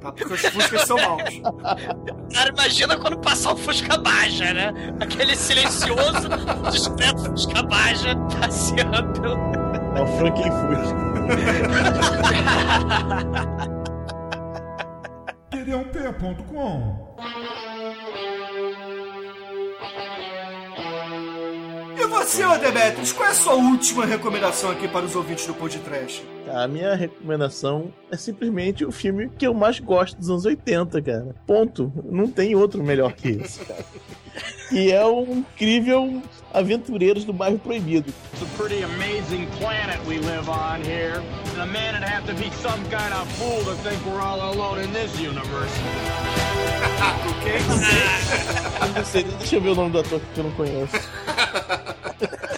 Tá? 0.00 0.12
Porque 0.12 0.32
os 0.32 0.40
Fuscas 0.40 0.82
são 0.86 0.96
maus. 0.96 1.22
Cara, 2.32 2.50
imagina 2.50 2.96
quando 2.96 3.18
passar 3.18 3.52
o 3.52 3.56
Fusca 3.56 3.98
Baja, 3.98 4.54
né? 4.54 4.72
Aquele 5.00 5.34
silencioso, 5.70 6.28
discreto 6.70 7.24
Fusca 7.24 7.62
Baja 7.62 8.16
passeando 8.40 9.20
pelo. 9.20 9.36
É 9.96 10.02
o 10.02 10.06
Franklin 10.18 10.50
Fusca. 10.50 11.14
Perdãopé.com 15.50 17.04
E 21.96 22.06
você, 22.06 22.44
ô 22.44 22.58
Demetrius, 22.58 23.12
qual 23.12 23.28
é 23.28 23.32
a 23.32 23.34
sua 23.34 23.54
última 23.54 24.04
recomendação 24.04 24.70
aqui 24.70 24.88
para 24.88 25.06
os 25.06 25.14
ouvintes 25.14 25.46
do 25.46 25.54
Podcast? 25.54 26.33
A 26.52 26.68
minha 26.68 26.94
recomendação 26.94 27.92
é 28.10 28.16
simplesmente 28.16 28.84
o 28.84 28.92
filme 28.92 29.30
que 29.38 29.46
eu 29.46 29.54
mais 29.54 29.80
gosto 29.80 30.16
dos 30.18 30.28
anos 30.28 30.44
80, 30.44 31.00
cara. 31.02 31.34
Ponto. 31.46 31.92
Não 32.04 32.28
tem 32.28 32.54
outro 32.54 32.82
melhor 32.82 33.12
que 33.12 33.28
esse, 33.28 33.64
cara. 33.64 33.84
Que 34.68 34.90
é 34.90 35.04
o 35.04 35.22
incrível 35.22 36.20
Aventureiros 36.52 37.24
do 37.24 37.32
Bairro 37.32 37.56
Proibido. 37.58 38.12
It's 38.32 38.42
a 38.42 38.46
pretty 38.56 38.82
amazing 38.82 39.46
planet 39.60 40.00
we 40.08 40.18
live 40.18 40.48
on 40.48 40.82
here. 40.82 41.22
And 41.54 41.62
a 41.62 41.66
man 41.66 41.94
would 41.94 42.02
have 42.02 42.26
to 42.26 42.34
be 42.34 42.50
some 42.56 42.82
kind 42.90 43.14
of 43.14 43.30
fool 43.34 43.62
to 43.64 43.74
think 43.82 44.04
we're 44.04 44.20
all 44.20 44.40
alone 44.52 44.80
in 44.80 44.92
this 44.92 45.16
universe. 45.20 45.70
Eu 48.80 48.88
não 48.96 49.04
sei, 49.04 49.22
deixa 49.22 49.56
eu 49.56 49.60
ver 49.60 49.68
o 49.70 49.74
nome 49.74 49.90
do 49.90 50.00
ator 50.00 50.20
que 50.34 50.40
eu 50.40 50.44
não 50.44 50.50
conheço. 50.52 50.96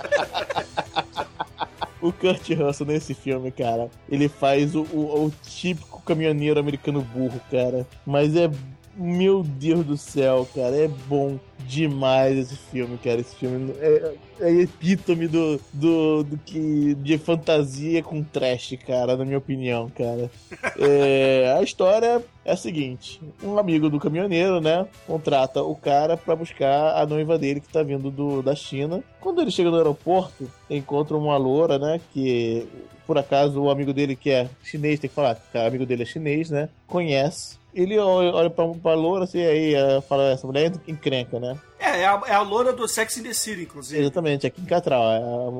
O 2.06 2.12
Kurt 2.12 2.48
Russell 2.50 2.86
nesse 2.86 3.14
filme, 3.14 3.50
cara, 3.50 3.88
ele 4.08 4.28
faz 4.28 4.74
o, 4.74 4.82
o- 4.92 5.26
o 5.26 5.32
típico 5.42 6.00
caminhoneiro 6.02 6.60
americano 6.60 7.00
burro, 7.02 7.40
cara. 7.50 7.86
Mas 8.06 8.34
é. 8.36 8.50
Meu 8.98 9.42
Deus 9.42 9.84
do 9.84 9.94
céu, 9.94 10.48
cara, 10.54 10.74
é 10.74 10.88
bom 10.88 11.38
demais 11.66 12.38
esse 12.38 12.56
filme, 12.56 12.96
cara. 12.98 13.20
Esse 13.20 13.34
filme 13.36 13.74
é, 13.78 14.14
é 14.40 14.50
epítome 14.60 15.26
do, 15.26 15.60
do, 15.72 16.22
do 16.22 16.38
que. 16.38 16.94
de 16.94 17.18
fantasia 17.18 18.02
com 18.02 18.22
trash, 18.22 18.76
cara, 18.86 19.16
na 19.16 19.24
minha 19.24 19.38
opinião, 19.38 19.90
cara. 19.90 20.30
É, 20.78 21.54
a 21.58 21.62
história 21.62 22.22
é 22.44 22.52
a 22.52 22.56
seguinte: 22.56 23.20
um 23.42 23.58
amigo 23.58 23.90
do 23.90 23.98
caminhoneiro, 23.98 24.60
né, 24.60 24.86
contrata 25.06 25.62
o 25.62 25.74
cara 25.74 26.16
pra 26.16 26.36
buscar 26.36 26.96
a 26.96 27.06
noiva 27.06 27.38
dele 27.38 27.60
que 27.60 27.68
tá 27.68 27.82
vindo 27.82 28.10
do, 28.10 28.42
da 28.42 28.54
China. 28.54 29.02
Quando 29.20 29.40
ele 29.40 29.50
chega 29.50 29.70
no 29.70 29.76
aeroporto, 29.76 30.50
encontra 30.70 31.16
uma 31.16 31.36
loura, 31.36 31.78
né, 31.78 32.00
que 32.12 32.66
por 33.06 33.18
acaso 33.18 33.60
o 33.60 33.70
amigo 33.70 33.92
dele 33.92 34.16
que 34.16 34.30
é 34.30 34.48
chinês, 34.62 34.98
tem 34.98 35.08
que 35.08 35.14
falar 35.14 35.36
que 35.36 35.56
o 35.56 35.66
amigo 35.66 35.86
dele 35.86 36.02
é 36.02 36.06
chinês, 36.06 36.50
né, 36.50 36.68
conhece. 36.86 37.58
Ele 37.76 37.98
olha, 37.98 38.48
pra, 38.48 38.66
pra 38.68 38.94
loura 38.94 39.24
assim, 39.24 39.42
aí 39.44 39.74
fala, 40.08 40.30
essa 40.30 40.46
mulher 40.46 40.72
é 40.72 40.90
encrenca, 40.90 41.38
né? 41.38 41.58
É, 41.78 42.00
é 42.00 42.06
a, 42.06 42.22
é 42.26 42.32
a 42.32 42.40
loura 42.40 42.72
do 42.72 42.88
Sex 42.88 43.18
in 43.18 43.22
the 43.22 43.34
City, 43.34 43.62
inclusive. 43.64 44.00
Exatamente, 44.00 44.46
aqui 44.46 44.62
em 44.62 44.64
Catral. 44.64 45.02
É 45.12 45.18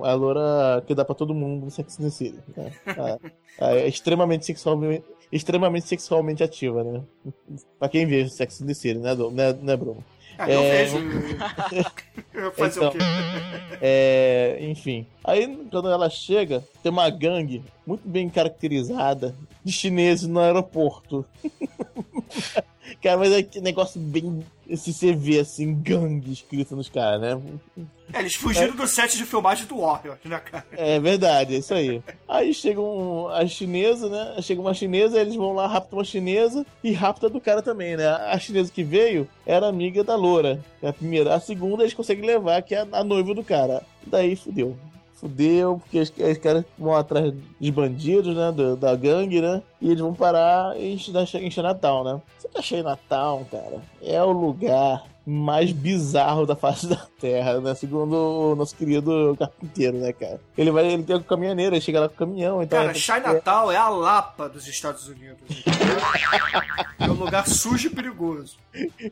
a, 0.09 0.13
a 0.13 0.15
loura 0.15 0.83
que 0.87 0.95
dá 0.95 1.05
pra 1.05 1.15
todo 1.15 1.35
mundo 1.35 1.67
no 1.67 1.71
Sex 1.71 2.01
and 2.01 2.05
the 2.05 2.11
City. 2.11 2.39
né? 2.57 2.73
É, 3.59 3.79
é 3.81 3.89
extremamente, 3.89 4.45
sexualmente, 4.45 5.03
extremamente 5.33 5.89
sexualmente 5.89 6.43
ativa, 6.45 6.85
né? 6.85 7.01
Pra 7.79 7.89
quem 7.89 8.05
vê 8.05 8.29
Sex 8.29 8.61
and 8.61 8.67
the 8.67 8.75
City, 8.75 8.99
né, 8.99 9.15
Dom? 9.15 9.31
né, 9.31 9.53
né 9.63 9.75
Bruno? 9.77 10.05
Ah, 10.39 10.51
eu 10.51 10.61
É, 10.61 10.85
vejo. 10.85 10.99
Eu 12.35 12.53
fazer 12.53 12.81
o 12.81 12.91
quê? 12.91 12.99
é, 13.81 14.59
enfim. 14.61 15.07
Aí, 15.25 15.57
quando 15.71 15.89
ela 15.91 16.11
chega, 16.11 16.63
tem 16.83 16.93
uma 16.93 17.09
gangue 17.09 17.65
muito 17.87 18.07
bem 18.07 18.29
caracterizada 18.29 19.35
de 19.65 19.73
chineses 19.73 20.27
no 20.29 20.41
aeroporto. 20.41 21.25
Cara, 23.03 23.19
mas 23.19 23.33
é 23.33 23.43
que 23.43 23.61
negócio 23.61 24.01
bem. 24.01 24.45
Se 24.77 24.93
você 24.93 25.13
vê 25.13 25.41
assim, 25.41 25.75
gangue 25.75 26.33
escrito 26.33 26.77
nos 26.77 26.89
caras, 26.89 27.21
né? 27.21 27.41
É, 28.13 28.21
eles 28.21 28.35
fugiram 28.35 28.75
do 28.75 28.87
set 28.87 29.17
de 29.17 29.25
filmagem 29.25 29.67
do 29.67 29.79
Warrior, 29.79 30.17
né, 30.25 30.39
cara? 30.39 30.67
É 30.73 30.99
verdade, 31.01 31.55
é 31.55 31.59
isso 31.59 31.75
aí. 31.75 32.03
Aí 32.29 32.55
chega 32.55 32.81
um, 32.81 33.29
a 33.29 33.47
chinesa, 33.47 34.09
né? 34.09 34.41
Chega 34.43 34.61
uma 34.61 34.75
chinesa, 34.75 35.21
eles 35.21 35.35
vão 35.35 35.53
lá, 35.53 35.67
raptam 35.67 35.99
uma 35.99 36.05
chinesa 36.05 36.65
e 36.83 36.93
rapta 36.93 37.29
do 37.29 37.41
cara 37.41 37.63
também, 37.63 37.97
né? 37.97 38.07
A 38.07 38.39
chinesa 38.39 38.71
que 38.71 38.85
veio 38.85 39.29
era 39.45 39.67
amiga 39.67 40.05
da 40.05 40.15
loura. 40.15 40.63
É 40.81 40.89
A 40.89 40.93
primeira. 40.93 41.35
A 41.35 41.41
segunda 41.41 41.83
eles 41.83 41.95
conseguem 41.95 42.25
levar, 42.25 42.63
que 42.63 42.75
é 42.75 42.81
a, 42.81 42.87
a 42.93 43.05
noiva 43.05 43.35
do 43.35 43.43
cara. 43.43 43.83
Daí 44.07 44.37
fudeu. 44.37 44.77
Fudeu, 45.17 45.79
porque 45.83 45.99
os, 46.01 46.11
caras 46.39 46.65
vão 46.79 46.95
atrás 46.95 47.33
dos 47.61 47.71
bandidos, 47.71 48.37
né? 48.37 48.53
do- 48.53 48.77
da 48.77 48.95
gangue, 48.95 49.41
né? 49.41 49.63
E 49.81 49.89
eles 49.89 50.01
vão 50.01 50.13
parar 50.15 50.79
em, 50.79 50.97
Chi- 50.99 51.13
em 51.39 51.51
Chinatown, 51.51 52.05
né? 52.05 52.21
Você 52.39 52.49
tá 52.49 52.61
cheio 52.61 52.85
Natal, 52.85 53.47
cara. 53.51 53.81
É 54.03 54.23
o 54.23 54.31
lugar 54.31 55.05
mais 55.27 55.73
bizarro 55.73 56.47
da 56.47 56.55
face 56.55 56.87
da 56.89 57.05
Terra, 57.21 57.61
né? 57.61 57.75
Segundo 57.75 58.13
o 58.15 58.55
nosso 58.55 58.77
querido 58.77 59.35
carpinteiro, 59.39 59.97
né, 59.99 60.13
cara? 60.13 60.39
Ele 60.57 60.71
vai, 60.71 60.87
ele 60.87 61.03
tem 61.03 61.17
a 61.17 61.21
caminhoneira, 61.21 61.75
ele 61.75 61.83
chega 61.85 61.99
lá 62.01 62.09
com 62.09 62.15
o 62.15 62.19
caminhão, 62.19 62.63
então. 62.63 62.79
Cara, 62.79 62.95
Chinatown 62.95 63.73
é 63.73 63.77
a 63.77 63.89
Lapa 63.89 64.49
dos 64.49 64.69
Estados 64.69 65.09
Unidos. 65.09 65.41
é 67.01 67.05
um 67.11 67.15
lugar 67.15 67.49
sujo 67.49 67.89
e 67.89 67.91
perigoso. 67.91 68.57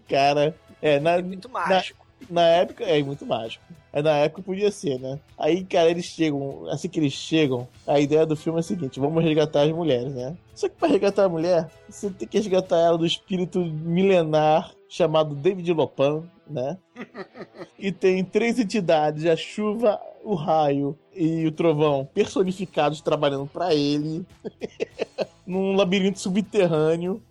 Cara, 0.09 0.55
é, 0.83 1.01
na, 1.01 1.21
Muito 1.21 1.49
na, 1.49 1.67
mágico. 1.67 2.07
na 2.31 2.43
época, 2.43 2.85
é 2.85 3.03
muito 3.03 3.25
mágico. 3.27 3.65
Na 4.03 4.17
época 4.19 4.43
podia 4.43 4.71
ser, 4.71 4.99
né? 4.99 5.21
Aí, 5.39 5.65
cara, 5.65 5.91
eles 5.91 6.05
chegam, 6.05 6.67
assim 6.69 6.89
que 6.89 6.99
eles 6.99 7.13
chegam, 7.13 7.69
a 7.87 8.01
ideia 8.01 8.27
do 8.27 8.37
filme 8.37 8.59
é 8.59 8.61
a 8.61 8.63
seguinte: 8.63 8.99
vamos 8.99 9.23
resgatar 9.23 9.63
as 9.63 9.73
mulheres, 9.73 10.13
né? 10.13 10.37
Só 10.55 10.69
que 10.69 10.75
pra 10.75 10.89
resgatar 10.89 11.25
a 11.25 11.29
mulher, 11.29 11.71
você 11.89 12.11
tem 12.11 12.27
que 12.27 12.39
resgatar 12.39 12.79
ela 12.79 12.99
do 12.99 13.07
espírito 13.07 13.61
milenar 13.61 14.73
chamado 14.89 15.35
David 15.35 15.73
Lopan, 15.73 16.25
né? 16.49 16.77
E 17.79 17.93
tem 17.93 18.25
três 18.25 18.59
entidades: 18.59 19.27
a 19.27 19.37
chuva, 19.37 20.01
o 20.25 20.35
raio 20.35 20.99
e 21.15 21.47
o 21.47 21.53
trovão 21.53 22.09
personificados 22.15 23.01
trabalhando 23.01 23.47
pra 23.47 23.75
ele 23.75 24.25
num 25.47 25.77
labirinto 25.77 26.19
subterrâneo 26.19 27.23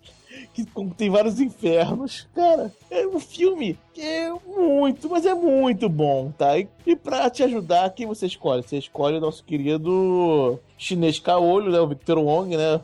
que 0.54 0.66
tem 0.96 1.10
vários 1.10 1.40
infernos. 1.40 2.28
Cara, 2.36 2.72
é 2.92 3.06
um 3.08 3.20
filme 3.20 3.78
que 3.94 4.02
é 4.02 4.32
muito, 4.46 5.10
mas 5.10 5.26
é 5.26 5.34
muito 5.34 5.90
bom, 5.90 6.32
tá? 6.38 6.58
E, 6.58 6.68
e 6.86 6.96
pra 6.96 7.30
te 7.30 7.44
ajudar, 7.44 7.90
quem 7.92 8.06
você 8.08 8.28
escolhe? 8.28 8.62
Você 8.64 8.78
escolhe 8.78 9.18
o 9.18 9.22
nosso 9.22 9.44
querido 9.44 10.60
chinês 10.78 11.20
caolho, 11.20 11.72
né? 11.72 11.80
O 11.80 11.88
Victor 11.88 12.18
Wong, 12.20 12.56
né? 12.56 12.80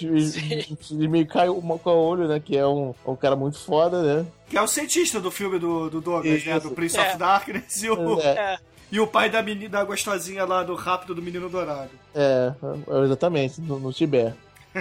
Ele 0.00 1.08
meio 1.08 1.26
caiu 1.26 1.58
uma 1.58 1.78
caolho, 1.78 2.28
né? 2.28 2.40
Que 2.40 2.56
é 2.56 2.66
um, 2.66 2.94
um 3.06 3.16
cara 3.16 3.34
muito 3.36 3.58
foda, 3.58 4.02
né? 4.02 4.26
Que 4.48 4.56
é 4.56 4.62
o 4.62 4.66
cientista 4.68 5.20
do 5.20 5.30
filme 5.30 5.58
do, 5.58 5.90
do 5.90 6.00
Douglas, 6.00 6.44
né? 6.44 6.60
Do 6.60 6.70
Prince 6.70 6.98
É. 6.98 7.08
of 7.08 7.18
Darkness 7.18 7.82
e 7.82 7.90
o, 7.90 8.20
É. 8.20 8.58
e 8.92 9.00
o 9.00 9.06
pai 9.06 9.28
da 9.28 9.42
menina 9.42 9.68
da 9.70 9.84
gostosinha 9.84 10.44
lá 10.44 10.62
do 10.62 10.74
Rápido 10.74 11.14
do 11.14 11.22
Menino 11.22 11.48
Dourado. 11.48 11.90
É, 12.14 12.52
é, 12.88 13.04
exatamente, 13.04 13.60
no, 13.60 13.78
no 13.78 13.92
Tibete. 13.92 14.36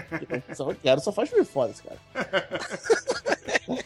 Só, 0.53 0.73
cara, 0.75 0.99
só 0.99 1.11
faz 1.11 1.29
filme 1.29 1.45
foda, 1.45 1.73
cara. 1.83 2.47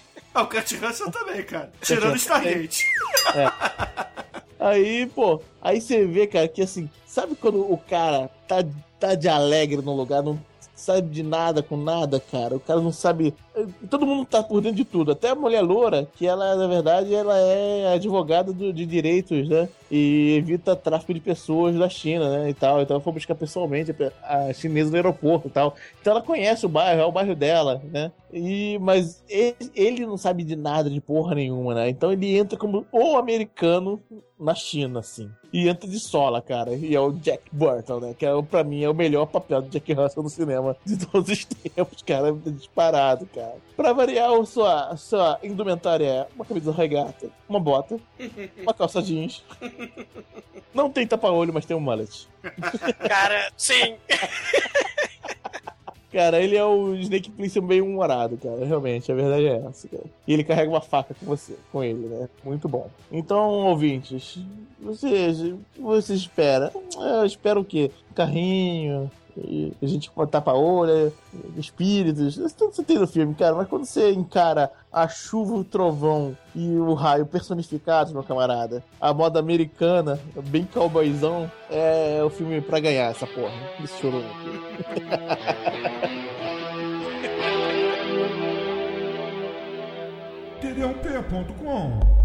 Ah, 0.33 0.43
o 0.43 0.47
Kurt 0.47 0.71
Russell 0.79 1.11
também, 1.11 1.43
cara. 1.43 1.69
Tirando 1.83 2.15
Stargate. 2.15 2.85
Aí, 4.57 5.05
pô, 5.07 5.41
aí 5.61 5.81
você 5.81 6.05
vê, 6.05 6.25
cara, 6.25 6.47
que 6.47 6.61
assim, 6.61 6.89
sabe 7.05 7.35
quando 7.35 7.59
o 7.59 7.77
cara 7.77 8.29
tá, 8.47 8.63
tá 8.97 9.13
de 9.13 9.27
alegre 9.27 9.81
no 9.81 9.93
lugar, 9.93 10.23
não 10.23 10.39
sabe 10.81 11.09
de 11.09 11.23
nada 11.23 11.61
com 11.63 11.77
nada, 11.77 12.19
cara? 12.19 12.55
O 12.55 12.59
cara 12.59 12.81
não 12.81 12.91
sabe. 12.91 13.33
Todo 13.89 14.05
mundo 14.05 14.25
tá 14.25 14.41
por 14.41 14.61
dentro 14.61 14.77
de 14.77 14.85
tudo. 14.85 15.11
Até 15.11 15.29
a 15.29 15.35
mulher 15.35 15.61
loura, 15.61 16.07
que 16.15 16.25
ela, 16.25 16.55
na 16.55 16.67
verdade, 16.67 17.13
ela 17.13 17.37
é 17.37 17.93
advogada 17.93 18.51
do- 18.51 18.71
de 18.73 18.85
direitos, 18.85 19.47
né? 19.47 19.67
E 19.89 20.35
evita 20.37 20.75
tráfico 20.75 21.13
de 21.13 21.19
pessoas 21.19 21.75
da 21.75 21.89
China, 21.89 22.29
né? 22.29 22.49
E 22.49 22.53
tal. 22.53 22.81
Então 22.81 22.95
ela 22.95 23.03
foi 23.03 23.13
buscar 23.13 23.35
pessoalmente 23.35 23.93
a 24.23 24.53
chinesa 24.53 24.89
no 24.89 24.95
aeroporto 24.95 25.47
e 25.47 25.51
tal. 25.51 25.75
Então 25.99 26.11
ela 26.11 26.21
conhece 26.21 26.65
o 26.65 26.69
bairro, 26.69 27.01
é 27.01 27.05
o 27.05 27.11
bairro 27.11 27.35
dela, 27.35 27.81
né? 27.91 28.11
E, 28.33 28.77
mas 28.79 29.21
ele, 29.29 29.55
ele 29.75 30.05
não 30.05 30.15
sabe 30.17 30.43
de 30.43 30.55
nada, 30.55 30.89
de 30.89 31.01
porra 31.01 31.35
nenhuma, 31.35 31.75
né? 31.75 31.89
Então 31.89 32.11
ele 32.11 32.37
entra 32.37 32.57
como 32.57 32.85
o 32.91 33.17
americano 33.17 34.01
na 34.41 34.55
China, 34.55 34.99
assim. 34.99 35.31
E 35.53 35.69
entra 35.69 35.87
de 35.87 35.99
sola, 35.99 36.41
cara. 36.41 36.73
E 36.73 36.95
é 36.95 36.99
o 36.99 37.11
Jack 37.11 37.43
Burton, 37.51 37.99
né? 37.99 38.15
Que 38.17 38.25
é, 38.25 38.41
pra 38.41 38.63
mim 38.63 38.83
é 38.83 38.89
o 38.89 38.93
melhor 38.93 39.27
papel 39.27 39.61
do 39.61 39.69
Jack 39.69 39.93
Russell 39.93 40.23
no 40.23 40.29
cinema 40.29 40.75
de 40.83 40.97
todos 41.05 41.29
os 41.29 41.45
tempos, 41.45 42.01
cara. 42.01 42.33
Disparado, 42.33 43.25
cara. 43.27 43.55
Pra 43.77 43.93
variar, 43.93 44.31
a 44.31 44.45
sua, 44.45 44.97
sua 44.97 45.39
indumentária 45.43 46.05
é 46.05 46.27
uma 46.35 46.45
camisa 46.45 46.71
regata, 46.71 47.29
uma 47.47 47.59
bota, 47.59 47.99
uma 48.61 48.73
calça 48.73 49.01
jeans. 49.01 49.43
Não 50.73 50.89
tem 50.89 51.05
tapa-olho, 51.05 51.53
mas 51.53 51.65
tem 51.65 51.75
um 51.75 51.81
mullet. 51.81 52.27
Cara, 53.07 53.51
sim. 53.57 53.97
Cara, 56.11 56.41
ele 56.41 56.57
é 56.57 56.65
o 56.65 56.93
Snake 56.95 57.31
Plissken 57.31 57.63
bem 57.63 57.81
humorado, 57.81 58.37
cara. 58.37 58.65
Realmente, 58.65 59.09
a 59.11 59.15
verdade 59.15 59.45
é 59.45 59.63
essa, 59.65 59.87
cara. 59.87 60.03
E 60.27 60.33
ele 60.33 60.43
carrega 60.43 60.69
uma 60.69 60.81
faca 60.81 61.13
com 61.13 61.25
você, 61.25 61.55
com 61.71 61.81
ele, 61.81 62.05
né? 62.07 62.27
Muito 62.43 62.67
bom. 62.67 62.89
Então, 63.09 63.49
ouvintes, 63.49 64.37
vocês, 64.79 65.41
o 65.41 65.59
que 65.73 65.81
vocês 65.81 66.19
esperam? 66.19 66.69
Eu 66.97 67.25
espero 67.25 67.61
o 67.61 67.65
quê? 67.65 67.91
Um 68.11 68.13
carrinho, 68.13 69.11
e 69.37 69.73
a 69.81 69.85
gente 69.85 70.09
com 70.11 70.25
tapa-olho, 70.25 71.13
espíritos, 71.57 72.37
isso 72.37 72.55
tudo 72.55 72.73
você 72.73 72.83
tem 72.83 72.97
no 72.97 73.07
filme, 73.07 73.33
cara. 73.33 73.55
Mas 73.55 73.67
quando 73.67 73.85
você 73.85 74.11
encara 74.11 74.71
a 74.91 75.07
chuva, 75.07 75.53
o 75.53 75.63
trovão 75.63 76.35
e 76.55 76.75
o 76.77 76.93
raio 76.93 77.25
personificados, 77.25 78.13
meu 78.13 78.23
camarada, 78.23 78.83
a 78.99 79.13
moda 79.13 79.39
americana, 79.39 80.19
bem 80.45 80.65
cowboyzão, 80.65 81.49
é 81.69 82.21
o 82.23 82.29
filme 82.29 82.61
pra 82.61 82.79
ganhar 82.79 83.11
essa 83.11 83.27
porra. 83.27 83.53
Esse 83.83 83.99
chorou 83.99 84.21
td1p.com 90.61 92.21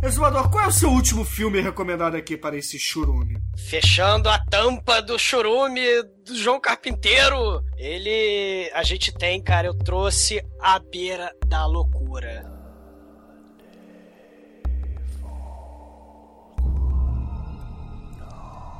Exumador, 0.00 0.48
qual 0.48 0.64
é 0.64 0.68
o 0.68 0.72
seu 0.72 0.90
último 0.90 1.24
filme 1.24 1.60
recomendado 1.60 2.14
aqui 2.16 2.36
para 2.36 2.56
esse 2.56 2.78
churume? 2.78 3.37
Fechando 3.66 4.30
a 4.30 4.38
tampa 4.38 5.02
do 5.02 5.18
churume 5.18 5.82
do 6.24 6.34
João 6.34 6.60
Carpinteiro. 6.60 7.62
Ele. 7.76 8.70
A 8.72 8.82
gente 8.82 9.12
tem, 9.12 9.42
cara, 9.42 9.66
eu 9.66 9.74
trouxe 9.74 10.42
A 10.60 10.78
Beira 10.78 11.30
da 11.46 11.66
Loucura. 11.66 12.58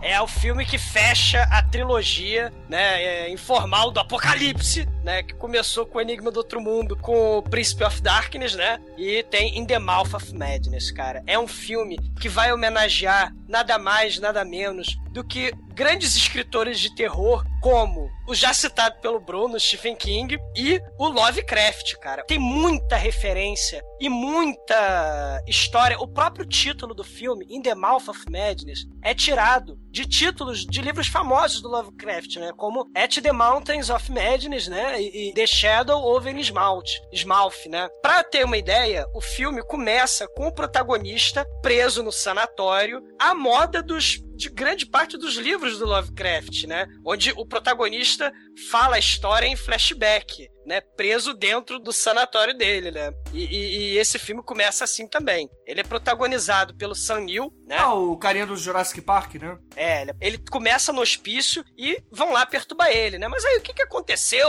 É 0.01 0.20
o 0.22 0.29
filme 0.29 0.64
que 0.64 0.79
fecha 0.79 1.43
a 1.51 1.61
trilogia, 1.61 2.53
né, 2.68 3.03
é, 3.03 3.31
informal 3.31 3.91
do 3.91 3.99
Apocalipse, 3.99 4.89
né, 5.09 5.22
que 5.22 5.32
começou 5.32 5.86
com 5.86 5.96
o 5.96 6.00
Enigma 6.02 6.30
do 6.30 6.36
Outro 6.36 6.61
Mundo, 6.61 6.94
com 6.94 7.38
o 7.38 7.42
Príncipe 7.42 7.82
of 7.82 8.02
Darkness, 8.02 8.54
né, 8.54 8.78
e 8.94 9.22
tem 9.22 9.56
In 9.56 9.64
the 9.64 9.78
Mouth 9.78 10.12
of 10.12 10.34
Madness, 10.34 10.90
cara. 10.90 11.22
É 11.26 11.38
um 11.38 11.48
filme 11.48 11.98
que 12.20 12.28
vai 12.28 12.52
homenagear 12.52 13.34
nada 13.48 13.78
mais, 13.78 14.18
nada 14.18 14.44
menos 14.44 14.98
do 15.11 15.24
que 15.24 15.50
grandes 15.72 16.14
escritores 16.14 16.78
de 16.78 16.94
terror 16.94 17.42
como 17.62 18.11
o 18.26 18.34
já 18.34 18.52
citado 18.52 19.00
pelo 19.00 19.18
Bruno, 19.18 19.59
Stephen 19.59 19.96
King, 19.96 20.38
e 20.54 20.80
o 20.98 21.09
Lovecraft, 21.09 21.94
cara. 21.96 22.24
Tem 22.24 22.38
muita 22.38 22.96
referência 22.96 23.82
e 23.98 24.09
muita 24.09 25.42
história. 25.46 25.98
O 25.98 26.06
próprio 26.06 26.44
título 26.44 26.94
do 26.94 27.02
filme, 27.02 27.46
In 27.48 27.62
the 27.62 27.74
Mouth 27.74 28.09
of 28.09 28.24
Madness, 28.30 28.86
é 29.02 29.14
tirado 29.14 29.78
de 29.90 30.06
títulos 30.06 30.66
de 30.66 30.82
livros 30.82 31.09
famosos 31.09 31.62
do 31.62 31.68
Lovecraft, 31.68 32.36
né? 32.36 32.52
Como 32.56 32.90
At 32.94 33.18
the 33.18 33.32
Mountains 33.32 33.88
of 33.88 34.12
Madness, 34.12 34.68
né? 34.68 34.97
E, 35.01 35.32
The 35.34 35.46
Shadow 35.46 36.03
over 36.03 36.36
Smout, 36.38 37.01
Smalf, 37.12 37.66
né? 37.68 37.88
Pra 38.03 38.22
ter 38.22 38.44
uma 38.44 38.57
ideia, 38.57 39.07
o 39.14 39.20
filme 39.20 39.62
começa 39.62 40.26
com 40.28 40.46
o 40.46 40.53
protagonista 40.53 41.46
preso 41.62 42.03
no 42.03 42.12
sanatório, 42.12 43.03
à 43.18 43.34
moda 43.34 43.82
dos 43.82 44.20
de 44.39 44.49
grande 44.49 44.86
parte 44.86 45.18
dos 45.18 45.34
livros 45.34 45.78
do 45.78 45.84
Lovecraft, 45.86 46.64
né? 46.64 46.86
Onde 47.05 47.32
o 47.36 47.45
protagonista 47.45 48.32
fala 48.70 48.97
a 48.97 48.99
história 48.99 49.47
em 49.47 49.57
flashback, 49.57 50.49
né? 50.64 50.80
Preso 50.80 51.34
dentro 51.34 51.78
do 51.80 51.93
sanatório 51.93 52.57
dele, 52.57 52.91
né? 52.93 53.12
E, 53.34 53.45
e- 53.45 53.78
e 53.95 53.99
esse 53.99 54.18
filme 54.18 54.43
começa 54.43 54.84
assim 54.84 55.09
também. 55.09 55.49
Ele 55.66 55.80
é 55.80 55.84
protagonizado 55.84 56.74
pelo 56.76 56.95
Sam 56.95 57.20
Neill, 57.22 57.53
né? 57.66 57.76
Ah, 57.78 57.93
o 57.95 58.16
carinha 58.16 58.47
do 58.47 58.57
Jurassic 58.57 59.01
Park, 59.01 59.34
né? 59.34 59.59
É, 59.74 60.03
ele- 60.03 60.12
ele 60.20 60.39
começa 60.51 60.93
no 60.93 61.01
hospício 61.01 61.64
e 61.76 62.01
vão 62.12 62.32
lá 62.32 62.47
perturbar 62.47 62.91
ele, 62.91 63.18
né? 63.18 63.26
Mas 63.26 63.45
aí 63.45 63.59
o 63.59 63.61
que, 63.62 63.74
que 63.74 63.82
aconteceu? 63.82 64.49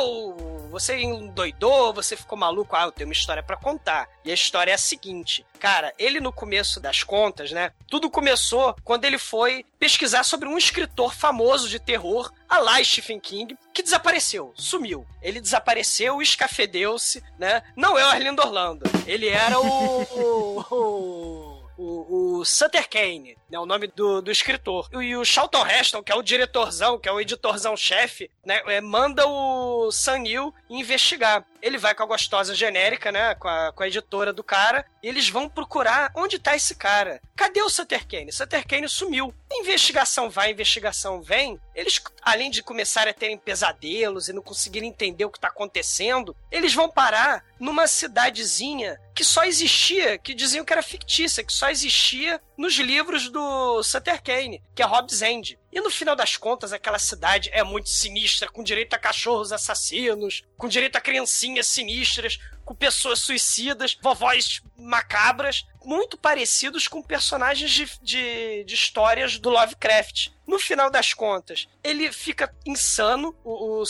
Você 0.70 0.98
endoidou? 1.02 1.94
Você 1.94 2.16
ficou 2.16 2.38
maluco? 2.38 2.76
Ah, 2.76 2.84
eu 2.84 2.92
tenho 2.92 3.08
uma 3.10 3.14
história 3.14 3.44
pra 3.44 3.58
contar. 3.58 4.08
E 4.24 4.32
a 4.32 4.34
história 4.34 4.72
é 4.72 4.76
a 4.76 4.78
seguinte: 4.78 5.46
cara, 5.60 5.94
ele 5.98 6.20
no 6.20 6.32
começo 6.32 6.80
das 6.80 7.04
contas, 7.04 7.52
né? 7.52 7.72
Tudo 7.88 8.10
começou 8.10 8.76
quando 8.84 9.06
ele 9.06 9.18
foi 9.18 9.66
pesquisar 9.80 10.24
sobre 10.24 10.48
um 10.48 10.58
escritor 10.58 11.14
famoso 11.14 11.68
de 11.70 11.80
terror, 11.80 12.32
a 12.48 12.58
lá 12.60 12.84
Stephen 12.84 13.20
King, 13.20 13.58
que 13.74 13.84
desapareceu, 13.84 14.54
sumiu. 14.56 15.06
Ele 15.22 15.40
desapareceu, 15.42 16.22
escafedeu-se, 16.22 17.24
né? 17.38 17.62
Não 17.76 17.98
é 17.98 18.06
o 18.06 18.10
Arlindo 18.10 18.42
Orlando. 18.42 18.84
Ele 19.08 19.28
era 19.30 19.60
o. 19.60 20.66
o- 20.72 21.60
o, 21.82 22.40
o 22.40 22.46
Sutter 22.46 22.90
Kane, 22.90 23.38
né, 23.50 23.60
o 23.60 23.66
nome 23.66 23.88
do, 23.88 24.22
do 24.22 24.32
escritor. 24.32 24.88
E 24.94 25.16
o 25.16 25.26
Charlton 25.26 25.66
Heston, 25.66 26.04
que 26.04 26.12
é 26.12 26.16
o 26.16 26.22
diretorzão, 26.22 27.00
que 27.00 27.10
é 27.10 27.12
o 27.12 27.20
editorzão-chefe, 27.20 28.30
né, 28.46 28.62
é, 28.68 28.82
manda 28.82 29.28
o 29.28 29.92
Sam 29.92 30.20
Neill 30.20 30.54
investigar. 30.70 31.44
ele 31.62 31.78
vai 31.78 31.96
com 31.96 32.04
a 32.04 32.06
gostosa 32.06 32.54
genérica, 32.54 33.12
né? 33.12 33.36
Com 33.36 33.48
a, 33.48 33.72
com 33.72 33.84
a 33.84 33.88
editora 33.88 34.32
do 34.32 34.44
cara, 34.44 34.86
e 35.04 35.08
eles 35.08 35.30
vão 35.30 35.50
procurar 35.50 36.12
onde 36.16 36.40
tá 36.40 36.56
esse 36.56 36.76
cara. 36.76 37.22
Cadê 37.36 37.62
o 37.62 37.70
Sutter 37.70 38.08
Kane? 38.08 38.32
Sutter 38.32 38.68
Kane 38.68 38.88
sumiu. 38.88 39.34
Investigação 39.52 40.30
vai, 40.30 40.52
investigação 40.52 41.22
vem. 41.22 41.60
Eles, 41.74 42.02
além 42.22 42.52
de 42.52 42.62
começarem 42.62 43.12
a 43.12 43.14
terem 43.14 43.38
pesadelos 43.38 44.30
e 44.30 44.34
não 44.34 44.42
conseguirem 44.42 44.90
entender 44.90 45.26
o 45.26 45.30
que 45.30 45.40
tá 45.40 45.48
acontecendo, 45.48 46.36
eles 46.52 46.74
vão 46.74 46.90
parar 46.90 47.44
numa 47.60 47.88
cidadezinha 47.88 49.00
que 49.16 49.24
só 49.24 49.44
existia, 49.44 50.18
que 50.18 50.34
diziam 50.34 50.64
que 50.64 50.72
era 50.72 50.82
fictícia, 50.82 51.44
que 51.44 51.52
só 51.52 51.70
existia 51.70 52.40
nos 52.58 52.76
livros 52.76 53.30
do 53.30 53.39
Sutter 53.84 54.22
Kane, 54.22 54.62
que 54.74 54.82
é 54.82 54.86
Hobbs 54.86 55.22
End. 55.22 55.60
E 55.72 55.82
no 55.82 55.90
final 55.90 56.16
das 56.16 56.38
contas, 56.38 56.74
aquela 56.74 57.00
cidade 57.00 57.50
é 57.52 57.64
muito 57.64 57.90
sinistra, 57.90 58.50
com 58.50 58.64
direito 58.64 58.94
a 58.94 58.98
cachorros 58.98 59.52
assassinos, 59.52 60.44
com 60.58 60.68
direito 60.68 60.96
a 60.96 61.02
criancinhas 61.02 61.68
sinistras, 61.68 62.40
com 62.66 62.76
pessoas 62.76 63.20
suicidas, 63.20 63.98
vovós 64.02 64.62
macabras, 64.78 65.66
muito 65.84 66.18
parecidos 66.18 66.88
com 66.88 67.02
personagens 67.02 67.72
de, 67.72 67.90
de, 68.02 68.64
de 68.64 68.74
histórias 68.74 69.40
do 69.40 69.50
Lovecraft. 69.50 70.30
No 70.50 70.58
final 70.58 70.90
das 70.90 71.14
contas, 71.14 71.68
ele 71.84 72.12
fica 72.12 72.52
insano, 72.66 73.36
o, 73.44 73.82
o 73.82 73.84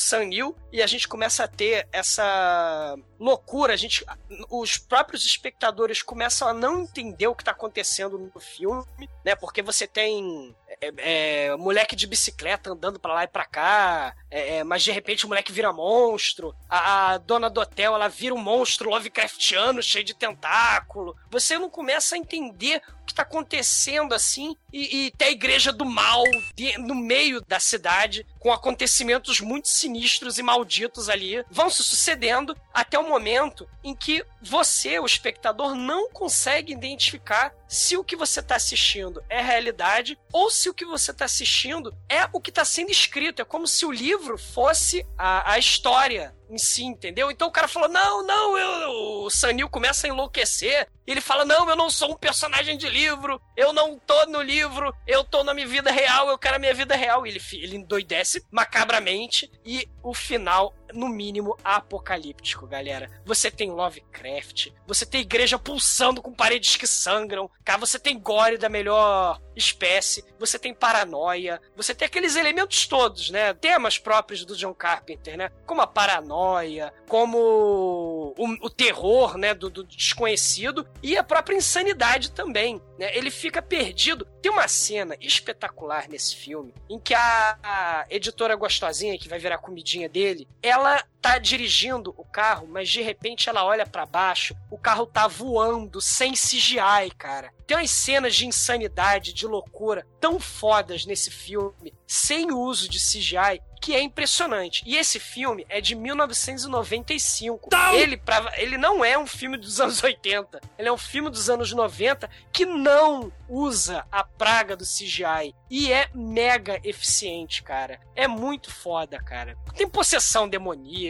e 0.74 0.82
a 0.82 0.88
gente 0.88 1.08
começa 1.08 1.46
a 1.46 1.48
ter 1.48 1.88
essa 1.90 2.98
loucura. 3.18 3.74
A 3.74 3.78
gente, 3.78 4.06
os 4.50 4.78
próprios 4.78 5.26
espectadores 5.26 6.02
começam 6.02 6.50
a 6.50 6.54
não 6.54 6.82
entender 6.82 7.28
o 7.28 7.36
que 7.36 7.44
está 7.44 7.52
acontecendo 7.52 8.18
no 8.18 8.40
filme, 8.42 8.86
né? 9.24 9.36
Porque 9.36 9.62
você 9.62 9.88
tem 9.88 10.54
é, 10.82 11.48
é, 11.48 11.56
moleque 11.56 11.96
de 11.96 12.06
bicicleta 12.06 12.72
andando 12.72 13.00
para 13.00 13.14
lá 13.14 13.24
e 13.24 13.28
pra 13.28 13.46
cá, 13.46 14.14
é, 14.30 14.58
é, 14.58 14.64
mas 14.64 14.84
de 14.84 14.92
repente 14.92 15.26
o 15.26 15.30
moleque 15.30 15.52
vira 15.52 15.74
monstro. 15.74 16.56
A, 16.70 17.14
a, 17.14 17.18
dona 17.18 17.50
do 17.50 17.62
hotel 17.62 17.96
ela 17.96 18.08
vira 18.08 18.36
um 18.36 18.38
monstro 18.38 18.90
Lovecraftiano 18.90 19.82
cheio 19.82 20.06
de 20.06 20.14
tentáculo. 20.14 21.16
Você 21.30 21.58
não 21.58 21.70
começa 21.80 22.16
a 22.16 22.18
entender 22.18 22.82
o 23.02 23.06
que 23.06 23.14
tá 23.14 23.22
acontecendo 23.22 24.14
assim 24.14 24.54
e, 24.72 25.06
e 25.06 25.12
tem 25.12 25.30
a 25.30 25.32
igreja 25.32 25.72
do 25.72 25.86
mal 25.86 26.26
de, 26.54 26.78
no 26.78 26.94
meio 26.94 27.40
da 27.48 27.58
cidade 27.58 28.28
com 28.38 28.52
acontecimentos 28.52 29.40
muito 29.40 29.70
sinistros 29.70 30.38
e 30.38 30.44
malditos 30.44 31.08
ali 31.08 31.42
vão 31.50 31.70
se 31.70 31.82
sucedendo 31.82 32.54
até 32.74 33.00
o 33.00 33.08
momento 33.08 33.66
em 33.82 33.96
que 33.96 34.26
você, 34.42 35.00
o 35.00 35.06
espectador, 35.06 35.74
não 35.74 36.10
consegue 36.10 36.74
identificar 36.74 37.54
se 37.70 37.96
o 37.96 38.04
que 38.04 38.16
você 38.16 38.40
está 38.40 38.56
assistindo 38.56 39.24
é 39.30 39.40
realidade 39.42 40.18
ou 40.34 40.50
se 40.50 40.68
o 40.68 40.74
que 40.74 40.84
você 40.84 41.12
está 41.12 41.26
assistindo 41.26 41.96
é 42.10 42.28
o 42.34 42.42
que 42.42 42.50
está 42.50 42.66
sendo 42.66 42.90
escrito. 42.90 43.44
É 43.44 43.46
como 43.46 43.68
se 43.68 43.86
o 43.86 43.92
livro 43.92 44.40
fosse 44.40 45.06
a, 45.16 45.54
a 45.54 45.60
história 45.60 46.36
em 46.50 46.58
si, 46.58 46.84
entendeu? 46.84 47.30
Então 47.30 47.48
o 47.48 47.52
cara 47.52 47.68
falou: 47.68 47.88
não, 47.88 48.26
não, 48.26 48.58
eu, 48.58 49.24
o 49.24 49.30
Sanil 49.30 49.70
começa 49.70 50.08
a 50.08 50.10
enlouquecer. 50.10 50.88
Ele 51.06 51.22
fala: 51.22 51.46
não, 51.46 51.70
eu 51.70 51.76
não 51.76 51.92
sou 51.92 52.12
um 52.12 52.18
personagem 52.18 52.76
de 52.76 52.90
livro, 52.90 53.40
eu 53.56 53.72
não 53.72 54.00
tô 54.00 54.26
no 54.26 54.42
livro, 54.42 54.92
eu 55.06 55.24
tô 55.24 55.44
na 55.44 55.54
minha 55.54 55.68
vida 55.68 55.92
real, 55.92 56.28
eu 56.28 56.40
quero 56.40 56.56
a 56.56 56.60
minha 56.60 56.74
vida 56.74 56.96
real. 56.96 57.26
Ele, 57.28 57.40
ele 57.54 57.76
endoidece 57.76 58.44
macabramente 58.52 59.50
e 59.64 59.88
o 60.02 60.14
final 60.14 60.74
no 60.94 61.08
mínimo, 61.08 61.58
apocalíptico, 61.64 62.68
galera. 62.68 63.10
Você 63.26 63.50
tem 63.50 63.72
Lovecraft, 63.72 64.70
você 64.86 65.06
tem 65.06 65.22
igreja 65.22 65.58
pulsando 65.58 66.22
com 66.22 66.34
paredes 66.34 66.76
que 66.76 66.88
sangram, 66.88 67.50
cara, 67.64 67.80
você 67.80 68.00
tem 68.00 68.20
gore 68.20 68.58
da 68.58 68.70
melhor 68.70 69.40
espécie, 69.56 70.24
você 70.40 70.58
tem 70.58 70.74
paranoia, 70.74 71.62
você 71.76 71.94
tem 71.94 72.06
aqueles 72.06 72.36
elementos 72.36 72.88
todos, 72.88 73.30
né? 73.30 73.54
Temas 73.54 73.98
próprios 73.98 74.46
do 74.46 74.56
John 74.56 74.74
Carpenter, 74.74 75.38
né? 75.38 75.52
Como 75.66 75.82
a 75.82 75.88
paranoia, 75.88 76.94
como 77.08 78.34
o, 78.38 78.46
o 78.62 78.70
terror, 78.70 79.38
né, 79.38 79.54
do, 79.54 79.70
do, 79.70 79.84
desconhecido 79.84 80.88
e 81.04 81.18
a 81.18 81.24
própria 81.24 81.58
insanidade 81.58 82.32
também, 82.32 82.82
né? 82.98 83.16
Ele 83.16 83.30
fica 83.30 83.62
perdido. 83.62 84.26
Tem 84.42 84.52
uma 84.52 84.68
cena 84.68 85.16
espetacular 85.20 86.08
nesse 86.08 86.36
filme 86.36 86.74
em 86.90 86.98
que 86.98 87.14
a, 87.14 87.58
a 87.62 88.06
editora 88.10 88.56
gostosinha 88.56 89.18
que 89.18 89.28
vai 89.28 89.40
virar 89.40 89.58
comidinha 89.58 90.08
dele, 90.08 90.48
ela 90.64 90.79
ela 90.80 91.04
tá 91.22 91.38
dirigindo 91.38 92.14
o 92.18 92.24
carro, 92.24 92.68
mas 92.68 92.90
de 92.90 93.02
repente 93.02 93.50
ela 93.50 93.66
olha 93.66 93.86
para 93.86 94.06
baixo, 94.06 94.56
o 94.70 94.78
carro 94.78 95.06
tá 95.06 95.28
voando 95.28 96.02
sem 96.02 96.34
CGI, 96.34 97.12
cara. 97.18 97.52
Tem 97.68 97.78
umas 97.78 97.92
cenas 97.92 98.36
de 98.36 98.48
insanidade, 98.48 99.34
de 99.34 99.46
loucura 99.46 100.08
tão 100.20 100.40
fodas 100.40 101.06
nesse 101.06 101.30
filme, 101.30 101.94
sem 102.08 102.52
uso 102.52 102.90
de 102.90 102.98
CGI, 102.98 103.62
que 103.80 103.96
é 103.96 104.02
impressionante. 104.02 104.84
E 104.86 104.98
esse 104.98 105.20
filme 105.20 105.66
é 105.70 105.80
de 105.80 105.96
1995. 105.96 107.70
Não! 107.72 107.94
Ele, 107.94 108.18
pra, 108.18 108.52
ele 108.58 108.78
não 108.78 109.06
é 109.06 109.18
um 109.18 109.26
filme 109.26 109.58
dos 109.58 109.80
anos 109.80 110.04
80. 110.04 110.60
Ele 110.78 110.90
é 110.90 110.92
um 110.92 110.98
filme 110.98 111.30
dos 111.30 111.50
anos 111.50 111.72
90 111.72 112.30
que 112.52 112.66
não 112.66 113.32
usa 113.48 114.06
a 114.12 114.24
praga 114.24 114.76
do 114.76 114.84
CGI. 114.84 115.56
E 115.70 115.92
é 115.92 116.10
mega 116.14 116.80
eficiente, 116.84 117.64
cara. 117.64 118.00
É 118.16 118.28
muito 118.28 118.72
foda, 118.72 119.22
cara. 119.22 119.56
Tem 119.76 119.88
possessão 119.88 120.50
demoníaca. 120.50 121.09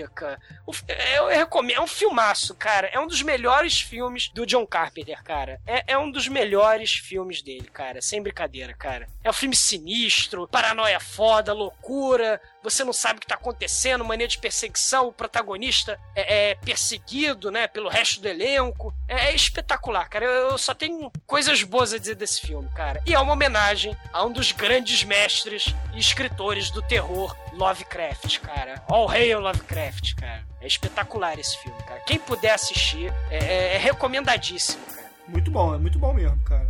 Eu 1.15 1.27
recomendo. 1.27 1.77
É 1.77 1.81
um 1.81 1.87
filmaço, 1.87 2.55
cara. 2.55 2.87
É 2.87 2.99
um 2.99 3.07
dos 3.07 3.21
melhores 3.21 3.81
filmes 3.81 4.29
do 4.29 4.45
John 4.45 4.65
Carpenter, 4.65 5.21
cara. 5.23 5.59
É, 5.65 5.93
é 5.93 5.97
um 5.97 6.09
dos 6.09 6.27
melhores 6.27 6.93
filmes 6.93 7.41
dele, 7.41 7.69
cara. 7.71 8.01
Sem 8.01 8.21
brincadeira, 8.21 8.73
cara. 8.73 9.07
É 9.23 9.29
um 9.29 9.33
filme 9.33 9.55
sinistro, 9.55 10.47
paranoia 10.47 10.99
foda, 10.99 11.53
loucura 11.53 12.41
você 12.63 12.83
não 12.83 12.93
sabe 12.93 13.17
o 13.17 13.19
que 13.19 13.25
está 13.25 13.35
acontecendo, 13.35 14.03
mania 14.03 14.27
de 14.27 14.37
perseguição, 14.37 15.07
o 15.07 15.13
protagonista 15.13 15.99
é, 16.15 16.51
é, 16.51 16.55
perseguido, 16.55 17.49
né, 17.51 17.67
pelo 17.67 17.89
resto 17.89 18.21
do 18.21 18.27
elenco. 18.27 18.93
É, 19.07 19.27
é, 19.29 19.35
espetacular, 19.35 20.07
cara. 20.09 20.25
Eu, 20.25 20.57
só 20.57 20.73
tenho 20.73 21.11
coisas 21.25 21.63
boas 21.63 21.93
a 21.93 21.97
dizer 21.97 22.15
desse 22.15 22.41
filme, 22.41 22.69
cara. 22.75 23.01
E 23.05 23.13
é 23.13 23.19
uma 23.19 23.33
homenagem 23.33 23.95
a 24.11 24.23
um 24.23 24.31
dos 24.31 24.51
grandes 24.51 25.03
mestres 25.03 25.73
e 25.93 25.99
escritores 25.99 26.69
do 26.71 26.81
terror, 26.81 27.35
Lovecraft, 27.53 28.39
cara. 28.39 28.83
All 28.87 29.09
Hail 29.09 29.39
Lovecraft, 29.39 30.15
cara. 30.15 30.45
É 30.61 30.67
espetacular 30.67 31.39
esse 31.39 31.57
filme, 31.57 31.77
cara. 31.83 32.01
Quem 32.01 32.19
puder 32.19 32.53
assistir, 32.53 33.13
é, 33.29 33.37
é, 33.37 33.75
é 33.75 33.77
recomendadíssimo, 33.77 34.85
cara. 34.85 35.09
Muito 35.27 35.49
bom, 35.49 35.73
é 35.73 35.77
muito 35.77 35.97
bom 35.97 36.13
mesmo, 36.13 36.41
cara. 36.43 36.69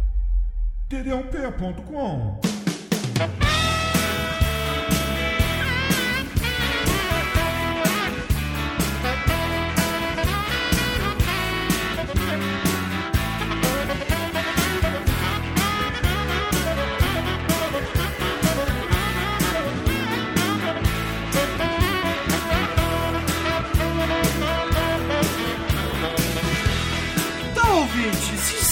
td1p.com 0.89 2.39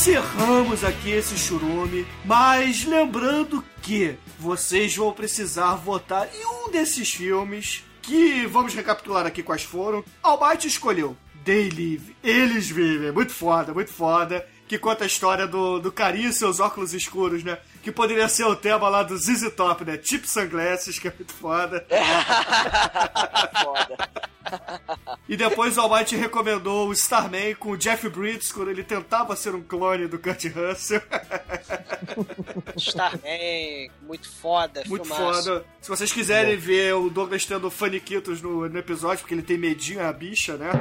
encerramos 0.07 0.85
aqui 0.85 1.11
esse 1.11 1.37
churume, 1.37 2.07
mas 2.23 2.85
lembrando 2.85 3.61
que 3.81 4.15
vocês 4.39 4.95
vão 4.95 5.11
precisar 5.11 5.75
votar 5.75 6.29
em 6.33 6.45
um 6.45 6.71
desses 6.71 7.11
filmes 7.11 7.83
que 8.01 8.45
vamos 8.45 8.73
recapitular 8.73 9.25
aqui 9.25 9.43
quais 9.43 9.63
foram. 9.63 10.05
Almighty 10.23 10.69
escolheu 10.69 11.17
They 11.43 11.69
Live, 11.69 12.15
Eles 12.23 12.69
Vivem, 12.69 13.11
muito 13.11 13.33
foda, 13.33 13.73
muito 13.73 13.91
foda. 13.91 14.47
Que 14.65 14.77
conta 14.77 15.03
a 15.03 15.07
história 15.07 15.45
do, 15.45 15.79
do 15.79 15.91
carinho 15.91 16.29
e 16.29 16.33
seus 16.33 16.61
óculos 16.61 16.93
escuros, 16.93 17.43
né? 17.43 17.57
Que 17.87 17.91
poderia 17.93 18.27
ser 18.27 18.43
o 18.43 18.53
tema 18.53 18.89
lá 18.89 19.01
do 19.01 19.17
ZZ 19.17 19.49
Top, 19.55 19.85
né? 19.85 19.95
Tipo 19.95 20.27
Sunglasses, 20.27 20.99
que 20.99 21.07
é 21.07 21.13
muito 21.17 21.31
foda. 21.31 21.87
Foda. 23.63 24.09
E 25.25 25.37
depois 25.37 25.77
o 25.77 25.81
Almighty 25.81 26.17
recomendou 26.17 26.89
o 26.89 26.91
Starman 26.91 27.55
com 27.55 27.69
o 27.69 27.77
Jeff 27.77 28.09
Bridges 28.09 28.51
quando 28.51 28.71
ele 28.71 28.83
tentava 28.83 29.37
ser 29.37 29.55
um 29.55 29.61
clone 29.61 30.05
do 30.05 30.19
Kurt 30.19 30.43
Russell. 30.53 31.01
Starman, 32.75 33.89
muito 34.01 34.29
foda, 34.29 34.83
Muito 34.85 35.05
filmaço. 35.07 35.43
foda. 35.45 35.65
Se 35.79 35.87
vocês 35.87 36.11
quiserem 36.11 36.57
ver 36.57 36.93
o 36.93 37.09
Douglas 37.09 37.45
tendo 37.45 37.71
faniquitos 37.71 38.41
no, 38.41 38.67
no 38.67 38.77
episódio, 38.77 39.19
porque 39.19 39.33
ele 39.33 39.43
tem 39.43 39.57
medinho 39.57 40.05
a 40.05 40.11
bicha, 40.11 40.57
né? 40.57 40.71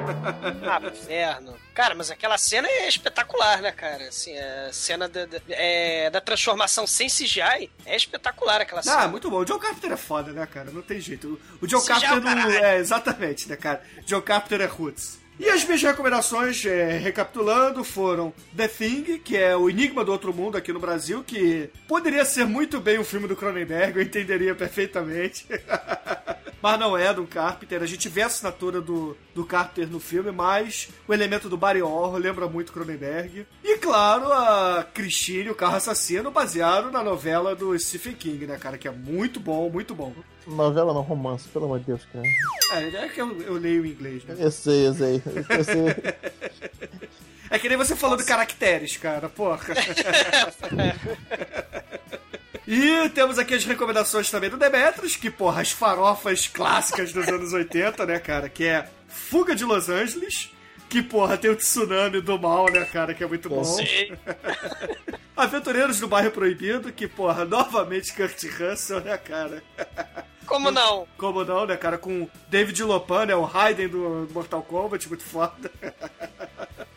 Ah, 0.68 0.80
inferno. 0.84 1.54
Cara, 1.76 1.94
mas 1.94 2.10
aquela 2.10 2.38
cena 2.38 2.66
é 2.66 2.88
espetacular, 2.88 3.60
né, 3.60 3.70
cara? 3.70 4.08
Assim, 4.08 4.34
a 4.34 4.72
cena 4.72 5.06
da, 5.06 5.26
da, 5.26 5.38
é, 5.50 6.08
da 6.08 6.22
transformação 6.22 6.86
sem 6.86 7.06
CGI 7.06 7.70
é 7.84 7.94
espetacular 7.94 8.62
aquela 8.62 8.82
cena. 8.82 9.02
Ah, 9.02 9.08
muito 9.08 9.28
bom. 9.28 9.40
O 9.40 9.44
John 9.44 9.58
Carpenter 9.58 9.92
é 9.92 9.96
foda, 9.98 10.32
né, 10.32 10.46
cara? 10.46 10.70
Não 10.70 10.80
tem 10.80 10.98
jeito. 10.98 11.38
O 11.60 11.66
John 11.66 11.82
CGI 11.82 11.92
é 11.92 12.00
Carpenter 12.00 12.34
não. 12.34 12.50
É, 12.50 12.78
exatamente, 12.78 13.46
né, 13.46 13.56
cara? 13.56 13.82
John 14.06 14.22
Carpenter 14.22 14.62
é 14.62 14.64
roots. 14.64 15.18
E 15.38 15.50
as 15.50 15.64
minhas 15.64 15.82
recomendações, 15.82 16.64
é, 16.64 16.96
recapitulando, 16.96 17.84
foram 17.84 18.32
The 18.56 18.68
Thing, 18.68 19.18
que 19.18 19.36
é 19.36 19.54
o 19.54 19.68
Enigma 19.68 20.02
do 20.02 20.12
Outro 20.12 20.32
Mundo 20.32 20.56
aqui 20.56 20.72
no 20.72 20.80
Brasil, 20.80 21.22
que 21.22 21.68
poderia 21.86 22.24
ser 22.24 22.46
muito 22.46 22.80
bem 22.80 22.98
um 22.98 23.04
filme 23.04 23.28
do 23.28 23.36
Cronenberg, 23.36 23.98
eu 23.98 24.02
entenderia 24.02 24.54
perfeitamente. 24.54 25.46
mas 26.66 26.80
não 26.80 26.98
é 26.98 27.14
do 27.14 27.24
Carpenter. 27.24 27.80
A 27.80 27.86
gente 27.86 28.08
vê 28.08 28.22
a 28.22 28.26
assinatura 28.26 28.80
do, 28.80 29.16
do 29.32 29.46
Carpenter 29.46 29.88
no 29.88 30.00
filme, 30.00 30.32
mas 30.32 30.88
o 31.06 31.14
elemento 31.14 31.48
do 31.48 31.56
Barry 31.56 31.80
Orr 31.80 32.16
lembra 32.16 32.48
muito 32.48 32.72
Cronenberg. 32.72 33.46
E 33.62 33.78
claro, 33.78 34.32
a 34.32 34.84
Christine, 34.92 35.50
o 35.50 35.54
carro 35.54 35.76
assassino, 35.76 36.32
baseado 36.32 36.90
na 36.90 37.04
novela 37.04 37.54
do 37.54 37.78
Stephen 37.78 38.14
King, 38.14 38.48
né, 38.48 38.58
cara? 38.58 38.76
Que 38.76 38.88
é 38.88 38.90
muito 38.90 39.38
bom, 39.38 39.70
muito 39.70 39.94
bom. 39.94 40.12
Novela 40.44 40.92
não, 40.92 41.02
romance, 41.02 41.48
pelo 41.48 41.66
amor 41.66 41.78
de 41.78 41.86
Deus, 41.86 42.04
cara. 42.12 42.24
É, 42.72 43.04
é 43.04 43.08
que 43.10 43.20
eu, 43.20 43.40
eu 43.42 43.54
leio 43.54 43.86
em 43.86 43.90
inglês, 43.90 44.24
né? 44.24 44.34
Eu 44.36 44.50
sei, 44.50 44.88
eu 44.88 44.94
sei. 44.94 45.22
Eu 45.48 45.64
sei. 45.64 45.86
É 47.48 47.58
que 47.58 47.68
nem 47.68 47.78
você 47.78 47.94
falou 47.94 48.16
de 48.16 48.24
caracteres, 48.24 48.96
cara, 48.96 49.28
porra. 49.28 49.60
E 52.66 53.08
temos 53.10 53.38
aqui 53.38 53.54
as 53.54 53.64
recomendações 53.64 54.30
também 54.30 54.50
do 54.50 54.56
Demetrius, 54.56 55.14
que, 55.14 55.30
porra, 55.30 55.62
as 55.62 55.70
farofas 55.70 56.48
clássicas 56.48 57.12
dos 57.12 57.28
anos 57.28 57.52
80, 57.52 58.04
né, 58.04 58.18
cara? 58.18 58.48
Que 58.48 58.64
é 58.64 58.88
Fuga 59.06 59.54
de 59.54 59.64
Los 59.64 59.88
Angeles, 59.88 60.50
que, 60.88 61.00
porra, 61.00 61.38
tem 61.38 61.50
o 61.50 61.56
tsunami 61.56 62.20
do 62.20 62.38
mal, 62.38 62.66
né, 62.70 62.84
cara? 62.84 63.14
Que 63.14 63.22
é 63.22 63.26
muito 63.26 63.48
bom. 63.48 63.62
Sim. 63.62 64.12
Aventureiros 65.36 66.00
do 66.00 66.08
Bairro 66.08 66.30
Proibido, 66.32 66.92
que, 66.92 67.06
porra, 67.06 67.44
novamente 67.44 68.12
Kurt 68.12 68.42
Russell, 68.58 69.00
né, 69.00 69.16
cara? 69.16 69.62
Como 70.46 70.70
não? 70.70 71.06
Como 71.18 71.44
não, 71.44 71.66
né, 71.66 71.76
cara? 71.76 71.98
Com 71.98 72.28
David 72.48 72.82
Lopan, 72.82 73.26
né? 73.26 73.34
O 73.34 73.42
Raiden 73.42 73.88
do 73.88 74.28
Mortal 74.32 74.62
Kombat, 74.62 75.08
muito 75.08 75.24
foda. 75.24 75.70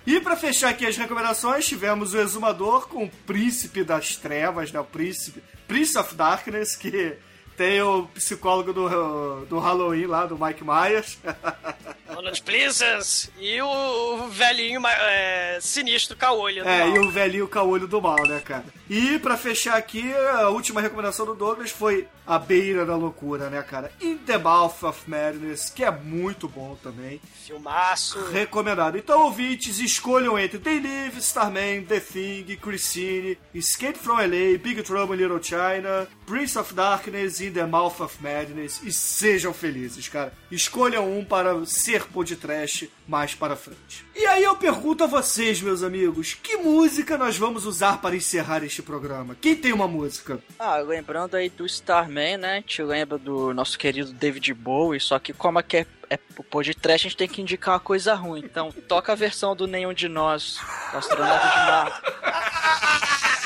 E 0.05 0.20
pra 0.20 0.36
fechar 0.36 0.70
aqui 0.70 0.86
as 0.86 0.97
recomendações, 0.97 1.67
tivemos 1.67 2.13
o 2.13 2.20
Exumador 2.20 2.88
com 2.88 3.03
o 3.03 3.09
Príncipe 3.09 3.84
das 3.84 4.15
Trevas, 4.15 4.72
né? 4.72 4.80
O 4.80 4.86
Príncipe. 4.86 5.43
Prince 5.70 5.95
of 5.97 6.15
Darkness, 6.15 6.76
que 6.76 7.15
tem 7.60 7.82
o 7.82 8.03
psicólogo 8.14 8.72
do, 8.72 9.45
do 9.45 9.60
Halloween 9.60 10.05
lá, 10.05 10.26
do 10.26 10.39
Mike 10.39 10.64
Myers. 10.64 11.18
Donald 12.07 12.41
Pleasance 12.41 13.30
e 13.38 13.62
o 13.62 14.28
velhinho 14.30 14.82
é, 14.86 15.57
sinistro 15.62 16.18
caolho. 16.18 16.68
É, 16.68 16.86
mal. 16.86 16.95
e 16.95 16.99
o 16.99 17.12
velhinho 17.12 17.47
caolho 17.47 17.88
do 17.88 18.01
mal, 18.01 18.22
né, 18.28 18.39
cara? 18.39 18.66
E 18.89 19.20
pra 19.20 19.38
fechar 19.38 19.78
aqui, 19.78 20.12
a 20.14 20.49
última 20.49 20.82
recomendação 20.82 21.26
do 21.26 21.36
Douglas 21.36 21.72
foi 21.72 22.07
A 22.26 22.39
Beira 22.39 22.86
da 22.86 22.95
Loucura, 22.95 23.49
né, 23.49 23.62
cara? 23.62 23.91
In 24.01 24.18
the 24.18 24.38
Mouth 24.38 24.84
of 24.84 25.10
Madness, 25.10 25.70
que 25.70 25.84
é 25.84 25.91
muito 25.91 26.47
bom 26.47 26.78
também. 26.82 27.22
Filmaço. 27.45 28.20
Recomendado. 28.32 28.97
Então, 28.97 29.24
ouvintes, 29.24 29.80
escolham 29.80 30.38
entre 30.38 30.60
They 30.60 30.80
Live, 30.80 31.20
Starman, 31.20 31.84
The 31.84 31.99
Thing, 31.99 32.57
Christine, 32.62 33.38
Escape 33.53 33.97
from 33.97 34.16
LA, 34.16 34.57
Big 34.62 34.82
Trouble 34.84 35.16
in 35.16 35.20
Little 35.20 35.41
China, 35.41 36.07
Prince 36.30 36.59
of 36.59 36.75
Darkness, 36.75 37.41
In 37.41 37.53
the 37.53 37.65
Mouth 37.65 37.99
of 38.01 38.21
Madness 38.21 38.84
e 38.84 38.91
sejam 38.91 39.51
felizes, 39.51 40.07
cara. 40.07 40.32
Escolham 40.51 41.11
um 41.17 41.25
para 41.25 41.65
ser 41.65 42.05
podcast 42.05 42.88
mais 43.07 43.34
para 43.34 43.55
frente. 43.55 44.05
E 44.15 44.27
aí 44.27 44.43
eu 44.43 44.55
pergunto 44.55 45.03
a 45.03 45.07
vocês, 45.07 45.59
meus 45.59 45.82
amigos, 45.82 46.36
que 46.36 46.55
música 46.57 47.17
nós 47.17 47.36
vamos 47.36 47.65
usar 47.65 47.99
para 47.99 48.15
encerrar 48.15 48.63
este 48.63 48.84
programa? 48.84 49.36
Quem 49.41 49.55
tem 49.55 49.73
uma 49.73 49.88
música? 49.88 50.39
Ah, 50.59 50.77
lembrando 50.77 51.36
aí 51.36 51.49
do 51.49 51.65
Starman, 51.65 52.38
né? 52.38 52.55
Gente 52.57 52.84
lembra 52.84 53.17
do 53.17 53.51
nosso 53.51 53.80
querido 53.80 54.13
David 54.13 54.53
Bowie, 54.53 54.99
só 54.99 55.17
que 55.17 55.34
como 55.34 55.57
aqui 55.57 55.77
é, 55.77 55.88
é 56.10 56.20
o 56.38 56.43
podcast, 56.43 57.05
a 57.05 57.10
gente 57.10 57.18
tem 57.18 57.28
que 57.28 57.41
indicar 57.41 57.76
uma 57.76 57.80
coisa 57.80 58.14
ruim. 58.16 58.41
Então, 58.43 58.72
toca 58.72 59.12
a 59.12 59.16
versão 59.16 59.55
do 59.55 59.68
Nenhum 59.68 59.93
de 59.93 60.07
Nós, 60.07 60.60
do 60.91 60.97
Astronauta 60.97 61.47
de 61.47 61.55
Mar. 61.55 62.01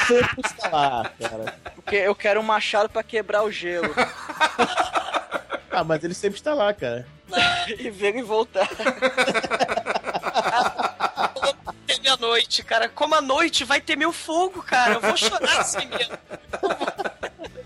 Sempre 0.08 0.42
está 0.46 0.70
lá, 0.70 1.12
cara. 1.20 1.60
Porque 1.76 1.96
eu 1.96 2.16
quero 2.16 2.40
um 2.40 2.44
machado 2.44 2.90
pra 2.90 3.04
quebrar 3.04 3.44
o 3.44 3.52
gelo. 3.52 3.94
Ah, 5.70 5.84
mas 5.84 6.04
ele 6.04 6.14
sempre 6.14 6.40
está 6.40 6.54
lá, 6.54 6.74
cara. 6.74 7.08
e 7.68 7.90
ver 7.90 8.16
e 8.16 8.22
voltar. 8.22 8.70
Teve 11.88 12.08
a 12.08 12.18
noite, 12.18 12.64
cara. 12.64 12.88
Como 12.88 13.16
a 13.16 13.22
noite 13.22 13.64
vai 13.64 13.82
ter 13.82 13.96
meu 13.96 14.14
fogo, 14.14 14.62
cara. 14.62 14.94
Eu 14.94 15.02
vou 15.02 15.18
chorar 15.18 15.60
assim 15.60 15.88
mesmo. 15.88 16.18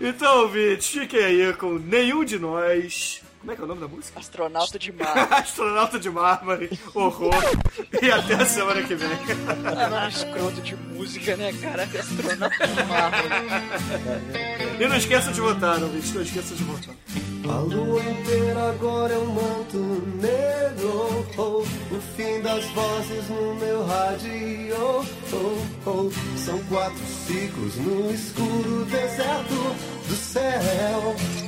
Então, 0.00 0.42
ouvintes, 0.42 0.88
fiquem 0.88 1.24
aí 1.24 1.52
com 1.54 1.78
nenhum 1.78 2.24
de 2.24 2.38
nós. 2.38 3.22
Como 3.48 3.54
é 3.54 3.56
que 3.56 3.62
é 3.62 3.64
o 3.64 3.68
nome 3.68 3.80
da 3.80 3.88
música? 3.88 4.20
Astronauta 4.20 4.78
de 4.78 4.92
Mar. 4.92 5.32
Astronauta 5.32 5.98
de 5.98 6.10
mármore, 6.10 6.78
horror. 6.94 7.32
e 8.02 8.10
até 8.10 8.34
a 8.34 8.44
semana 8.44 8.82
que 8.82 8.94
vem. 8.94 9.08
É 9.08 10.04
um 10.04 10.08
escroto 10.08 10.60
de 10.60 10.76
música, 10.76 11.34
né, 11.34 11.50
cara? 11.54 11.84
Astronauta 11.84 12.66
de 12.66 12.82
Mar. 12.84 13.10
E 14.78 14.86
não 14.86 14.96
esqueça 14.96 15.32
de 15.32 15.40
votar, 15.40 15.82
ouvintes, 15.82 16.12
não 16.12 16.20
esqueça 16.20 16.54
de 16.54 16.62
votar. 16.62 16.94
A 17.48 17.60
lua 17.60 18.02
inteira 18.02 18.68
agora 18.68 19.14
é 19.14 19.18
um 19.18 19.32
manto 19.32 19.78
negro 20.20 21.26
oh, 21.38 21.62
O 21.62 22.00
fim 22.16 22.42
das 22.42 22.62
vozes 22.66 23.28
no 23.30 23.54
meu 23.54 23.86
rádio 23.86 24.76
oh, 24.78 25.04
oh. 25.86 26.10
São 26.36 26.62
quatro 26.64 27.06
ciclos 27.26 27.76
no 27.76 28.12
escuro 28.12 28.84
deserto 28.84 29.74
do 30.06 30.16
céu 30.16 31.47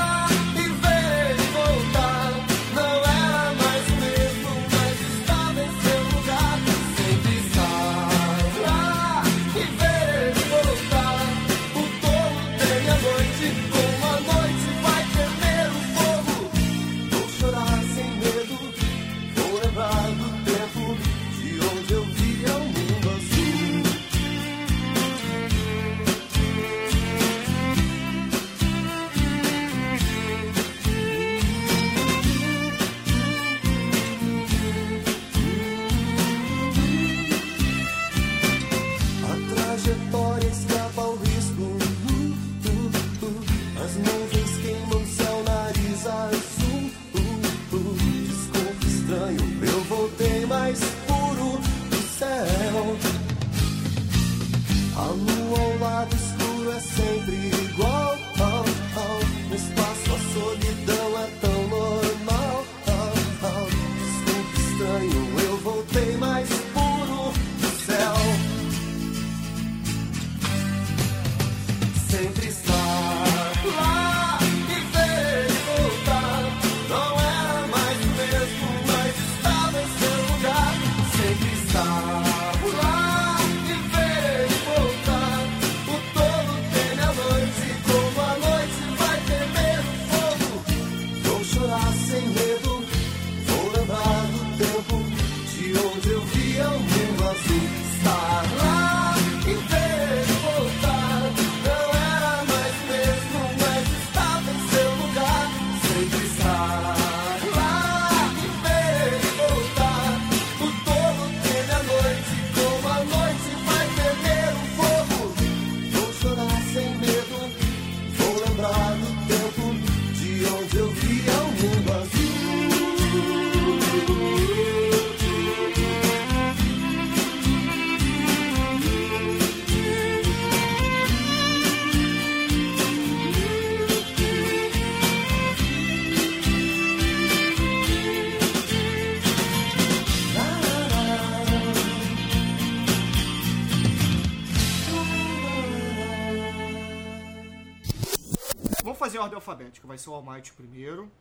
Vai 149.91 149.97
ser 149.97 150.09
o 150.09 150.13
All 150.13 150.23
Might 150.23 150.53
primeiro. 150.53 151.11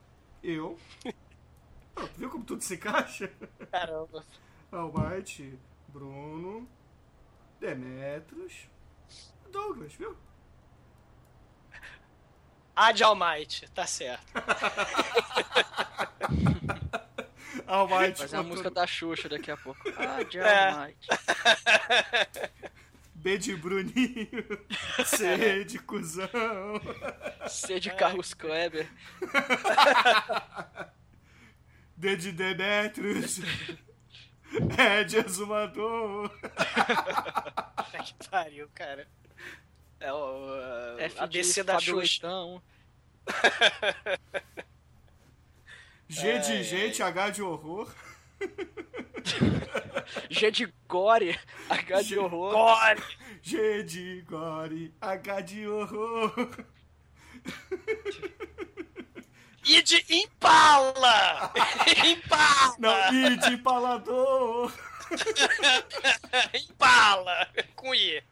Eu. 0.44 0.78
Ah, 1.96 2.06
tu 2.06 2.20
viu 2.20 2.30
como 2.30 2.44
tudo 2.44 2.62
se 2.62 2.76
encaixa? 2.76 3.28
Caramba. 3.70 4.24
All 4.70 4.92
Might, 4.92 5.58
Bruno, 5.88 6.66
Demetros, 7.58 8.68
Douglas, 9.50 9.92
viu? 9.94 10.16
Ad 12.76 13.02
Almighty, 13.02 13.68
tá 13.72 13.84
certo. 13.88 14.24
All 17.66 17.88
Might. 17.88 18.16
Fazer 18.16 18.36
a 18.36 18.42
música 18.44 18.70
da 18.70 18.86
Xuxa 18.86 19.28
daqui 19.28 19.50
a 19.50 19.56
pouco. 19.56 19.80
Ah, 19.98 20.20
É. 20.38 20.94
B 23.20 23.36
de 23.36 23.54
Bruninho. 23.54 24.28
C 25.04 25.64
de 25.64 25.78
cuzão. 25.78 26.80
C 27.46 27.78
de 27.78 27.90
Carlos 27.90 28.32
Kleber. 28.32 28.88
D 31.98 32.16
de 32.16 32.32
Demetrius. 32.32 33.40
E 34.52 35.04
de 35.04 35.18
Exumador. 35.18 36.30
Puta 36.30 38.02
que 38.02 38.28
pariu, 38.30 38.68
cara. 38.74 39.06
É 40.00 40.10
o, 40.10 40.98
F 40.98 41.20
a 41.20 41.26
de 41.26 41.38
DC 41.38 41.62
da 41.62 41.78
Xuxa. 41.78 42.26
G 46.08 46.38
de 46.38 46.52
Ai, 46.52 46.62
gente, 46.64 47.02
H 47.02 47.30
de 47.30 47.42
horror. 47.42 47.94
G 50.30 50.50
de 50.50 50.72
Gore. 50.88 51.38
H 51.68 52.02
de 52.02 52.18
horror. 52.18 52.52
Gore. 52.52 53.02
G 53.42 53.82
de 53.84 54.22
gore, 54.22 54.92
H 55.00 55.40
de 55.42 55.66
horror. 55.66 56.64
E 59.66 59.82
de 59.82 60.04
Impala! 60.10 61.52
Impala! 62.04 62.76
Não, 62.78 63.14
I 63.14 63.36
de 63.36 63.54
empalador. 63.54 64.72
Impala! 66.54 67.48
Com 67.76 67.94
I. 67.94 68.22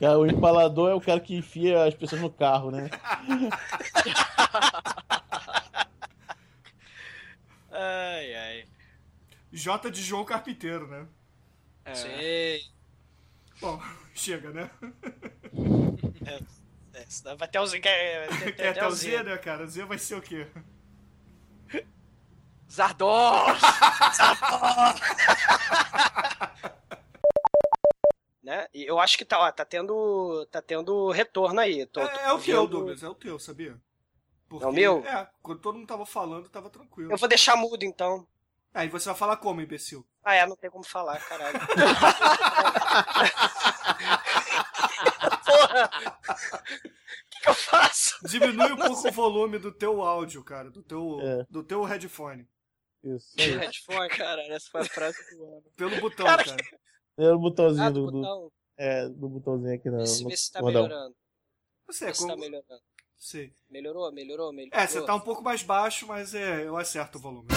Cara, 0.00 0.18
o 0.18 0.26
empalador 0.26 0.90
é 0.90 0.94
o 0.94 1.00
cara 1.00 1.20
que 1.20 1.36
enfia 1.36 1.84
as 1.84 1.94
pessoas 1.94 2.20
no 2.20 2.30
carro, 2.30 2.70
né? 2.70 2.88
Ai, 7.70 8.34
ai. 8.34 8.64
J 9.52 9.90
de 9.90 10.02
João 10.02 10.24
Carpinteiro, 10.24 10.86
né? 10.86 11.06
É. 11.84 11.94
Sei. 11.94 12.62
Bom, 13.60 13.80
chega, 14.14 14.50
né? 14.50 14.70
É, 16.26 17.00
é, 17.00 17.06
senão 17.08 17.36
vai 17.36 17.48
ter 17.48 17.58
o 17.58 17.66
Z. 17.66 17.80
Tem 17.80 17.82
Quer 17.82 18.48
até 18.50 18.68
até 18.70 18.86
o 18.86 18.90
Z, 18.90 19.22
né, 19.22 19.36
cara? 19.38 19.66
Z 19.66 19.84
vai 19.84 19.98
ser 19.98 20.16
o 20.16 20.22
quê? 20.22 20.46
Zardoz! 22.70 23.60
Né? 28.42 28.66
E 28.72 28.82
eu 28.86 28.98
acho 28.98 29.18
que 29.18 29.26
tá, 29.26 29.38
ó, 29.38 29.52
tá 29.52 29.62
tendo. 29.62 30.46
tá 30.50 30.62
tendo 30.62 31.10
retorno 31.10 31.60
aí. 31.60 31.84
Tô, 31.84 32.00
É, 32.00 32.24
é 32.28 32.32
o 32.32 32.38
teu, 32.40 32.62
vendo- 32.62 32.70
Douglas, 32.70 33.02
é 33.02 33.08
o 33.08 33.14
teu, 33.14 33.38
sabia? 33.38 33.76
Porque, 34.48 34.64
É 34.64 34.68
o 34.68 34.72
meu? 34.72 35.04
É, 35.06 35.28
quando 35.42 35.60
todo 35.60 35.76
mundo 35.76 35.86
tava 35.86 36.06
falando, 36.06 36.48
tava 36.48 36.70
tranquilo. 36.70 37.12
Eu 37.12 37.18
vou 37.18 37.28
deixar 37.28 37.56
mudo 37.56 37.84
então. 37.84 38.26
Aí 38.78 38.88
você 38.88 39.06
vai 39.06 39.14
falar 39.18 39.36
como, 39.38 39.60
imbecil? 39.60 40.06
Ah, 40.22 40.36
é, 40.36 40.46
não 40.46 40.54
tem 40.54 40.70
como 40.70 40.84
falar, 40.84 41.18
caralho. 41.26 41.58
Porra! 45.44 45.90
O 46.28 47.30
que, 47.30 47.40
que 47.42 47.48
eu 47.48 47.54
faço? 47.54 48.18
Diminui 48.28 48.72
um 48.72 48.76
pouco 48.76 49.08
o 49.08 49.12
volume 49.12 49.58
do 49.58 49.72
teu 49.72 50.00
áudio, 50.00 50.44
cara, 50.44 50.70
do 50.70 50.80
teu, 50.82 51.18
É. 51.20 51.44
do 51.50 51.64
teu 51.64 51.82
headphone. 51.82 52.48
Isso. 53.02 53.36
De 53.36 53.50
headphone, 53.56 54.08
caralho, 54.10 54.52
essa 54.52 54.70
foi 54.70 54.82
a 54.82 54.84
frase 54.84 55.18
do 55.36 55.44
ano. 55.44 55.62
Pelo 55.76 56.00
botão, 56.00 56.26
Cara, 56.26 56.44
cara. 56.44 56.64
É 57.18 57.32
o 57.32 57.38
botãozinho 57.40 57.84
Ah, 57.86 57.90
do, 57.90 58.04
do 58.06 58.10
do- 58.12 58.20
botão. 58.20 58.52
É, 58.76 59.08
do 59.08 59.28
botãozinho 59.28 59.74
aqui 59.74 59.90
no. 59.90 59.98
Vê 59.98 60.06
se, 60.06 60.22
no 60.22 60.30
vê 60.30 60.36
se 60.36 60.52
tá 60.52 60.60
bordão. 60.60 60.82
melhorando. 60.84 61.16
Você 61.88 62.04
Vê 62.04 62.10
é 62.12 62.14
se 62.14 62.20
tá 62.20 62.28
como... 62.28 62.40
melhorando. 62.40 62.82
Sei. 63.16 63.52
Melhorou, 63.68 64.12
melhorou, 64.12 64.52
melhorou. 64.52 64.78
É, 64.80 64.86
você 64.86 65.04
tá 65.04 65.16
um 65.16 65.20
pouco 65.20 65.42
mais 65.42 65.64
baixo, 65.64 66.06
mas 66.06 66.32
é, 66.32 66.64
eu 66.64 66.76
acerto 66.76 67.18
o 67.18 67.20
volume. 67.20 67.48